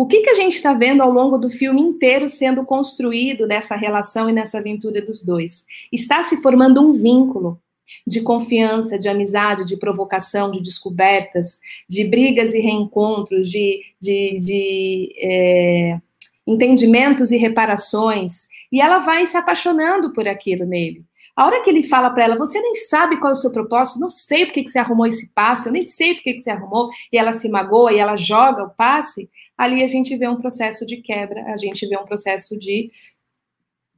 O 0.02 0.08
que, 0.08 0.22
que 0.22 0.32
a 0.32 0.34
gente 0.34 0.56
está 0.56 0.74
vendo 0.74 1.04
ao 1.04 1.12
longo 1.12 1.38
do 1.38 1.48
filme 1.48 1.80
inteiro 1.80 2.28
sendo 2.28 2.66
construído 2.66 3.46
nessa 3.46 3.76
relação 3.76 4.28
e 4.28 4.34
nessa 4.34 4.58
aventura 4.58 5.00
dos 5.00 5.22
dois? 5.22 5.64
Está 5.92 6.24
se 6.24 6.42
formando 6.42 6.82
um 6.82 6.92
vínculo 6.92 7.62
de 8.08 8.22
confiança, 8.22 8.98
de 8.98 9.08
amizade, 9.08 9.64
de 9.64 9.78
provocação, 9.78 10.50
de 10.50 10.60
descobertas, 10.60 11.60
de 11.88 12.04
brigas 12.04 12.56
e 12.56 12.60
reencontros, 12.60 13.48
de, 13.48 13.80
de, 14.02 14.40
de 14.40 15.14
é, 15.20 16.00
entendimentos 16.48 17.30
e 17.30 17.38
reparações. 17.38 18.48
E 18.72 18.82
ela 18.82 18.98
vai 18.98 19.28
se 19.28 19.38
apaixonando 19.38 20.12
por 20.14 20.28
aquilo 20.28 20.66
nele. 20.66 21.06
A 21.36 21.46
hora 21.46 21.62
que 21.62 21.70
ele 21.70 21.84
fala 21.84 22.10
para 22.10 22.24
ela, 22.24 22.38
você 22.38 22.60
nem 22.60 22.76
sabe 22.76 23.20
qual 23.20 23.32
é 23.32 23.34
o 23.34 23.38
seu 23.38 23.52
propósito, 23.52 24.00
não 24.00 24.10
sei 24.10 24.46
por 24.46 24.54
que, 24.54 24.68
você 24.68 24.80
arrumou 24.80 25.06
esse 25.06 25.32
passe, 25.34 25.68
eu 25.68 25.72
nem 25.72 25.84
sei 25.84 26.16
por 26.16 26.24
que, 26.24 26.34
que 26.34 26.42
você 26.42 26.52
arrumou, 26.52 26.90
e 27.12 27.18
ela 27.18 27.34
se 27.34 27.48
magoa 27.50 27.94
e 27.94 28.00
ela 28.00 28.16
joga 28.16 28.64
o 28.64 28.70
passe, 28.70 29.30
ali 29.58 29.84
a 29.84 29.88
gente 29.88 30.16
vê 30.18 30.28
um 30.28 30.42
processo 30.42 30.86
de 30.86 30.98
quebra, 30.98 31.46
a 31.54 31.58
gente 31.58 31.88
vê 31.88 31.98
um 31.98 32.06
processo 32.06 32.58
de 32.60 32.92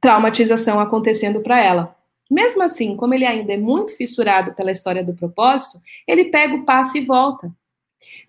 traumatização 0.00 0.78
acontecendo 0.78 1.40
para 1.40 1.60
ela. 1.60 1.96
Mesmo 2.30 2.62
assim, 2.62 2.96
como 2.96 3.14
ele 3.14 3.24
ainda 3.24 3.52
é 3.52 3.56
muito 3.56 3.96
fissurado 3.96 4.54
pela 4.54 4.70
história 4.70 5.04
do 5.04 5.14
propósito, 5.14 5.80
ele 6.06 6.26
pega 6.26 6.54
o 6.54 6.64
passe 6.64 6.98
e 6.98 7.04
volta. 7.04 7.50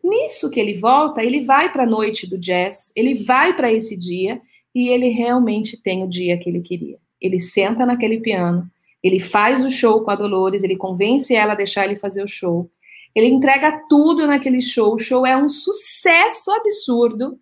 Nisso 0.04 0.50
que 0.50 0.60
ele 0.60 0.78
volta, 0.78 1.24
ele 1.24 1.44
vai 1.44 1.72
para 1.72 1.84
a 1.84 1.88
noite 1.88 2.30
do 2.30 2.38
jazz, 2.38 2.92
ele 2.96 3.24
vai 3.24 3.56
para 3.56 3.72
esse 3.72 3.98
dia 3.98 4.42
e 4.74 4.90
ele 4.90 5.10
realmente 5.10 5.82
tem 5.82 6.04
o 6.04 6.10
dia 6.10 6.38
que 6.38 6.50
ele 6.50 6.62
queria. 6.62 6.98
Ele 7.20 7.40
senta 7.40 7.86
naquele 7.86 8.20
piano, 8.20 8.70
ele 9.06 9.20
faz 9.20 9.64
o 9.64 9.70
show 9.70 10.04
com 10.04 10.10
a 10.10 10.16
Dolores, 10.16 10.64
ele 10.64 10.76
convence 10.76 11.32
ela 11.32 11.54
a 11.54 11.56
deixar 11.56 11.86
ele 11.86 11.96
fazer 11.96 12.24
o 12.24 12.28
show. 12.28 12.72
Ele 13.14 13.28
entrega 13.28 13.86
tudo 13.88 14.26
naquele 14.26 14.64
show. 14.64 14.96
O 14.96 15.00
show 15.00 15.24
é 15.28 15.38
um 15.38 15.48
sucesso 15.48 16.52
absurdo. 16.52 17.40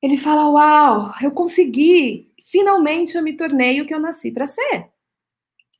Ele 0.00 0.16
fala: 0.16 0.48
Uau, 0.48 1.12
eu 1.22 1.32
consegui! 1.32 2.32
Finalmente 2.44 3.14
eu 3.14 3.22
me 3.22 3.36
tornei 3.36 3.82
o 3.82 3.86
que 3.86 3.92
eu 3.92 4.00
nasci 4.00 4.30
para 4.30 4.46
ser. 4.46 4.88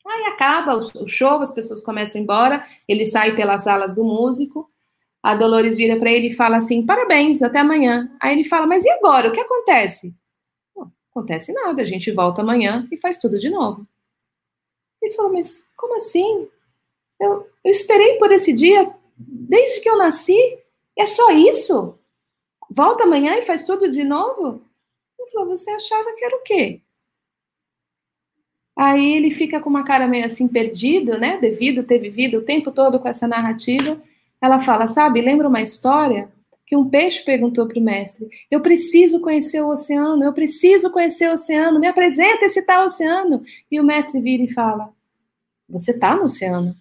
Aí 0.07 0.24
acaba 0.26 0.76
o 0.76 1.09
show, 1.09 1.40
as 1.40 1.55
pessoas 1.55 1.82
começam 1.82 2.18
a 2.18 2.20
ir 2.20 2.24
embora. 2.24 2.66
Ele 2.86 3.07
sai 3.07 3.34
pelas 3.34 3.66
alas 3.66 3.94
do 3.94 4.05
músico. 4.05 4.70
A 5.22 5.34
Dolores 5.34 5.78
vira 5.78 5.98
para 5.98 6.11
ele 6.11 6.28
e 6.28 6.34
fala 6.34 6.59
assim: 6.59 6.84
Parabéns, 6.84 7.40
até 7.40 7.61
amanhã. 7.61 8.14
Aí 8.20 8.34
ele 8.34 8.44
fala: 8.44 8.66
Mas 8.66 8.84
e 8.84 8.90
agora? 8.90 9.30
O 9.30 9.32
que 9.32 9.40
acontece? 9.40 10.14
Não 10.76 10.92
acontece 11.11 11.55
nada, 11.55 11.80
a 11.80 11.86
gente 11.86 12.12
volta 12.12 12.42
amanhã 12.42 12.86
e 12.92 12.98
faz 12.98 13.16
tudo 13.16 13.38
de 13.38 13.48
novo. 13.48 13.88
Ele 15.03 15.14
falou, 15.14 15.32
mas 15.32 15.66
como 15.76 15.96
assim? 15.96 16.48
Eu, 17.20 17.46
eu 17.64 17.70
esperei 17.70 18.16
por 18.18 18.30
esse 18.30 18.53
dia 18.53 18.94
desde 19.16 19.80
que 19.80 19.90
eu 19.90 19.98
nasci. 19.98 20.59
É 20.96 21.07
só 21.07 21.30
isso? 21.32 21.98
Volta 22.70 23.05
amanhã 23.05 23.36
e 23.36 23.42
faz 23.42 23.64
tudo 23.64 23.90
de 23.90 24.05
novo? 24.05 24.62
Ele 25.18 25.30
falou, 25.30 25.48
você 25.48 25.70
achava 25.70 26.14
que 26.14 26.24
era 26.24 26.36
o 26.36 26.42
quê? 26.42 26.80
Aí 28.74 29.12
ele 29.16 29.30
fica 29.30 29.61
com 29.61 29.68
uma 29.68 29.84
cara 29.84 30.09
meio 30.09 30.24
assim 30.24 30.48
perdido, 30.48 31.18
né? 31.18 31.36
Devido 31.36 31.82
ter 31.82 31.98
vivido 31.98 32.38
o 32.38 32.44
tempo 32.44 32.70
todo 32.70 32.98
com 32.98 33.09
essa 33.09 33.28
narrativa. 33.28 34.00
Ela 34.40 34.61
fala, 34.61 34.86
sabe, 34.86 35.20
lembra 35.20 35.48
uma 35.48 35.61
história 35.61 36.32
que 36.72 36.76
um 36.76 36.88
peixe 36.88 37.22
perguntou 37.22 37.68
para 37.68 37.78
o 37.78 37.82
mestre: 37.82 38.30
Eu 38.50 38.62
preciso 38.62 39.20
conhecer 39.20 39.60
o 39.60 39.68
oceano, 39.68 40.24
eu 40.24 40.32
preciso 40.32 40.90
conhecer 40.90 41.28
o 41.28 41.34
oceano, 41.34 41.78
me 41.78 41.86
apresenta 41.86 42.46
esse 42.46 42.62
tal 42.62 42.86
oceano. 42.86 43.44
E 43.70 43.78
o 43.78 43.84
mestre 43.84 44.22
vira 44.22 44.42
e 44.42 44.50
fala: 44.50 44.90
Você 45.68 45.90
está 45.90 46.16
no 46.16 46.22
oceano? 46.22 46.74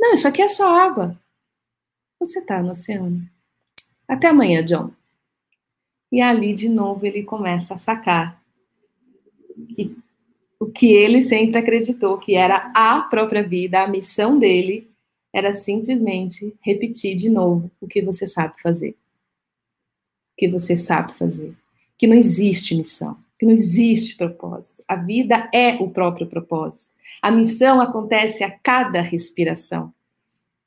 Não, 0.00 0.14
isso 0.14 0.26
aqui 0.26 0.40
é 0.40 0.48
só 0.48 0.74
água. 0.74 1.20
Você 2.18 2.38
está 2.38 2.62
no 2.62 2.70
oceano. 2.70 3.20
Até 4.08 4.28
amanhã, 4.28 4.64
John. 4.64 4.90
E 6.10 6.22
ali, 6.22 6.54
de 6.54 6.70
novo, 6.70 7.04
ele 7.04 7.22
começa 7.22 7.74
a 7.74 7.78
sacar 7.78 8.42
que 9.74 9.94
o 10.58 10.64
que 10.64 10.94
ele 10.94 11.20
sempre 11.22 11.58
acreditou 11.58 12.16
que 12.16 12.36
era 12.36 12.72
a 12.74 13.02
própria 13.02 13.42
vida, 13.42 13.82
a 13.82 13.86
missão 13.86 14.38
dele, 14.38 14.90
era 15.30 15.52
simplesmente 15.52 16.54
repetir 16.62 17.16
de 17.16 17.28
novo 17.28 17.70
o 17.82 17.86
que 17.86 18.00
você 18.00 18.26
sabe 18.26 18.54
fazer 18.62 18.96
que 20.40 20.48
você 20.48 20.74
sabe 20.74 21.12
fazer, 21.12 21.54
que 21.98 22.06
não 22.06 22.16
existe 22.16 22.74
missão, 22.74 23.14
que 23.38 23.44
não 23.44 23.52
existe 23.52 24.16
propósito. 24.16 24.82
A 24.88 24.96
vida 24.96 25.50
é 25.52 25.74
o 25.74 25.90
próprio 25.90 26.26
propósito. 26.26 26.94
A 27.20 27.30
missão 27.30 27.78
acontece 27.78 28.42
a 28.42 28.50
cada 28.50 29.02
respiração. 29.02 29.92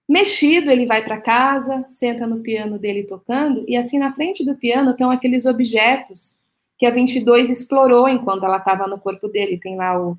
Mexido, 0.07 0.69
ele 0.69 0.85
vai 0.85 1.03
para 1.03 1.19
casa, 1.19 1.83
senta 1.89 2.27
no 2.27 2.41
piano 2.41 2.77
dele 2.77 3.01
tocando, 3.01 3.65
e 3.67 3.75
assim 3.75 3.97
na 3.97 4.13
frente 4.13 4.45
do 4.45 4.53
piano 4.53 4.91
estão 4.91 5.09
aqueles 5.09 5.47
objetos 5.47 6.37
que 6.77 6.85
a 6.85 6.91
22 6.91 7.49
explorou 7.49 8.07
enquanto 8.07 8.45
ela 8.45 8.57
estava 8.57 8.85
no 8.85 8.99
corpo 8.99 9.27
dele. 9.27 9.57
Tem 9.57 9.75
lá 9.75 9.99
o 9.99 10.15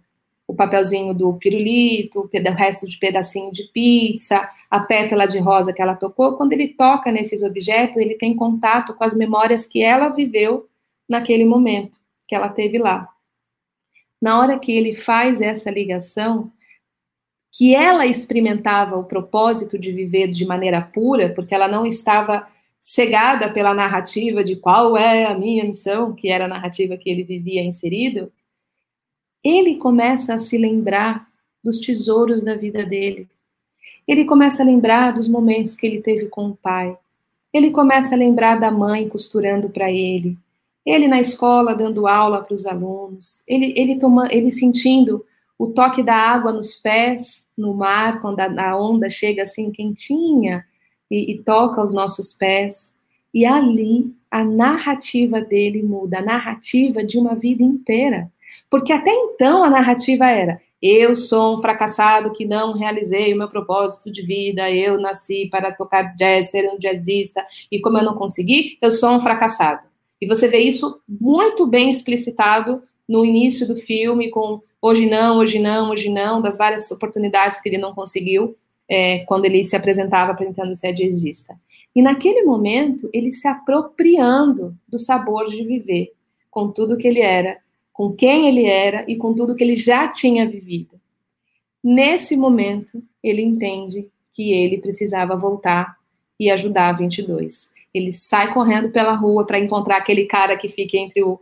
o 0.46 0.54
papelzinho 0.54 1.14
do 1.14 1.32
pirulito, 1.34 2.20
o 2.20 2.50
resto 2.52 2.86
de 2.86 2.98
pedacinho 2.98 3.50
de 3.50 3.64
pizza, 3.72 4.48
a 4.70 4.80
pétala 4.80 5.26
de 5.26 5.38
rosa 5.38 5.72
que 5.72 5.80
ela 5.80 5.94
tocou. 5.94 6.36
Quando 6.36 6.52
ele 6.52 6.68
toca 6.68 7.10
nesses 7.10 7.42
objetos, 7.42 7.96
ele 7.96 8.14
tem 8.14 8.36
contato 8.36 8.94
com 8.94 9.04
as 9.04 9.16
memórias 9.16 9.66
que 9.66 9.82
ela 9.82 10.10
viveu 10.10 10.68
naquele 11.08 11.44
momento 11.44 11.98
que 12.26 12.34
ela 12.34 12.48
teve 12.48 12.78
lá. 12.78 13.08
Na 14.20 14.38
hora 14.38 14.58
que 14.58 14.72
ele 14.72 14.94
faz 14.94 15.40
essa 15.40 15.70
ligação, 15.70 16.50
que 17.52 17.74
ela 17.74 18.06
experimentava 18.06 18.96
o 18.96 19.04
propósito 19.04 19.78
de 19.78 19.92
viver 19.92 20.28
de 20.28 20.44
maneira 20.44 20.80
pura, 20.82 21.32
porque 21.34 21.54
ela 21.54 21.68
não 21.68 21.86
estava 21.86 22.46
cegada 22.80 23.52
pela 23.52 23.72
narrativa 23.72 24.44
de 24.44 24.56
qual 24.56 24.96
é 24.96 25.24
a 25.24 25.38
minha 25.38 25.64
missão, 25.64 26.14
que 26.14 26.28
era 26.28 26.44
a 26.44 26.48
narrativa 26.48 26.96
que 26.96 27.08
ele 27.08 27.22
vivia 27.22 27.62
inserido, 27.62 28.30
ele 29.44 29.76
começa 29.76 30.34
a 30.34 30.38
se 30.38 30.56
lembrar 30.56 31.28
dos 31.62 31.78
tesouros 31.78 32.42
da 32.42 32.54
vida 32.54 32.84
dele. 32.84 33.28
Ele 34.08 34.24
começa 34.24 34.62
a 34.62 34.66
lembrar 34.66 35.12
dos 35.12 35.28
momentos 35.28 35.76
que 35.76 35.86
ele 35.86 36.00
teve 36.00 36.26
com 36.26 36.48
o 36.48 36.56
pai. 36.56 36.96
Ele 37.52 37.70
começa 37.70 38.14
a 38.14 38.18
lembrar 38.18 38.58
da 38.58 38.70
mãe 38.70 39.08
costurando 39.08 39.68
para 39.68 39.90
ele. 39.92 40.36
Ele 40.84 41.06
na 41.06 41.20
escola 41.20 41.74
dando 41.74 42.06
aula 42.06 42.42
para 42.42 42.54
os 42.54 42.66
alunos. 42.66 43.42
Ele, 43.46 43.72
ele, 43.76 43.96
toma, 43.96 44.28
ele 44.30 44.50
sentindo 44.50 45.24
o 45.58 45.68
toque 45.68 46.02
da 46.02 46.14
água 46.14 46.52
nos 46.52 46.74
pés 46.74 47.46
no 47.56 47.72
mar, 47.72 48.20
quando 48.20 48.40
a, 48.40 48.70
a 48.70 48.76
onda 48.76 49.08
chega 49.08 49.44
assim 49.44 49.70
quentinha 49.70 50.64
e, 51.10 51.32
e 51.32 51.38
toca 51.42 51.82
os 51.82 51.92
nossos 51.92 52.32
pés. 52.32 52.94
E 53.32 53.46
ali 53.46 54.14
a 54.30 54.44
narrativa 54.44 55.40
dele 55.40 55.82
muda, 55.82 56.18
a 56.18 56.22
narrativa 56.22 57.04
de 57.04 57.18
uma 57.18 57.34
vida 57.34 57.62
inteira. 57.62 58.30
Porque 58.70 58.92
até 58.92 59.10
então 59.10 59.64
a 59.64 59.70
narrativa 59.70 60.26
era: 60.26 60.60
eu 60.86 61.16
sou 61.16 61.56
um 61.56 61.62
fracassado 61.62 62.32
que 62.32 62.44
não 62.44 62.74
realizei 62.74 63.32
o 63.32 63.38
meu 63.38 63.48
propósito 63.48 64.12
de 64.12 64.20
vida, 64.22 64.70
eu 64.70 65.00
nasci 65.00 65.48
para 65.50 65.72
tocar 65.72 66.14
jazz, 66.14 66.50
ser 66.50 66.70
um 66.70 66.78
jazzista, 66.78 67.42
e 67.72 67.80
como 67.80 67.96
eu 67.96 68.04
não 68.04 68.14
consegui, 68.14 68.76
eu 68.82 68.90
sou 68.90 69.12
um 69.12 69.20
fracassado. 69.20 69.86
E 70.20 70.26
você 70.26 70.46
vê 70.46 70.58
isso 70.58 71.00
muito 71.08 71.66
bem 71.66 71.88
explicitado 71.88 72.82
no 73.08 73.24
início 73.24 73.66
do 73.66 73.76
filme, 73.76 74.30
com 74.30 74.60
hoje 74.80 75.06
não, 75.08 75.38
hoje 75.38 75.58
não, 75.58 75.90
hoje 75.90 76.10
não, 76.10 76.42
das 76.42 76.58
várias 76.58 76.90
oportunidades 76.90 77.60
que 77.62 77.68
ele 77.70 77.78
não 77.78 77.94
conseguiu 77.94 78.54
é, 78.86 79.20
quando 79.20 79.46
ele 79.46 79.64
se 79.64 79.76
apresentava 79.76 80.32
apresentando 80.32 80.76
ser 80.76 80.92
jazzista. 80.92 81.58
E 81.94 82.02
naquele 82.02 82.42
momento, 82.42 83.08
ele 83.12 83.30
se 83.30 83.48
apropriando 83.48 84.76
do 84.86 84.98
sabor 84.98 85.48
de 85.48 85.64
viver, 85.64 86.12
com 86.50 86.70
tudo 86.70 86.96
que 86.96 87.08
ele 87.08 87.20
era, 87.20 87.58
com 87.94 88.12
quem 88.12 88.48
ele 88.48 88.66
era 88.66 89.04
e 89.08 89.16
com 89.16 89.32
tudo 89.32 89.54
que 89.54 89.62
ele 89.62 89.76
já 89.76 90.08
tinha 90.08 90.46
vivido. 90.46 91.00
Nesse 91.82 92.36
momento, 92.36 93.00
ele 93.22 93.40
entende 93.40 94.08
que 94.32 94.52
ele 94.52 94.78
precisava 94.78 95.36
voltar 95.36 95.96
e 96.38 96.50
ajudar 96.50 96.88
a 96.88 96.92
22. 96.92 97.70
Ele 97.94 98.12
sai 98.12 98.52
correndo 98.52 98.90
pela 98.90 99.14
rua 99.14 99.46
para 99.46 99.60
encontrar 99.60 99.98
aquele 99.98 100.26
cara 100.26 100.56
que 100.56 100.68
fica 100.68 100.96
entre 100.96 101.22
o, 101.22 101.40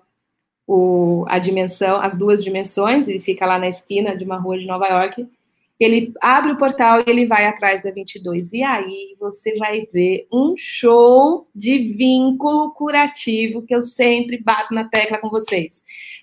o, 0.66 1.24
a 1.26 1.38
dimensão, 1.38 2.00
as 2.02 2.18
duas 2.18 2.44
dimensões, 2.44 3.08
ele 3.08 3.20
fica 3.20 3.46
lá 3.46 3.58
na 3.58 3.68
esquina 3.68 4.14
de 4.14 4.22
uma 4.22 4.36
rua 4.36 4.58
de 4.58 4.66
Nova 4.66 4.86
York. 4.86 5.26
Ele 5.84 6.12
abre 6.20 6.52
o 6.52 6.58
portal 6.58 7.00
e 7.00 7.04
ele 7.10 7.26
vai 7.26 7.46
atrás 7.46 7.82
da 7.82 7.90
22. 7.90 8.52
E 8.52 8.62
aí 8.62 9.16
você 9.18 9.56
vai 9.56 9.86
ver 9.92 10.26
um 10.32 10.54
show 10.56 11.46
de 11.54 11.94
vínculo 11.94 12.72
curativo 12.72 13.62
que 13.62 13.74
eu 13.74 13.82
sempre 13.82 14.42
bato 14.42 14.74
na 14.74 14.88
tecla 14.88 15.18
com 15.18 15.30
vocês. 15.30 15.82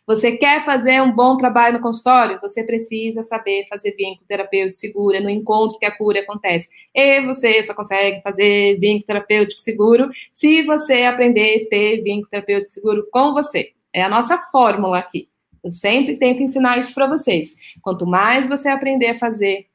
Você 0.10 0.36
quer 0.38 0.66
fazer 0.66 1.01
um 1.03 1.12
bom 1.12 1.38
trabalho 1.38 1.78
no 1.78 1.84
consultório? 1.84 2.39
Você 2.41 2.64
precisa 2.64 3.22
saber 3.22 3.68
fazer 3.70 3.91
vínculo 3.95 4.26
terapêutico 4.28 4.76
seguro, 4.76 5.22
no 5.22 5.30
encontro 5.30 5.78
que 5.78 5.86
a 5.86 5.95
cura 5.95 6.22
acontece. 6.22 6.68
E 6.95 7.22
você 7.22 7.62
só 7.62 7.76
consegue 7.76 8.20
fazer 8.22 8.80
vínculo 8.80 9.05
terapêutico 9.05 9.62
seguro 9.62 10.10
se 10.34 10.64
você 10.64 11.03
aprender 11.03 11.68
a 11.68 11.70
ter 11.70 12.01
vínculo 12.01 12.28
terapêutico 12.28 12.74
seguro 12.74 13.07
com 13.12 13.34
você. 13.34 13.72
É 13.93 14.01
a 14.01 14.10
nossa 14.10 14.36
fórmula 14.51 14.97
aqui. 14.97 15.28
Eu 15.64 15.72
sempre 15.72 16.18
tento 16.18 16.41
ensinar 16.41 16.78
isso 16.78 16.93
para 16.93 17.07
vocês. 17.07 17.55
Quanto 17.82 18.05
mais 18.05 18.47
você 18.47 18.70
aprender 18.70 19.07
a 19.07 19.20
fazer 19.20 19.68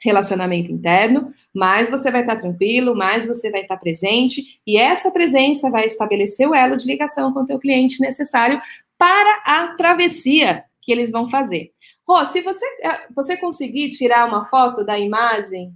relacionamento 0.00 0.70
interno, 0.70 1.32
mais 1.52 1.90
você 1.90 2.10
vai 2.10 2.20
estar 2.20 2.36
tranquilo, 2.36 2.94
mais 2.94 3.26
você 3.26 3.50
vai 3.50 3.62
estar 3.62 3.76
presente, 3.76 4.60
e 4.66 4.76
essa 4.76 5.10
presença 5.10 5.70
vai 5.70 5.86
estabelecer 5.86 6.48
o 6.48 6.54
elo 6.54 6.76
de 6.76 6.86
ligação 6.86 7.32
com 7.32 7.40
o 7.40 7.46
teu 7.46 7.58
cliente 7.58 8.00
necessário 8.00 8.60
para 8.96 9.42
a 9.44 9.74
travessia 9.76 10.64
que 10.82 10.92
eles 10.92 11.10
vão 11.10 11.28
fazer. 11.28 11.72
Rô, 12.06 12.24
se 12.26 12.40
você, 12.42 12.64
eh, 12.82 13.06
você 13.14 13.36
conseguir 13.36 13.90
tirar 13.90 14.26
uma 14.26 14.46
foto 14.46 14.84
da 14.84 14.98
imagem 14.98 15.74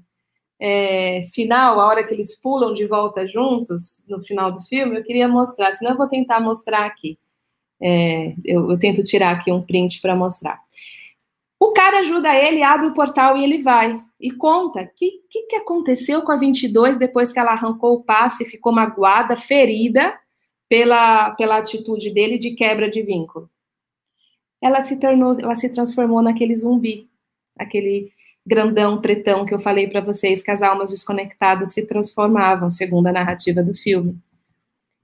é, 0.58 1.22
final, 1.34 1.80
a 1.80 1.86
hora 1.86 2.06
que 2.06 2.14
eles 2.14 2.40
pulam 2.40 2.72
de 2.72 2.86
volta 2.86 3.26
juntos, 3.26 4.06
no 4.08 4.22
final 4.22 4.50
do 4.52 4.60
filme, 4.62 4.96
eu 4.96 5.02
queria 5.04 5.26
mostrar, 5.28 5.72
senão 5.72 5.92
eu 5.92 5.98
vou 5.98 6.08
tentar 6.08 6.40
mostrar 6.40 6.86
aqui. 6.86 7.18
É, 7.82 8.34
eu, 8.44 8.70
eu, 8.70 8.78
tento 8.78 9.02
tirar 9.02 9.32
aqui 9.32 9.50
um 9.50 9.60
print 9.60 10.00
para 10.00 10.14
mostrar. 10.14 10.60
O 11.58 11.72
cara 11.72 12.00
ajuda 12.00 12.34
ele, 12.34 12.62
abre 12.62 12.86
o 12.86 12.94
portal 12.94 13.36
e 13.36 13.42
ele 13.42 13.62
vai. 13.62 13.98
E 14.20 14.30
conta 14.30 14.82
o 14.82 14.88
que, 14.96 15.20
que, 15.28 15.42
que, 15.46 15.56
aconteceu 15.56 16.22
com 16.22 16.30
a 16.30 16.36
22 16.36 16.96
depois 16.96 17.32
que 17.32 17.38
ela 17.38 17.52
arrancou 17.52 17.94
o 17.94 18.02
passe 18.04 18.44
e 18.44 18.48
ficou 18.48 18.72
magoada, 18.72 19.34
ferida 19.34 20.16
pela, 20.68 21.32
pela 21.32 21.58
atitude 21.58 22.10
dele 22.10 22.38
de 22.38 22.52
quebra 22.52 22.88
de 22.88 23.02
vínculo. 23.02 23.50
Ela 24.60 24.82
se 24.82 25.00
tornou, 25.00 25.36
ela 25.40 25.56
se 25.56 25.68
transformou 25.68 26.22
naquele 26.22 26.54
zumbi, 26.54 27.10
aquele 27.58 28.12
grandão 28.46 29.00
pretão 29.00 29.44
que 29.44 29.52
eu 29.52 29.58
falei 29.58 29.88
para 29.88 30.00
vocês 30.00 30.42
que 30.42 30.50
as 30.52 30.62
almas 30.62 30.90
desconectadas 30.90 31.72
se 31.72 31.84
transformavam, 31.84 32.70
segundo 32.70 33.08
a 33.08 33.12
narrativa 33.12 33.62
do 33.62 33.74
filme. 33.74 34.16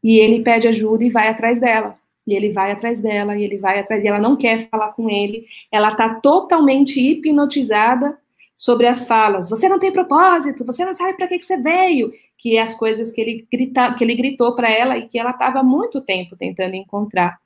E 0.03 0.19
ele 0.19 0.45
pede 0.45 0.69
ajuda 0.69 1.05
e 1.05 1.11
vai 1.11 1.29
atrás 1.29 1.59
dela. 1.59 1.98
E 2.29 2.35
ele 2.35 2.53
vai 2.53 2.71
atrás 2.71 3.01
dela, 3.01 3.39
e 3.39 3.43
ele 3.43 3.57
vai 3.57 3.79
atrás, 3.79 4.05
e 4.05 4.07
ela 4.07 4.19
não 4.19 4.37
quer 4.37 4.69
falar 4.69 4.93
com 4.93 5.09
ele. 5.09 5.47
Ela 5.73 5.93
está 5.93 6.17
totalmente 6.17 7.01
hipnotizada 7.01 8.19
sobre 8.55 8.87
as 8.87 9.09
falas. 9.09 9.49
Você 9.49 9.67
não 9.67 9.79
tem 9.79 9.91
propósito, 9.91 10.63
você 10.63 10.85
não 10.85 10.93
sabe 10.93 11.17
para 11.17 11.27
que, 11.27 11.39
que 11.39 11.47
você 11.47 11.57
veio. 11.57 12.13
Que 12.37 12.59
é 12.59 12.63
as 12.63 12.75
coisas 12.75 13.13
que 13.13 13.21
ele, 13.23 13.49
grita, 13.51 13.95
que 13.95 14.05
ele 14.05 14.15
gritou 14.15 14.55
para 14.55 14.71
ela 14.71 14.99
e 14.99 15.09
que 15.09 15.19
ela 15.19 15.31
estava 15.31 15.63
muito 15.63 16.03
tempo 16.03 16.37
tentando 16.37 16.75
encontrar. 16.75 17.41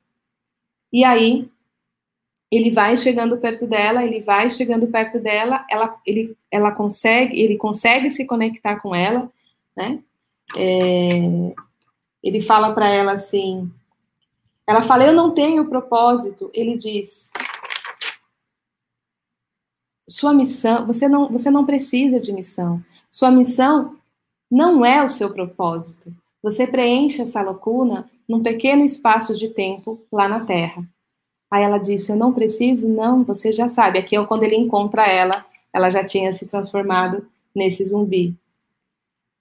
E 0.93 1.05
aí, 1.05 1.49
ele 2.51 2.73
vai 2.73 2.97
chegando 2.97 3.39
perto 3.39 3.69
dela, 3.69 4.05
ele 4.05 4.21
vai 4.21 4.51
chegando 4.51 4.89
perto 4.89 5.21
dela, 5.21 5.65
ela, 5.71 5.97
ele, 6.05 6.37
ela 6.51 6.73
consegue, 6.73 7.41
ele 7.41 7.57
consegue 7.57 8.11
se 8.11 8.27
conectar 8.27 8.81
com 8.81 8.93
ela, 8.93 9.31
né? 9.77 10.01
É, 10.57 11.21
ele 12.21 12.41
fala 12.41 12.75
para 12.75 12.89
ela 12.91 13.13
assim, 13.13 13.71
ela 14.73 14.83
fala: 14.83 15.05
Eu 15.05 15.13
não 15.13 15.33
tenho 15.33 15.69
propósito. 15.69 16.51
Ele 16.55 16.79
diz: 16.79 17.31
Sua 20.09 20.33
missão, 20.33 20.87
você 20.87 21.07
não, 21.09 21.29
você 21.29 21.51
não 21.51 21.67
precisa 21.67 22.19
de 22.19 22.33
missão. 22.33 22.83
Sua 23.11 23.31
missão 23.31 23.97
não 24.51 24.85
é 24.85 25.05
o 25.05 25.11
seu 25.11 25.31
propósito. 25.33 26.13
Você 26.43 26.67
preenche 26.67 27.21
essa 27.21 27.43
lacuna 27.43 28.11
num 28.27 28.43
pequeno 28.43 28.83
espaço 28.83 29.37
de 29.37 29.49
tempo 29.49 30.05
lá 30.11 30.27
na 30.27 30.41
Terra. 30.41 30.83
Aí 31.51 31.63
ela 31.63 31.77
disse: 31.77 32.11
Eu 32.11 32.17
não 32.17 32.33
preciso? 32.33 32.89
Não, 32.89 33.23
você 33.23 33.53
já 33.53 33.69
sabe. 33.69 33.99
Aqui 33.99 34.17
é 34.17 34.25
quando 34.25 34.43
ele 34.43 34.57
encontra 34.57 35.07
ela, 35.07 35.45
ela 35.71 35.91
já 35.91 36.03
tinha 36.03 36.33
se 36.33 36.49
transformado 36.49 37.27
nesse 37.55 37.85
zumbi. 37.85 38.35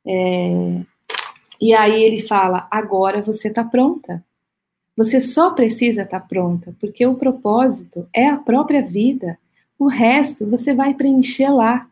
É... 0.05 0.81
E 1.61 1.73
aí 1.73 2.03
ele 2.03 2.21
fala: 2.21 2.67
Agora 2.69 3.21
você 3.21 3.47
está 3.47 3.63
pronta. 3.63 4.21
Você 4.95 5.21
só 5.21 5.51
precisa 5.51 6.03
estar 6.03 6.19
tá 6.19 6.25
pronta, 6.25 6.75
porque 6.79 7.05
o 7.05 7.15
propósito 7.15 8.07
é 8.13 8.27
a 8.27 8.37
própria 8.37 8.81
vida. 8.81 9.37
O 9.79 9.87
resto 9.87 10.45
você 10.45 10.73
vai 10.73 10.93
preencher 10.93 11.49
lá. 11.49 11.89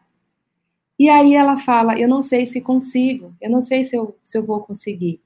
E 0.98 1.10
aí 1.10 1.34
ela 1.34 1.58
fala: 1.58 1.98
Eu 1.98 2.08
não 2.08 2.22
sei 2.22 2.46
se 2.46 2.62
consigo, 2.62 3.34
eu 3.42 3.50
não 3.50 3.62
sei 3.62 3.84
se 3.84 3.96
eu, 3.96 4.16
se 4.24 4.38
eu 4.38 4.46
vou 4.46 4.62
conseguir. 4.62 5.22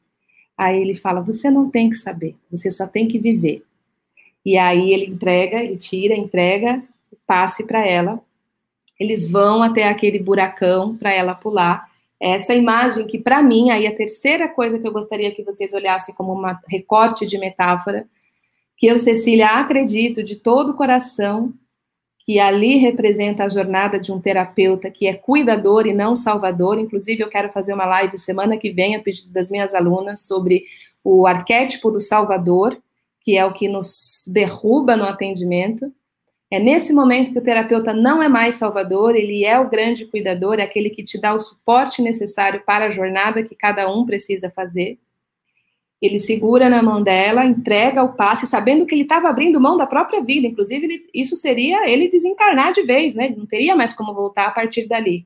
Aí 0.58 0.80
ele 0.80 0.94
fala: 0.94 1.22
Você 1.22 1.50
não 1.50 1.70
tem 1.70 1.90
que 1.90 1.96
saber, 1.96 2.36
você 2.50 2.70
só 2.70 2.88
tem 2.88 3.08
que 3.08 3.18
viver. 3.18 3.64
E 4.46 4.58
aí 4.58 4.92
ele 4.92 5.06
entrega, 5.06 5.64
ele 5.64 5.78
tira, 5.78 6.16
entrega, 6.16 6.84
passe 7.26 7.66
para 7.66 7.86
ela. 7.86 8.22
Eles 9.00 9.28
vão 9.28 9.64
até 9.64 9.88
aquele 9.88 10.20
buracão 10.20 10.96
para 10.96 11.12
ela 11.12 11.34
pular 11.34 11.90
essa 12.32 12.54
imagem 12.54 13.06
que, 13.06 13.18
para 13.18 13.42
mim, 13.42 13.70
aí 13.70 13.86
a 13.86 13.96
terceira 13.96 14.48
coisa 14.48 14.80
que 14.80 14.88
eu 14.88 14.94
gostaria 14.94 15.32
que 15.32 15.44
vocês 15.44 15.74
olhassem 15.74 16.16
como 16.16 16.34
um 16.34 16.56
recorte 16.68 17.26
de 17.26 17.38
metáfora, 17.38 18.08
que 18.78 18.88
eu, 18.88 18.98
Cecília, 18.98 19.48
acredito 19.60 20.24
de 20.24 20.36
todo 20.36 20.72
o 20.72 20.76
coração 20.76 21.54
que 22.26 22.40
ali 22.40 22.78
representa 22.78 23.44
a 23.44 23.50
jornada 23.50 24.00
de 24.00 24.12
um 24.12 24.22
terapeuta 24.22 24.90
que 24.90 25.06
é 25.06 25.14
cuidador 25.14 25.86
e 25.86 25.94
não 25.94 26.16
salvador. 26.16 26.80
Inclusive, 26.80 27.22
eu 27.22 27.30
quero 27.30 27.52
fazer 27.52 27.74
uma 27.74 27.86
live 27.86 28.18
semana 28.18 28.56
que 28.56 28.72
vem, 28.72 28.96
a 28.96 29.02
pedido 29.02 29.32
das 29.32 29.52
minhas 29.52 29.74
alunas, 29.76 30.26
sobre 30.26 30.64
o 31.04 31.28
arquétipo 31.28 31.92
do 31.92 32.00
salvador, 32.00 32.82
que 33.20 33.38
é 33.38 33.46
o 33.46 33.52
que 33.52 33.68
nos 33.68 34.24
derruba 34.32 34.96
no 34.96 35.04
atendimento. 35.04 35.92
É 36.54 36.60
nesse 36.60 36.93
momento 36.93 37.32
que 37.32 37.39
o 37.39 37.41
terapeuta 37.41 37.91
não 37.95 38.22
é 38.22 38.30
mais 38.30 38.54
salvador, 38.54 39.16
ele 39.16 39.43
é 39.43 39.60
o 39.60 39.68
grande 39.68 40.06
cuidador, 40.06 40.60
é 40.60 40.62
aquele 40.62 40.91
que 40.91 41.04
te 41.04 41.20
dá 41.20 41.34
o 41.34 41.39
suporte 41.39 41.99
necessário 41.99 42.62
para 42.64 42.86
a 42.86 42.91
jornada 42.91 43.41
que 43.41 43.56
cada 43.56 43.91
um 43.91 44.06
precisa 44.06 44.51
fazer. 44.51 44.99
Ele 45.99 46.20
segura 46.20 46.70
na 46.70 46.84
mão 46.84 47.01
dela, 47.01 47.43
entrega 47.43 48.04
o 48.04 48.14
passe, 48.14 48.45
sabendo 48.45 48.86
que 48.86 48.93
ele 48.93 49.01
estava 49.01 49.30
abrindo 49.30 49.60
mão 49.60 49.78
da 49.78 49.88
própria 49.88 50.22
vida. 50.22 50.45
Inclusive, 50.45 50.86
ele, 50.86 51.10
isso 51.12 51.36
seria 51.36 51.89
ele 51.89 52.08
desencarnar 52.08 52.72
de 52.72 52.84
vez, 52.84 53.16
né? 53.16 53.34
Não 53.36 53.47
teria 53.47 53.76
mais 53.76 53.95
como 53.95 54.14
voltar 54.14 54.45
a 54.45 54.51
partir 54.51 54.88
dali. 54.88 55.26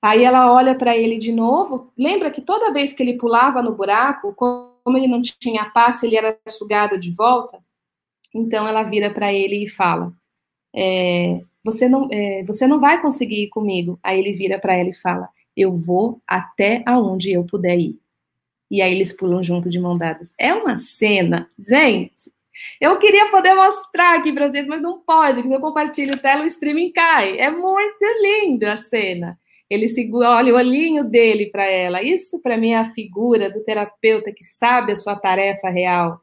Aí 0.00 0.24
ela 0.24 0.50
olha 0.50 0.74
para 0.74 0.96
ele 0.96 1.18
de 1.18 1.30
novo. 1.30 1.92
Lembra 1.94 2.30
que 2.30 2.40
toda 2.40 2.72
vez 2.72 2.94
que 2.94 3.02
ele 3.02 3.18
pulava 3.18 3.60
no 3.60 3.74
buraco, 3.74 4.32
como 4.32 4.96
ele 4.96 5.08
não 5.08 5.20
tinha 5.20 5.66
passe, 5.66 6.06
ele 6.06 6.16
era 6.16 6.38
sugado 6.48 6.98
de 6.98 7.12
volta? 7.12 7.65
Então 8.34 8.66
ela 8.66 8.82
vira 8.82 9.10
para 9.10 9.32
ele 9.32 9.64
e 9.64 9.68
fala: 9.68 10.12
é, 10.74 11.40
você, 11.64 11.88
não, 11.88 12.08
é, 12.12 12.44
você 12.44 12.66
não 12.66 12.78
vai 12.78 13.00
conseguir 13.00 13.44
ir 13.44 13.48
comigo. 13.48 13.98
Aí 14.02 14.18
ele 14.18 14.32
vira 14.32 14.58
para 14.58 14.74
ela 14.74 14.90
e 14.90 14.94
fala: 14.94 15.28
Eu 15.56 15.74
vou 15.76 16.20
até 16.26 16.82
aonde 16.86 17.32
eu 17.32 17.44
puder 17.44 17.78
ir. 17.78 17.98
E 18.70 18.82
aí 18.82 18.92
eles 18.92 19.12
pulam 19.12 19.42
junto 19.42 19.70
de 19.70 19.78
mão 19.78 19.96
dadas. 19.96 20.30
É 20.38 20.52
uma 20.52 20.76
cena, 20.76 21.48
gente. 21.58 22.30
Eu 22.80 22.98
queria 22.98 23.30
poder 23.30 23.54
mostrar 23.54 24.18
aqui 24.18 24.32
para 24.32 24.48
vocês, 24.48 24.66
mas 24.66 24.82
não 24.82 25.00
pode, 25.00 25.34
porque 25.34 25.48
se 25.48 25.54
eu 25.54 25.60
compartilho 25.60 26.18
tela, 26.18 26.42
o 26.42 26.46
streaming 26.46 26.92
cai. 26.92 27.38
É 27.38 27.50
muito 27.50 28.04
lindo 28.22 28.66
a 28.66 28.76
cena. 28.76 29.38
Ele 29.68 29.88
segura, 29.88 30.30
olha 30.30 30.54
o 30.54 30.56
olhinho 30.56 31.04
dele 31.04 31.46
para 31.46 31.64
ela. 31.64 32.02
Isso 32.02 32.40
para 32.40 32.56
mim 32.56 32.70
é 32.70 32.78
a 32.78 32.92
figura 32.92 33.50
do 33.50 33.62
terapeuta 33.62 34.32
que 34.32 34.44
sabe 34.44 34.92
a 34.92 34.96
sua 34.96 35.16
tarefa 35.16 35.68
real 35.68 36.20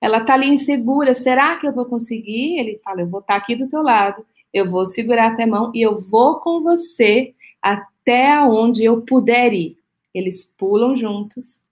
ela 0.00 0.24
tá 0.24 0.34
ali 0.34 0.48
insegura, 0.48 1.14
será 1.14 1.56
que 1.56 1.66
eu 1.66 1.72
vou 1.72 1.86
conseguir? 1.86 2.58
Ele 2.58 2.80
fala, 2.84 3.00
eu 3.00 3.08
vou 3.08 3.20
estar 3.20 3.34
tá 3.34 3.38
aqui 3.38 3.56
do 3.56 3.68
teu 3.68 3.82
lado, 3.82 4.24
eu 4.52 4.70
vou 4.70 4.86
segurar 4.86 5.40
a 5.40 5.46
mão 5.46 5.72
e 5.74 5.82
eu 5.82 6.00
vou 6.00 6.40
com 6.40 6.62
você 6.62 7.34
até 7.60 8.40
onde 8.40 8.84
eu 8.84 9.02
puder 9.02 9.52
ir. 9.52 9.76
Eles 10.14 10.54
pulam 10.56 10.96
juntos. 10.96 11.62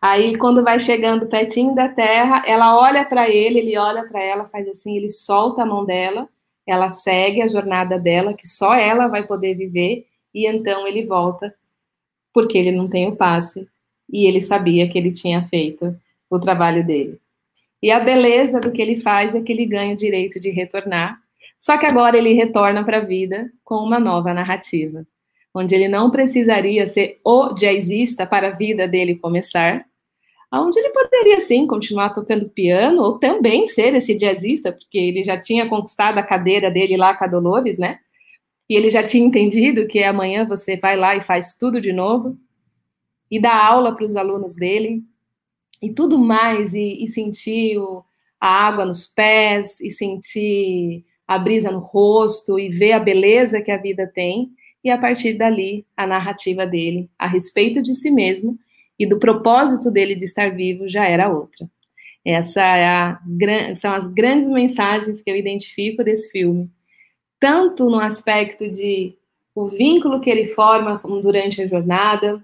Aí, 0.00 0.36
quando 0.36 0.62
vai 0.62 0.78
chegando 0.78 1.26
pertinho 1.26 1.74
da 1.74 1.88
terra, 1.88 2.42
ela 2.46 2.78
olha 2.78 3.04
para 3.04 3.28
ele, 3.28 3.58
ele 3.58 3.76
olha 3.78 4.06
para 4.06 4.22
ela, 4.22 4.44
faz 4.46 4.68
assim, 4.68 4.96
ele 4.96 5.08
solta 5.08 5.62
a 5.62 5.66
mão 5.66 5.84
dela, 5.84 6.28
ela 6.66 6.90
segue 6.90 7.40
a 7.40 7.48
jornada 7.48 7.98
dela, 7.98 8.34
que 8.34 8.46
só 8.46 8.74
ela 8.74 9.08
vai 9.08 9.26
poder 9.26 9.54
viver, 9.54 10.06
e 10.34 10.46
então 10.46 10.86
ele 10.86 11.06
volta, 11.06 11.54
porque 12.34 12.58
ele 12.58 12.70
não 12.70 12.88
tem 12.88 13.08
o 13.08 13.16
passe, 13.16 13.66
e 14.12 14.26
ele 14.26 14.42
sabia 14.42 14.90
que 14.90 14.98
ele 14.98 15.10
tinha 15.10 15.48
feito 15.48 15.96
o 16.28 16.38
trabalho 16.38 16.86
dele. 16.86 17.18
E 17.84 17.90
a 17.90 18.00
beleza 18.00 18.58
do 18.58 18.72
que 18.72 18.80
ele 18.80 18.96
faz 18.96 19.34
é 19.34 19.42
que 19.42 19.52
ele 19.52 19.66
ganha 19.66 19.92
o 19.92 19.96
direito 19.96 20.40
de 20.40 20.48
retornar. 20.48 21.20
Só 21.60 21.76
que 21.76 21.84
agora 21.84 22.16
ele 22.16 22.32
retorna 22.32 22.82
para 22.82 22.96
a 22.96 23.04
vida 23.04 23.52
com 23.62 23.74
uma 23.74 24.00
nova 24.00 24.32
narrativa, 24.32 25.06
onde 25.54 25.74
ele 25.74 25.86
não 25.86 26.10
precisaria 26.10 26.86
ser 26.86 27.20
o 27.22 27.52
jazzista 27.52 28.26
para 28.26 28.48
a 28.48 28.52
vida 28.52 28.88
dele 28.88 29.16
começar, 29.16 29.84
onde 30.50 30.78
ele 30.78 30.88
poderia 30.88 31.42
sim 31.42 31.66
continuar 31.66 32.14
tocando 32.14 32.48
piano 32.48 33.02
ou 33.02 33.18
também 33.18 33.68
ser 33.68 33.94
esse 33.94 34.14
jazzista, 34.14 34.72
porque 34.72 34.96
ele 34.96 35.22
já 35.22 35.38
tinha 35.38 35.68
conquistado 35.68 36.16
a 36.16 36.22
cadeira 36.22 36.70
dele 36.70 36.96
lá 36.96 37.14
com 37.14 37.24
a 37.24 37.28
Dolores, 37.28 37.76
né? 37.76 37.98
e 38.66 38.74
ele 38.76 38.88
já 38.88 39.02
tinha 39.06 39.26
entendido 39.26 39.86
que 39.86 40.02
amanhã 40.02 40.46
você 40.46 40.76
vai 40.76 40.96
lá 40.96 41.14
e 41.14 41.20
faz 41.20 41.54
tudo 41.54 41.82
de 41.82 41.92
novo, 41.92 42.38
e 43.30 43.38
dá 43.38 43.54
aula 43.54 43.94
para 43.94 44.06
os 44.06 44.16
alunos 44.16 44.54
dele, 44.54 45.02
e 45.84 45.92
tudo 45.92 46.18
mais, 46.18 46.74
e, 46.74 47.04
e 47.04 47.08
sentir 47.08 47.78
o, 47.78 48.04
a 48.40 48.48
água 48.48 48.84
nos 48.84 49.06
pés, 49.06 49.80
e 49.80 49.90
sentir 49.90 51.04
a 51.26 51.38
brisa 51.38 51.70
no 51.70 51.78
rosto, 51.78 52.58
e 52.58 52.68
ver 52.68 52.92
a 52.92 52.98
beleza 52.98 53.60
que 53.60 53.70
a 53.70 53.76
vida 53.76 54.06
tem, 54.06 54.50
e 54.82 54.90
a 54.90 54.98
partir 54.98 55.34
dali, 55.34 55.86
a 55.96 56.06
narrativa 56.06 56.66
dele 56.66 57.08
a 57.18 57.26
respeito 57.26 57.82
de 57.82 57.94
si 57.94 58.10
mesmo 58.10 58.58
e 58.98 59.06
do 59.06 59.18
propósito 59.18 59.90
dele 59.90 60.14
de 60.14 60.24
estar 60.24 60.54
vivo 60.54 60.88
já 60.88 61.06
era 61.08 61.30
outra. 61.32 61.68
Essa 62.24 62.62
é 62.62 63.74
são 63.74 63.92
as 63.92 64.06
grandes 64.12 64.48
mensagens 64.48 65.22
que 65.22 65.30
eu 65.30 65.36
identifico 65.36 66.04
desse 66.04 66.30
filme 66.30 66.70
tanto 67.44 67.90
no 67.90 68.00
aspecto 68.00 68.70
de 68.70 69.18
o 69.54 69.66
vínculo 69.68 70.18
que 70.18 70.30
ele 70.30 70.46
forma 70.46 70.98
durante 71.22 71.60
a 71.60 71.66
jornada, 71.66 72.42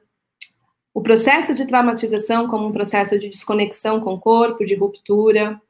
o 0.93 1.01
processo 1.01 1.55
de 1.55 1.67
traumatização 1.67 2.49
como 2.49 2.67
um 2.67 2.73
processo 2.73 3.19
de 3.19 3.29
desconexão 3.29 4.01
com 4.01 4.15
o 4.15 4.21
corpo, 4.21 4.65
de 4.65 4.75
ruptura, 4.75 5.61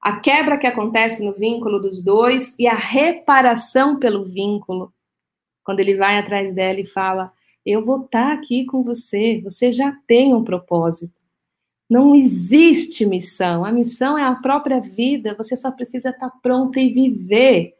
a 0.00 0.20
quebra 0.20 0.58
que 0.58 0.66
acontece 0.66 1.22
no 1.22 1.32
vínculo 1.32 1.80
dos 1.80 2.02
dois 2.02 2.54
e 2.58 2.66
a 2.66 2.74
reparação 2.74 3.98
pelo 3.98 4.24
vínculo. 4.24 4.92
Quando 5.64 5.80
ele 5.80 5.96
vai 5.96 6.18
atrás 6.18 6.54
dela 6.54 6.80
e 6.80 6.86
fala: 6.86 7.32
Eu 7.64 7.84
vou 7.84 8.04
estar 8.04 8.32
aqui 8.32 8.64
com 8.64 8.82
você, 8.82 9.40
você 9.42 9.72
já 9.72 9.92
tem 10.06 10.34
um 10.34 10.44
propósito. 10.44 11.18
Não 11.88 12.14
existe 12.14 13.06
missão, 13.06 13.64
a 13.64 13.72
missão 13.72 14.18
é 14.18 14.22
a 14.22 14.34
própria 14.34 14.78
vida, 14.78 15.34
você 15.34 15.56
só 15.56 15.70
precisa 15.70 16.10
estar 16.10 16.30
pronta 16.42 16.78
e 16.78 16.92
viver 16.92 17.78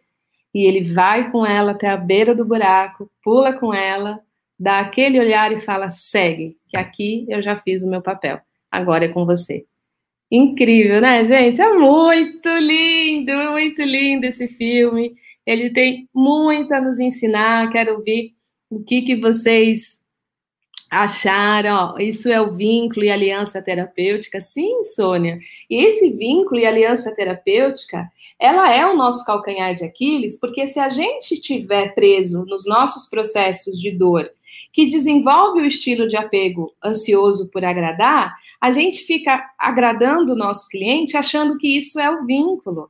e 0.55 0.67
ele 0.67 0.93
vai 0.93 1.31
com 1.31 1.45
ela 1.45 1.73
até 1.73 1.89
a 1.89 1.97
beira 1.97 2.35
do 2.35 2.45
buraco, 2.45 3.11
pula 3.23 3.53
com 3.53 3.73
ela, 3.73 4.21
dá 4.59 4.81
aquele 4.81 5.21
olhar 5.21 5.53
e 5.53 5.61
fala: 5.61 5.91
segue, 5.91 6.57
que 6.69 6.79
aqui 6.79 7.27
eu 7.29 7.43
já 7.43 7.57
fiz 7.57 7.83
o 7.83 7.91
meu 7.91 8.03
papel, 8.03 8.41
agora 8.71 9.05
é 9.05 9.09
com 9.09 9.25
você. 9.25 9.65
Incrível, 10.31 11.01
né, 11.01 11.25
gente? 11.25 11.61
É 11.61 11.73
muito 11.73 12.49
lindo, 12.49 13.31
é 13.31 13.51
muito 13.51 13.83
lindo 13.83 14.25
esse 14.25 14.47
filme. 14.47 15.15
Ele 15.47 15.71
tem 15.71 16.07
muito 16.15 16.73
a 16.75 16.81
nos 16.81 17.01
ensinar. 17.01 17.71
Quero 17.73 17.95
ouvir 17.95 18.35
o 18.69 18.85
que, 18.85 19.01
que 19.01 19.17
vocês 19.17 19.99
acharam, 20.91 21.95
ó, 21.95 21.99
isso 21.99 22.31
é 22.31 22.41
o 22.41 22.55
vínculo 22.55 23.05
e 23.05 23.11
aliança 23.11 23.61
terapêutica? 23.61 24.41
Sim, 24.41 24.85
Sônia. 24.85 25.39
E 25.69 25.77
esse 25.77 26.11
vínculo 26.11 26.61
e 26.61 26.67
aliança 26.67 27.15
terapêutica, 27.15 28.11
ela 28.39 28.75
é 28.75 28.87
o 28.87 28.97
nosso 28.97 29.25
calcanhar 29.25 29.75
de 29.75 29.85
Aquiles, 29.85 30.39
porque 30.41 30.67
se 30.67 30.81
a 30.81 30.89
gente 30.89 31.39
tiver 31.41 31.95
preso 31.95 32.45
nos 32.47 32.67
nossos 32.67 33.09
processos 33.09 33.79
de 33.79 33.91
dor, 33.91 34.31
que 34.79 34.87
desenvolve 34.87 35.61
o 35.61 35.67
estilo 35.67 36.07
de 36.07 36.17
apego 36.17 36.73
ansioso 36.85 37.51
por 37.51 37.65
agradar, 37.65 38.33
a 38.61 38.71
gente 38.71 39.01
fica 39.01 39.45
agradando 39.59 40.33
o 40.35 40.37
nosso 40.37 40.69
cliente 40.69 41.17
achando 41.17 41.59
que 41.59 41.77
isso 41.77 41.99
é 41.99 42.09
o 42.09 42.25
vínculo. 42.25 42.89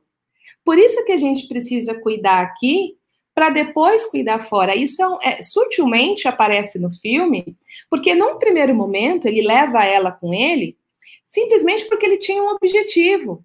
Por 0.63 0.77
isso 0.77 1.03
que 1.03 1.11
a 1.11 1.17
gente 1.17 1.47
precisa 1.47 1.95
cuidar 1.95 2.41
aqui 2.41 2.95
para 3.33 3.49
depois 3.49 4.05
cuidar 4.05 4.37
fora. 4.37 4.75
Isso 4.75 5.01
é, 5.23 5.29
é, 5.29 5.41
sutilmente 5.41 6.27
aparece 6.27 6.77
no 6.77 6.91
filme, 6.91 7.55
porque 7.89 8.13
num 8.13 8.37
primeiro 8.37 8.75
momento 8.75 9.25
ele 9.25 9.41
leva 9.41 9.83
ela 9.83 10.11
com 10.11 10.31
ele 10.31 10.77
simplesmente 11.25 11.85
porque 11.85 12.05
ele 12.05 12.17
tinha 12.17 12.43
um 12.43 12.49
objetivo. 12.49 13.43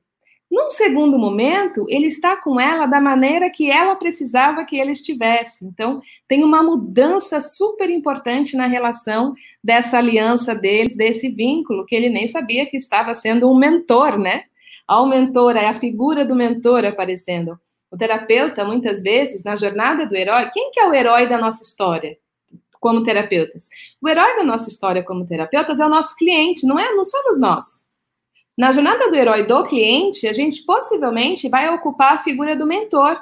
Num 0.54 0.70
segundo 0.70 1.18
momento, 1.18 1.84
ele 1.88 2.06
está 2.06 2.36
com 2.36 2.60
ela 2.60 2.86
da 2.86 3.00
maneira 3.00 3.50
que 3.50 3.68
ela 3.68 3.96
precisava 3.96 4.64
que 4.64 4.76
ele 4.76 4.92
estivesse. 4.92 5.64
Então, 5.64 6.00
tem 6.28 6.44
uma 6.44 6.62
mudança 6.62 7.40
super 7.40 7.90
importante 7.90 8.56
na 8.56 8.68
relação 8.68 9.34
dessa 9.64 9.98
aliança 9.98 10.54
deles, 10.54 10.96
desse 10.96 11.28
vínculo, 11.28 11.84
que 11.84 11.96
ele 11.96 12.08
nem 12.08 12.28
sabia 12.28 12.66
que 12.66 12.76
estava 12.76 13.16
sendo 13.16 13.50
um 13.50 13.58
mentor, 13.58 14.16
né? 14.16 14.44
Ao 14.86 15.08
mentor, 15.08 15.56
é 15.56 15.66
a 15.66 15.74
figura 15.74 16.24
do 16.24 16.36
mentor 16.36 16.84
aparecendo. 16.84 17.58
O 17.90 17.96
terapeuta, 17.96 18.64
muitas 18.64 19.02
vezes, 19.02 19.42
na 19.42 19.56
jornada 19.56 20.06
do 20.06 20.14
herói, 20.14 20.48
quem 20.52 20.70
que 20.70 20.78
é 20.78 20.86
o 20.86 20.94
herói 20.94 21.28
da 21.28 21.36
nossa 21.36 21.64
história 21.64 22.16
como 22.78 23.02
terapeutas? 23.02 23.68
O 24.00 24.08
herói 24.08 24.36
da 24.36 24.44
nossa 24.44 24.68
história 24.68 25.02
como 25.02 25.26
terapeutas 25.26 25.80
é 25.80 25.84
o 25.84 25.88
nosso 25.90 26.14
cliente, 26.14 26.64
não 26.64 26.78
é? 26.78 26.92
Não 26.92 27.02
somos 27.02 27.40
nós. 27.40 27.84
Na 28.56 28.70
jornada 28.70 29.10
do 29.10 29.16
herói 29.16 29.46
do 29.46 29.64
cliente, 29.64 30.28
a 30.28 30.32
gente 30.32 30.62
possivelmente 30.62 31.48
vai 31.48 31.68
ocupar 31.68 32.14
a 32.14 32.22
figura 32.22 32.54
do 32.54 32.66
mentor, 32.66 33.20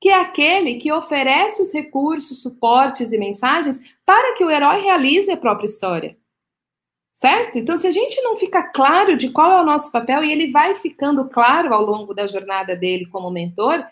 que 0.00 0.08
é 0.08 0.14
aquele 0.14 0.74
que 0.74 0.90
oferece 0.90 1.62
os 1.62 1.72
recursos, 1.72 2.42
suportes 2.42 3.12
e 3.12 3.18
mensagens 3.18 3.80
para 4.04 4.34
que 4.34 4.44
o 4.44 4.50
herói 4.50 4.80
realize 4.80 5.30
a 5.30 5.36
própria 5.36 5.66
história. 5.66 6.16
Certo? 7.12 7.56
Então, 7.56 7.76
se 7.76 7.86
a 7.86 7.92
gente 7.92 8.20
não 8.20 8.36
fica 8.36 8.64
claro 8.64 9.16
de 9.16 9.30
qual 9.30 9.52
é 9.52 9.60
o 9.60 9.64
nosso 9.64 9.92
papel, 9.92 10.24
e 10.24 10.32
ele 10.32 10.50
vai 10.50 10.74
ficando 10.74 11.28
claro 11.28 11.72
ao 11.72 11.84
longo 11.84 12.12
da 12.12 12.26
jornada 12.26 12.74
dele 12.74 13.06
como 13.06 13.30
mentor, 13.30 13.78
o 13.78 13.84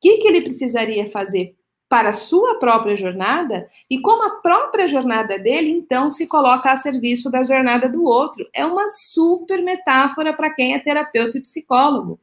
que, 0.00 0.18
que 0.18 0.28
ele 0.28 0.40
precisaria 0.40 1.06
fazer 1.10 1.54
para 1.92 2.08
a 2.08 2.14
sua 2.14 2.54
própria 2.54 2.96
jornada 2.96 3.68
e 3.90 4.00
como 4.00 4.22
a 4.22 4.36
própria 4.36 4.88
jornada 4.88 5.38
dele, 5.38 5.70
então, 5.70 6.08
se 6.08 6.26
coloca 6.26 6.72
a 6.72 6.76
serviço 6.78 7.30
da 7.30 7.44
jornada 7.44 7.86
do 7.86 8.02
outro. 8.02 8.48
É 8.54 8.64
uma 8.64 8.88
super 8.88 9.62
metáfora 9.62 10.32
para 10.32 10.48
quem 10.48 10.72
é 10.72 10.78
terapeuta 10.78 11.36
e 11.36 11.42
psicólogo. 11.42 12.18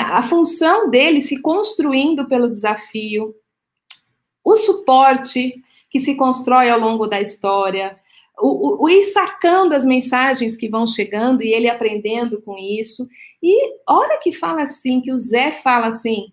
A 0.00 0.22
função 0.22 0.88
dele 0.88 1.20
se 1.20 1.38
construindo 1.42 2.26
pelo 2.26 2.48
desafio, 2.48 3.34
o 4.42 4.56
suporte 4.56 5.54
que 5.90 6.00
se 6.00 6.14
constrói 6.16 6.70
ao 6.70 6.80
longo 6.80 7.06
da 7.06 7.20
história, 7.20 7.94
o, 8.38 8.46
o, 8.46 8.84
o, 8.84 8.88
ir 8.88 9.02
sacando 9.12 9.74
as 9.74 9.84
mensagens 9.84 10.56
que 10.56 10.66
vão 10.66 10.86
chegando 10.86 11.42
e 11.42 11.52
ele 11.52 11.68
aprendendo 11.68 12.40
com 12.40 12.56
isso. 12.56 13.06
E 13.42 13.74
hora 13.86 14.18
que 14.18 14.32
fala 14.32 14.62
assim, 14.62 15.02
que 15.02 15.12
o 15.12 15.18
Zé 15.18 15.52
fala 15.52 15.88
assim, 15.88 16.32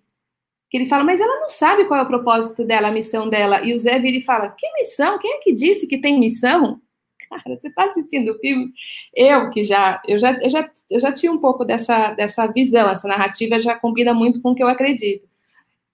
ele 0.75 0.85
fala, 0.85 1.03
mas 1.03 1.19
ela 1.19 1.39
não 1.39 1.49
sabe 1.49 1.85
qual 1.85 1.99
é 1.99 2.03
o 2.03 2.07
propósito 2.07 2.63
dela, 2.63 2.87
a 2.87 2.91
missão 2.91 3.29
dela. 3.29 3.61
E 3.63 3.73
o 3.73 3.79
Zé 3.79 3.99
vira 3.99 4.17
e 4.17 4.21
fala, 4.21 4.49
que 4.49 4.71
missão? 4.73 5.19
Quem 5.19 5.33
é 5.33 5.39
que 5.39 5.53
disse 5.53 5.87
que 5.87 5.97
tem 5.97 6.19
missão? 6.19 6.81
Cara, 7.29 7.59
você 7.59 7.67
está 7.67 7.85
assistindo 7.85 8.31
o 8.31 8.39
filme? 8.39 8.71
Eu 9.15 9.49
que 9.49 9.63
já 9.63 10.01
eu, 10.07 10.19
já, 10.19 10.33
eu 10.41 10.49
já, 10.49 10.69
eu 10.91 10.99
já 10.99 11.11
tinha 11.11 11.31
um 11.31 11.39
pouco 11.39 11.65
dessa, 11.65 12.13
dessa 12.13 12.47
visão, 12.47 12.89
essa 12.89 13.07
narrativa 13.07 13.59
já 13.59 13.75
combina 13.75 14.13
muito 14.13 14.41
com 14.41 14.51
o 14.51 14.55
que 14.55 14.63
eu 14.63 14.67
acredito. 14.67 15.27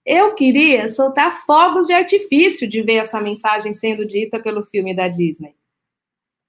Eu 0.04 0.34
queria 0.34 0.88
soltar 0.88 1.44
fogos 1.46 1.86
de 1.86 1.92
artifício 1.92 2.68
de 2.68 2.82
ver 2.82 2.96
essa 2.96 3.20
mensagem 3.20 3.72
sendo 3.74 4.04
dita 4.04 4.40
pelo 4.40 4.64
filme 4.64 4.94
da 4.94 5.08
Disney 5.08 5.54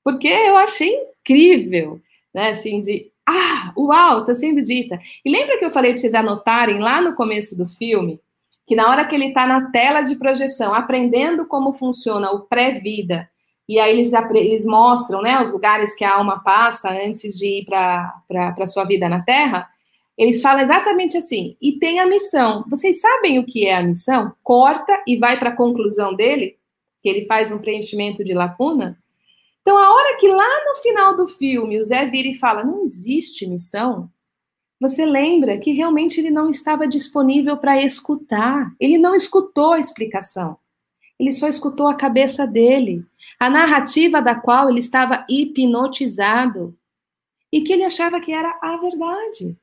porque 0.03 0.27
eu 0.27 0.57
achei 0.57 0.93
incrível, 1.21 2.01
né? 2.33 2.49
Assim, 2.49 2.81
de 2.81 3.11
ah, 3.25 3.73
uau, 3.77 4.21
está 4.21 4.35
sendo 4.35 4.61
dita. 4.61 4.99
E 5.23 5.31
lembra 5.31 5.57
que 5.57 5.63
eu 5.63 5.71
falei 5.71 5.91
para 5.91 5.99
vocês 5.99 6.13
anotarem 6.13 6.79
lá 6.79 6.99
no 6.99 7.15
começo 7.15 7.57
do 7.57 7.65
filme 7.67 8.19
que 8.65 8.75
na 8.75 8.89
hora 8.89 9.05
que 9.05 9.13
ele 9.15 9.27
está 9.27 9.45
na 9.45 9.71
tela 9.71 10.01
de 10.01 10.15
projeção, 10.15 10.73
aprendendo 10.73 11.45
como 11.45 11.73
funciona 11.73 12.31
o 12.31 12.41
pré-vida, 12.41 13.29
e 13.67 13.79
aí 13.79 13.91
eles, 13.91 14.11
eles 14.33 14.65
mostram 14.65 15.21
né, 15.21 15.41
os 15.41 15.51
lugares 15.51 15.95
que 15.95 16.03
a 16.03 16.15
alma 16.15 16.43
passa 16.43 16.89
antes 16.89 17.37
de 17.37 17.59
ir 17.59 17.65
para 17.65 18.13
a 18.59 18.65
sua 18.65 18.83
vida 18.83 19.07
na 19.07 19.21
Terra, 19.21 19.69
eles 20.17 20.41
falam 20.41 20.61
exatamente 20.61 21.17
assim, 21.17 21.57
e 21.61 21.73
tem 21.79 21.99
a 21.99 22.05
missão. 22.05 22.63
Vocês 22.69 23.01
sabem 23.01 23.39
o 23.39 23.45
que 23.45 23.65
é 23.65 23.75
a 23.75 23.83
missão? 23.83 24.33
Corta 24.43 25.01
e 25.07 25.17
vai 25.17 25.39
para 25.39 25.49
a 25.49 25.55
conclusão 25.55 26.13
dele, 26.13 26.57
que 27.01 27.09
ele 27.09 27.25
faz 27.25 27.51
um 27.51 27.57
preenchimento 27.57 28.23
de 28.23 28.33
lacuna. 28.33 28.97
Então, 29.61 29.77
a 29.77 29.91
hora 29.91 30.17
que 30.17 30.27
lá 30.27 30.65
no 30.67 30.75
final 30.81 31.15
do 31.15 31.27
filme 31.27 31.79
o 31.79 31.83
Zé 31.83 32.05
vira 32.05 32.27
e 32.27 32.35
fala: 32.35 32.63
não 32.63 32.81
existe 32.83 33.47
missão, 33.47 34.09
você 34.79 35.05
lembra 35.05 35.57
que 35.57 35.71
realmente 35.71 36.19
ele 36.19 36.29
não 36.29 36.49
estava 36.49 36.87
disponível 36.87 37.57
para 37.57 37.81
escutar. 37.81 38.73
Ele 38.79 38.97
não 38.97 39.15
escutou 39.15 39.73
a 39.73 39.79
explicação. 39.79 40.57
Ele 41.19 41.31
só 41.31 41.47
escutou 41.47 41.87
a 41.87 41.95
cabeça 41.95 42.45
dele, 42.45 43.05
a 43.39 43.49
narrativa 43.49 44.21
da 44.21 44.35
qual 44.35 44.69
ele 44.69 44.79
estava 44.79 45.25
hipnotizado 45.29 46.77
e 47.51 47.61
que 47.61 47.71
ele 47.71 47.83
achava 47.83 48.19
que 48.19 48.33
era 48.33 48.57
a 48.61 48.77
verdade. 48.77 49.55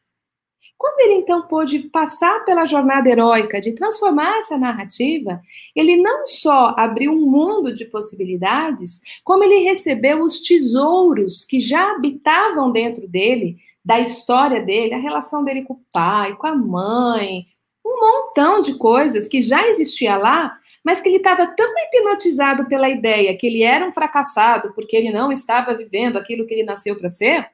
Quando 0.79 1.01
ele 1.01 1.21
então 1.21 1.43
pôde 1.43 1.81
passar 1.91 2.43
pela 2.47 2.65
jornada 2.65 3.07
heróica 3.07 3.61
de 3.61 3.73
transformar 3.73 4.39
essa 4.39 4.57
narrativa, 4.57 5.43
ele 5.77 5.97
não 5.97 6.25
só 6.25 6.75
abriu 6.75 7.13
um 7.13 7.31
mundo 7.31 7.75
de 7.75 7.85
possibilidades, 7.85 8.99
como 9.23 9.45
ele 9.45 9.59
recebeu 9.59 10.23
os 10.23 10.41
tesouros 10.41 11.45
que 11.45 11.61
já 11.61 11.93
habitavam 11.93 12.73
dentro 12.73 13.07
dele, 13.07 13.59
da 13.91 13.99
história 13.99 14.63
dele, 14.63 14.95
a 14.95 14.99
relação 14.99 15.43
dele 15.43 15.65
com 15.65 15.75
o 15.75 15.81
pai, 15.93 16.37
com 16.37 16.47
a 16.47 16.55
mãe, 16.55 17.49
um 17.85 17.99
montão 17.99 18.61
de 18.61 18.75
coisas 18.75 19.27
que 19.27 19.43
já 19.43 19.67
existia 19.67 20.17
lá, 20.17 20.57
mas 20.85 21.01
que 21.01 21.09
ele 21.09 21.17
estava 21.17 21.45
tão 21.45 21.67
hipnotizado 21.77 22.69
pela 22.69 22.89
ideia 22.89 23.37
que 23.37 23.49
ele 23.49 23.65
era 23.65 23.85
um 23.85 23.93
fracassado 23.93 24.73
porque 24.75 24.97
ele 24.97 25.11
não 25.11 25.33
estava 25.33 25.75
vivendo 25.75 26.19
aquilo 26.19 26.47
que 26.47 26.55
ele 26.55 26.63
nasceu 26.63 26.97
para 26.97 27.09
ser, 27.09 27.51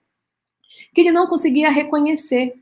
que 0.95 1.01
ele 1.01 1.11
não 1.11 1.27
conseguia 1.27 1.71
reconhecer. 1.71 2.53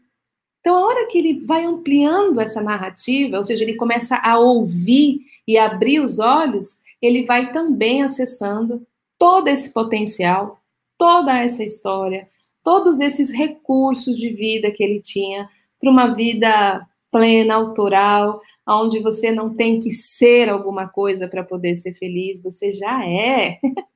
Então, 0.61 0.77
a 0.77 0.87
hora 0.87 1.09
que 1.09 1.19
ele 1.19 1.45
vai 1.45 1.65
ampliando 1.65 2.41
essa 2.41 2.63
narrativa, 2.63 3.39
ou 3.39 3.43
seja, 3.43 3.65
ele 3.65 3.75
começa 3.75 4.15
a 4.23 4.39
ouvir 4.39 5.19
e 5.49 5.59
abrir 5.59 5.99
os 5.99 6.21
olhos, 6.21 6.81
ele 7.03 7.25
vai 7.25 7.51
também 7.51 8.05
acessando 8.05 8.87
todo 9.19 9.49
esse 9.49 9.71
potencial, 9.73 10.63
toda 10.97 11.37
essa 11.37 11.65
história, 11.65 12.29
todos 12.65 12.99
esses 12.99 13.31
recursos 13.31 14.19
de 14.19 14.31
vida 14.31 14.71
que 14.71 14.83
ele 14.83 15.01
tinha 15.01 15.49
para 15.79 15.91
uma 15.91 16.15
vida 16.15 16.85
plena, 17.11 17.55
autoral, 17.55 18.41
onde 18.67 18.99
você 18.99 19.31
não 19.31 19.55
tem 19.55 19.79
que 19.79 19.93
ser 19.93 20.49
alguma 20.49 20.89
coisa 20.89 21.29
para 21.29 21.45
poder 21.45 21.77
ser 21.77 21.95
feliz, 21.95 22.43
você 22.43 22.73
já 22.73 23.07
é. 23.07 23.59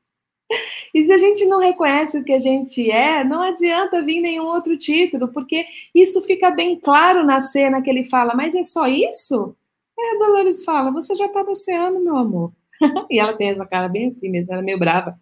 E 0.94 1.04
se 1.04 1.12
a 1.12 1.18
gente 1.18 1.44
não 1.44 1.58
reconhece 1.58 2.18
o 2.18 2.24
que 2.24 2.32
a 2.32 2.38
gente 2.38 2.90
é, 2.90 3.22
não 3.22 3.42
adianta 3.42 4.02
vir 4.02 4.22
nenhum 4.22 4.46
outro 4.46 4.78
título, 4.78 5.28
porque 5.28 5.66
isso 5.94 6.22
fica 6.22 6.50
bem 6.50 6.80
claro 6.80 7.22
na 7.22 7.42
cena 7.42 7.82
que 7.82 7.90
ele 7.90 8.06
fala, 8.06 8.34
mas 8.34 8.54
é 8.54 8.64
só 8.64 8.86
isso? 8.86 9.54
É, 9.98 10.16
a 10.16 10.18
Dolores 10.18 10.64
fala, 10.64 10.90
você 10.90 11.14
já 11.14 11.26
está 11.26 11.44
no 11.44 11.50
oceano, 11.50 12.00
meu 12.00 12.16
amor. 12.16 12.52
e 13.10 13.18
ela 13.20 13.36
tem 13.36 13.50
essa 13.50 13.66
cara 13.66 13.88
bem 13.88 14.08
assim 14.08 14.30
mesmo, 14.30 14.52
ela 14.52 14.62
é 14.62 14.64
meio 14.64 14.78
brava. 14.78 15.18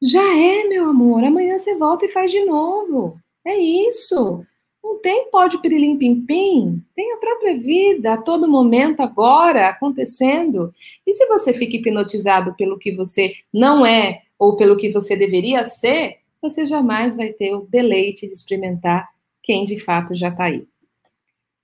Já 0.00 0.22
é, 0.22 0.64
meu 0.64 0.88
amor, 0.88 1.24
amanhã 1.24 1.58
você 1.58 1.74
volta 1.74 2.06
e 2.06 2.08
faz 2.08 2.30
de 2.30 2.44
novo. 2.44 3.18
É 3.44 3.56
isso. 3.56 4.44
Não 4.82 4.98
tem 5.00 5.30
pode 5.30 5.60
pirilim 5.60 5.98
pim 5.98 6.24
pim, 6.24 6.84
tem 6.94 7.12
a 7.12 7.16
própria 7.16 7.58
vida 7.58 8.14
a 8.14 8.16
todo 8.16 8.48
momento 8.48 9.00
agora 9.00 9.68
acontecendo. 9.68 10.72
E 11.06 11.12
se 11.12 11.26
você 11.26 11.52
fica 11.52 11.76
hipnotizado 11.76 12.54
pelo 12.54 12.78
que 12.78 12.94
você 12.94 13.34
não 13.52 13.84
é 13.84 14.22
ou 14.38 14.56
pelo 14.56 14.76
que 14.76 14.90
você 14.90 15.16
deveria 15.16 15.64
ser, 15.64 16.18
você 16.40 16.64
jamais 16.64 17.16
vai 17.16 17.32
ter 17.32 17.54
o 17.54 17.66
deleite 17.68 18.26
de 18.26 18.34
experimentar 18.34 19.08
quem 19.42 19.64
de 19.64 19.80
fato 19.80 20.14
já 20.14 20.28
está 20.28 20.44
aí. 20.44 20.66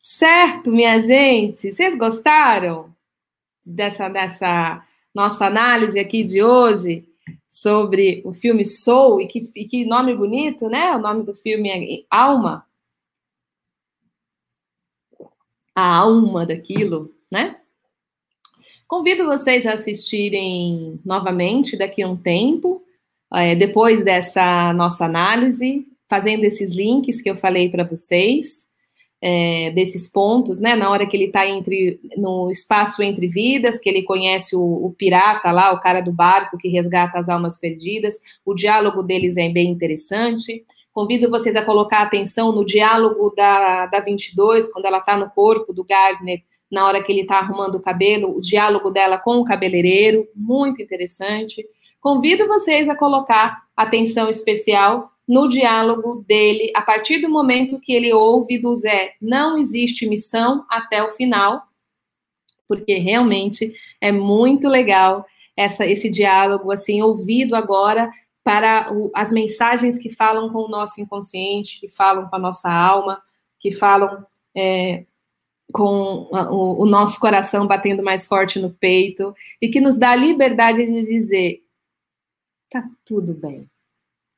Certo, 0.00 0.70
minha 0.70 0.98
gente? 0.98 1.72
Vocês 1.72 1.96
gostaram 1.96 2.92
dessa, 3.64 4.08
dessa 4.08 4.84
nossa 5.14 5.46
análise 5.46 5.98
aqui 5.98 6.22
de 6.24 6.42
hoje 6.42 7.06
sobre 7.48 8.22
o 8.24 8.32
filme 8.32 8.64
Soul? 8.64 9.20
E 9.20 9.26
que, 9.26 9.50
e 9.54 9.64
que 9.66 9.84
nome 9.84 10.14
bonito, 10.14 10.68
né? 10.68 10.94
O 10.96 10.98
nome 10.98 11.24
do 11.24 11.34
filme 11.34 11.68
é 11.70 12.04
Alma. 12.10 12.66
A 15.74 15.96
alma 15.96 16.46
daquilo, 16.46 17.14
né? 17.30 17.60
Convido 18.86 19.24
vocês 19.24 19.66
a 19.66 19.72
assistirem 19.72 21.00
novamente 21.04 21.76
daqui 21.76 22.02
a 22.02 22.08
um 22.08 22.16
tempo, 22.16 22.84
é, 23.32 23.54
depois 23.54 24.04
dessa 24.04 24.72
nossa 24.72 25.04
análise, 25.04 25.86
fazendo 26.08 26.44
esses 26.44 26.70
links 26.70 27.20
que 27.20 27.28
eu 27.28 27.36
falei 27.36 27.70
para 27.70 27.82
vocês, 27.82 28.68
é, 29.26 29.70
desses 29.70 30.06
pontos, 30.06 30.60
né? 30.60 30.76
Na 30.76 30.90
hora 30.90 31.06
que 31.06 31.16
ele 31.16 31.24
está 31.24 31.48
entre 31.48 31.98
no 32.14 32.50
espaço 32.50 33.02
entre 33.02 33.26
vidas, 33.26 33.78
que 33.78 33.88
ele 33.88 34.02
conhece 34.02 34.54
o, 34.54 34.60
o, 34.60 34.94
pirata 34.98 35.50
lá, 35.50 35.72
o 35.72 35.80
cara 35.80 36.02
do 36.02 36.12
barco 36.12 36.58
que 36.58 36.68
resgata 36.68 37.18
as 37.18 37.26
almas 37.26 37.58
perdidas, 37.58 38.16
o 38.44 38.52
diálogo 38.52 39.02
deles 39.02 39.38
é 39.38 39.48
bem 39.48 39.70
interessante. 39.70 40.62
Convido 40.92 41.30
vocês 41.30 41.56
a 41.56 41.64
colocar 41.64 42.02
atenção 42.02 42.52
no 42.52 42.66
diálogo 42.66 43.32
da, 43.34 43.86
da 43.86 44.00
22, 44.00 44.70
quando 44.70 44.84
ela 44.84 44.98
está 44.98 45.16
no 45.16 45.30
corpo 45.30 45.72
do 45.72 45.84
Gardner 45.84 46.42
na 46.70 46.84
hora 46.84 47.02
que 47.02 47.10
ele 47.10 47.22
está 47.22 47.38
arrumando 47.38 47.76
o 47.76 47.82
cabelo, 47.82 48.36
o 48.36 48.42
diálogo 48.42 48.90
dela 48.90 49.16
com 49.16 49.38
o 49.38 49.44
cabeleireiro, 49.44 50.28
muito 50.36 50.82
interessante. 50.82 51.66
Convido 51.98 52.46
vocês 52.46 52.90
a 52.90 52.94
colocar 52.94 53.62
atenção 53.74 54.28
especial 54.28 55.13
no 55.26 55.48
diálogo 55.48 56.24
dele, 56.26 56.70
a 56.76 56.82
partir 56.82 57.18
do 57.18 57.30
momento 57.30 57.80
que 57.80 57.92
ele 57.92 58.12
ouve 58.12 58.58
do 58.58 58.74
Zé, 58.76 59.14
não 59.20 59.56
existe 59.56 60.08
missão 60.08 60.64
até 60.70 61.02
o 61.02 61.12
final, 61.12 61.62
porque 62.68 62.98
realmente 62.98 63.74
é 64.00 64.12
muito 64.12 64.68
legal 64.68 65.24
essa, 65.56 65.86
esse 65.86 66.10
diálogo, 66.10 66.70
assim, 66.70 67.00
ouvido 67.00 67.54
agora 67.54 68.10
para 68.42 68.92
o, 68.92 69.10
as 69.14 69.32
mensagens 69.32 69.98
que 69.98 70.10
falam 70.10 70.50
com 70.50 70.64
o 70.64 70.68
nosso 70.68 71.00
inconsciente, 71.00 71.80
que 71.80 71.88
falam 71.88 72.28
com 72.28 72.36
a 72.36 72.38
nossa 72.38 72.70
alma, 72.70 73.22
que 73.58 73.72
falam 73.72 74.26
é, 74.54 75.06
com 75.72 76.28
o, 76.30 76.82
o 76.82 76.86
nosso 76.86 77.18
coração 77.18 77.66
batendo 77.66 78.02
mais 78.02 78.26
forte 78.26 78.58
no 78.58 78.70
peito 78.70 79.34
e 79.60 79.68
que 79.68 79.80
nos 79.80 79.96
dá 79.96 80.10
a 80.10 80.16
liberdade 80.16 80.84
de 80.84 81.02
dizer: 81.02 81.62
tá 82.70 82.86
tudo 83.04 83.32
bem, 83.32 83.66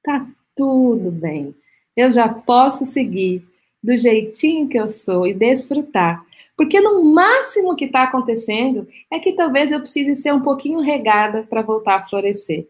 tá 0.04 0.28
tudo 0.56 1.10
bem, 1.10 1.54
eu 1.96 2.10
já 2.10 2.28
posso 2.28 2.86
seguir 2.86 3.46
do 3.82 3.96
jeitinho 3.96 4.68
que 4.68 4.78
eu 4.78 4.88
sou 4.88 5.26
e 5.26 5.34
desfrutar. 5.34 6.24
Porque 6.56 6.80
no 6.80 7.04
máximo 7.04 7.76
que 7.76 7.84
está 7.84 8.04
acontecendo 8.04 8.88
é 9.12 9.18
que 9.18 9.32
talvez 9.32 9.70
eu 9.70 9.80
precise 9.80 10.14
ser 10.14 10.32
um 10.32 10.40
pouquinho 10.40 10.80
regada 10.80 11.42
para 11.42 11.60
voltar 11.60 11.96
a 11.96 12.02
florescer. 12.02 12.66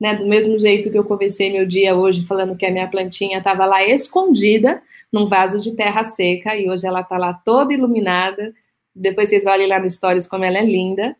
Né? 0.00 0.14
Do 0.14 0.26
mesmo 0.26 0.58
jeito 0.58 0.90
que 0.90 0.98
eu 0.98 1.04
comecei 1.04 1.52
meu 1.52 1.66
dia 1.66 1.94
hoje 1.94 2.24
falando 2.26 2.56
que 2.56 2.64
a 2.64 2.70
minha 2.70 2.88
plantinha 2.88 3.38
estava 3.38 3.66
lá 3.66 3.84
escondida, 3.84 4.82
num 5.12 5.28
vaso 5.28 5.60
de 5.60 5.72
terra 5.72 6.04
seca 6.04 6.56
e 6.56 6.68
hoje 6.68 6.86
ela 6.86 7.00
está 7.00 7.18
lá 7.18 7.34
toda 7.34 7.72
iluminada. 7.72 8.52
Depois 8.94 9.28
vocês 9.28 9.46
olhem 9.46 9.68
lá 9.68 9.78
no 9.78 9.88
stories 9.88 10.26
como 10.26 10.44
ela 10.44 10.58
é 10.58 10.64
linda. 10.64 11.14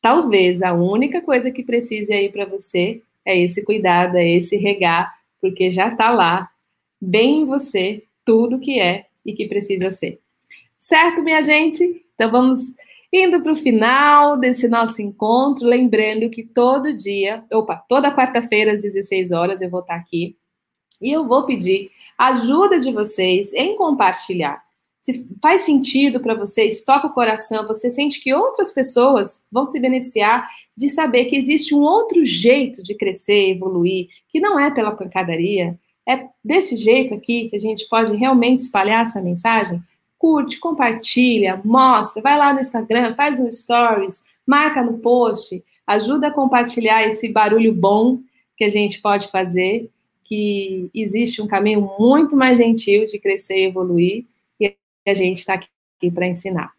Talvez 0.00 0.62
a 0.62 0.74
única 0.74 1.20
coisa 1.20 1.50
que 1.50 1.62
precise 1.62 2.12
aí 2.12 2.28
para 2.28 2.44
você 2.44 3.02
é 3.24 3.36
esse 3.36 3.64
cuidado, 3.64 4.16
é 4.16 4.28
esse 4.28 4.56
regar, 4.56 5.15
porque 5.40 5.70
já 5.70 5.88
está 5.88 6.10
lá, 6.10 6.48
bem 7.00 7.40
em 7.40 7.44
você, 7.44 8.04
tudo 8.24 8.60
que 8.60 8.80
é 8.80 9.06
e 9.24 9.32
que 9.32 9.46
precisa 9.46 9.90
ser. 9.90 10.20
Certo, 10.76 11.22
minha 11.22 11.42
gente? 11.42 12.04
Então 12.14 12.30
vamos 12.30 12.58
indo 13.12 13.42
para 13.42 13.52
o 13.52 13.56
final 13.56 14.36
desse 14.36 14.68
nosso 14.68 15.00
encontro, 15.00 15.66
lembrando 15.66 16.28
que 16.28 16.42
todo 16.42 16.96
dia, 16.96 17.44
opa, 17.52 17.76
toda 17.88 18.14
quarta-feira 18.14 18.72
às 18.72 18.82
16 18.82 19.32
horas 19.32 19.60
eu 19.60 19.70
vou 19.70 19.80
estar 19.80 19.94
aqui 19.94 20.36
e 21.00 21.12
eu 21.12 21.26
vou 21.26 21.46
pedir 21.46 21.90
ajuda 22.18 22.80
de 22.80 22.92
vocês 22.92 23.52
em 23.52 23.76
compartilhar. 23.76 24.65
Se 25.06 25.24
faz 25.40 25.60
sentido 25.60 26.18
para 26.18 26.34
vocês, 26.34 26.84
toca 26.84 27.06
o 27.06 27.12
coração, 27.12 27.64
você 27.64 27.92
sente 27.92 28.20
que 28.20 28.34
outras 28.34 28.72
pessoas 28.72 29.40
vão 29.52 29.64
se 29.64 29.78
beneficiar 29.78 30.48
de 30.76 30.88
saber 30.88 31.26
que 31.26 31.36
existe 31.36 31.72
um 31.76 31.82
outro 31.82 32.24
jeito 32.24 32.82
de 32.82 32.92
crescer, 32.92 33.50
evoluir, 33.50 34.08
que 34.28 34.40
não 34.40 34.58
é 34.58 34.68
pela 34.68 34.90
pancadaria, 34.90 35.78
é 36.08 36.26
desse 36.44 36.74
jeito 36.74 37.14
aqui 37.14 37.48
que 37.48 37.54
a 37.54 37.60
gente 37.60 37.88
pode 37.88 38.16
realmente 38.16 38.62
espalhar 38.62 39.02
essa 39.02 39.22
mensagem. 39.22 39.80
Curte, 40.18 40.58
compartilha, 40.58 41.62
mostra, 41.64 42.20
vai 42.20 42.36
lá 42.36 42.52
no 42.52 42.58
Instagram, 42.58 43.14
faz 43.14 43.38
um 43.38 43.48
stories, 43.48 44.24
marca 44.44 44.82
no 44.82 44.98
post, 44.98 45.62
ajuda 45.86 46.26
a 46.26 46.32
compartilhar 46.32 47.06
esse 47.06 47.28
barulho 47.28 47.72
bom 47.72 48.18
que 48.56 48.64
a 48.64 48.68
gente 48.68 49.00
pode 49.00 49.28
fazer 49.28 49.88
que 50.24 50.90
existe 50.92 51.40
um 51.40 51.46
caminho 51.46 51.92
muito 51.96 52.36
mais 52.36 52.58
gentil 52.58 53.04
de 53.04 53.20
crescer 53.20 53.58
e 53.58 53.66
evoluir 53.66 54.26
e 55.06 55.10
a 55.10 55.14
gente 55.14 55.38
está 55.38 55.54
aqui 55.54 56.10
para 56.10 56.26
ensinar. 56.26 56.72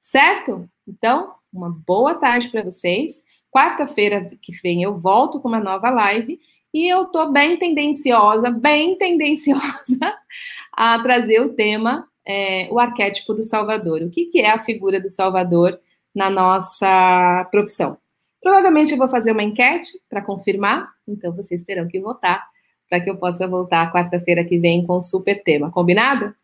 Certo? 0.00 0.68
Então, 0.88 1.34
uma 1.52 1.70
boa 1.70 2.14
tarde 2.14 2.48
para 2.48 2.62
vocês. 2.62 3.22
Quarta-feira 3.52 4.30
que 4.42 4.52
vem 4.62 4.82
eu 4.82 4.98
volto 4.98 5.40
com 5.40 5.48
uma 5.48 5.60
nova 5.60 5.90
live 5.90 6.40
e 6.72 6.88
eu 6.88 7.06
tô 7.06 7.30
bem 7.30 7.56
tendenciosa, 7.56 8.50
bem 8.50 8.96
tendenciosa 8.98 9.62
a 10.72 10.98
trazer 11.00 11.40
o 11.40 11.54
tema, 11.54 12.08
é, 12.26 12.68
o 12.72 12.80
arquétipo 12.80 13.32
do 13.32 13.44
Salvador. 13.44 14.02
O 14.02 14.10
que, 14.10 14.26
que 14.26 14.40
é 14.40 14.50
a 14.50 14.58
figura 14.58 15.00
do 15.00 15.08
Salvador 15.08 15.78
na 16.12 16.28
nossa 16.28 17.46
profissão? 17.52 17.96
Provavelmente 18.42 18.92
eu 18.92 18.98
vou 18.98 19.08
fazer 19.08 19.32
uma 19.32 19.42
enquete 19.42 19.92
para 20.08 20.20
confirmar, 20.20 20.90
então 21.06 21.32
vocês 21.32 21.62
terão 21.62 21.86
que 21.86 22.00
votar 22.00 22.44
para 22.90 23.00
que 23.00 23.08
eu 23.08 23.16
possa 23.16 23.46
voltar 23.46 23.92
quarta-feira 23.92 24.44
que 24.44 24.58
vem 24.58 24.84
com 24.84 25.00
super 25.00 25.42
tema. 25.42 25.70
Combinado? 25.70 26.34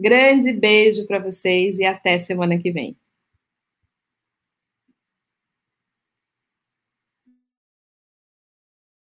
Grande 0.00 0.52
beijo 0.52 1.06
para 1.06 1.18
vocês 1.18 1.78
e 1.78 1.84
até 1.84 2.18
semana 2.18 2.58
que 2.58 2.70
vem. 2.70 2.96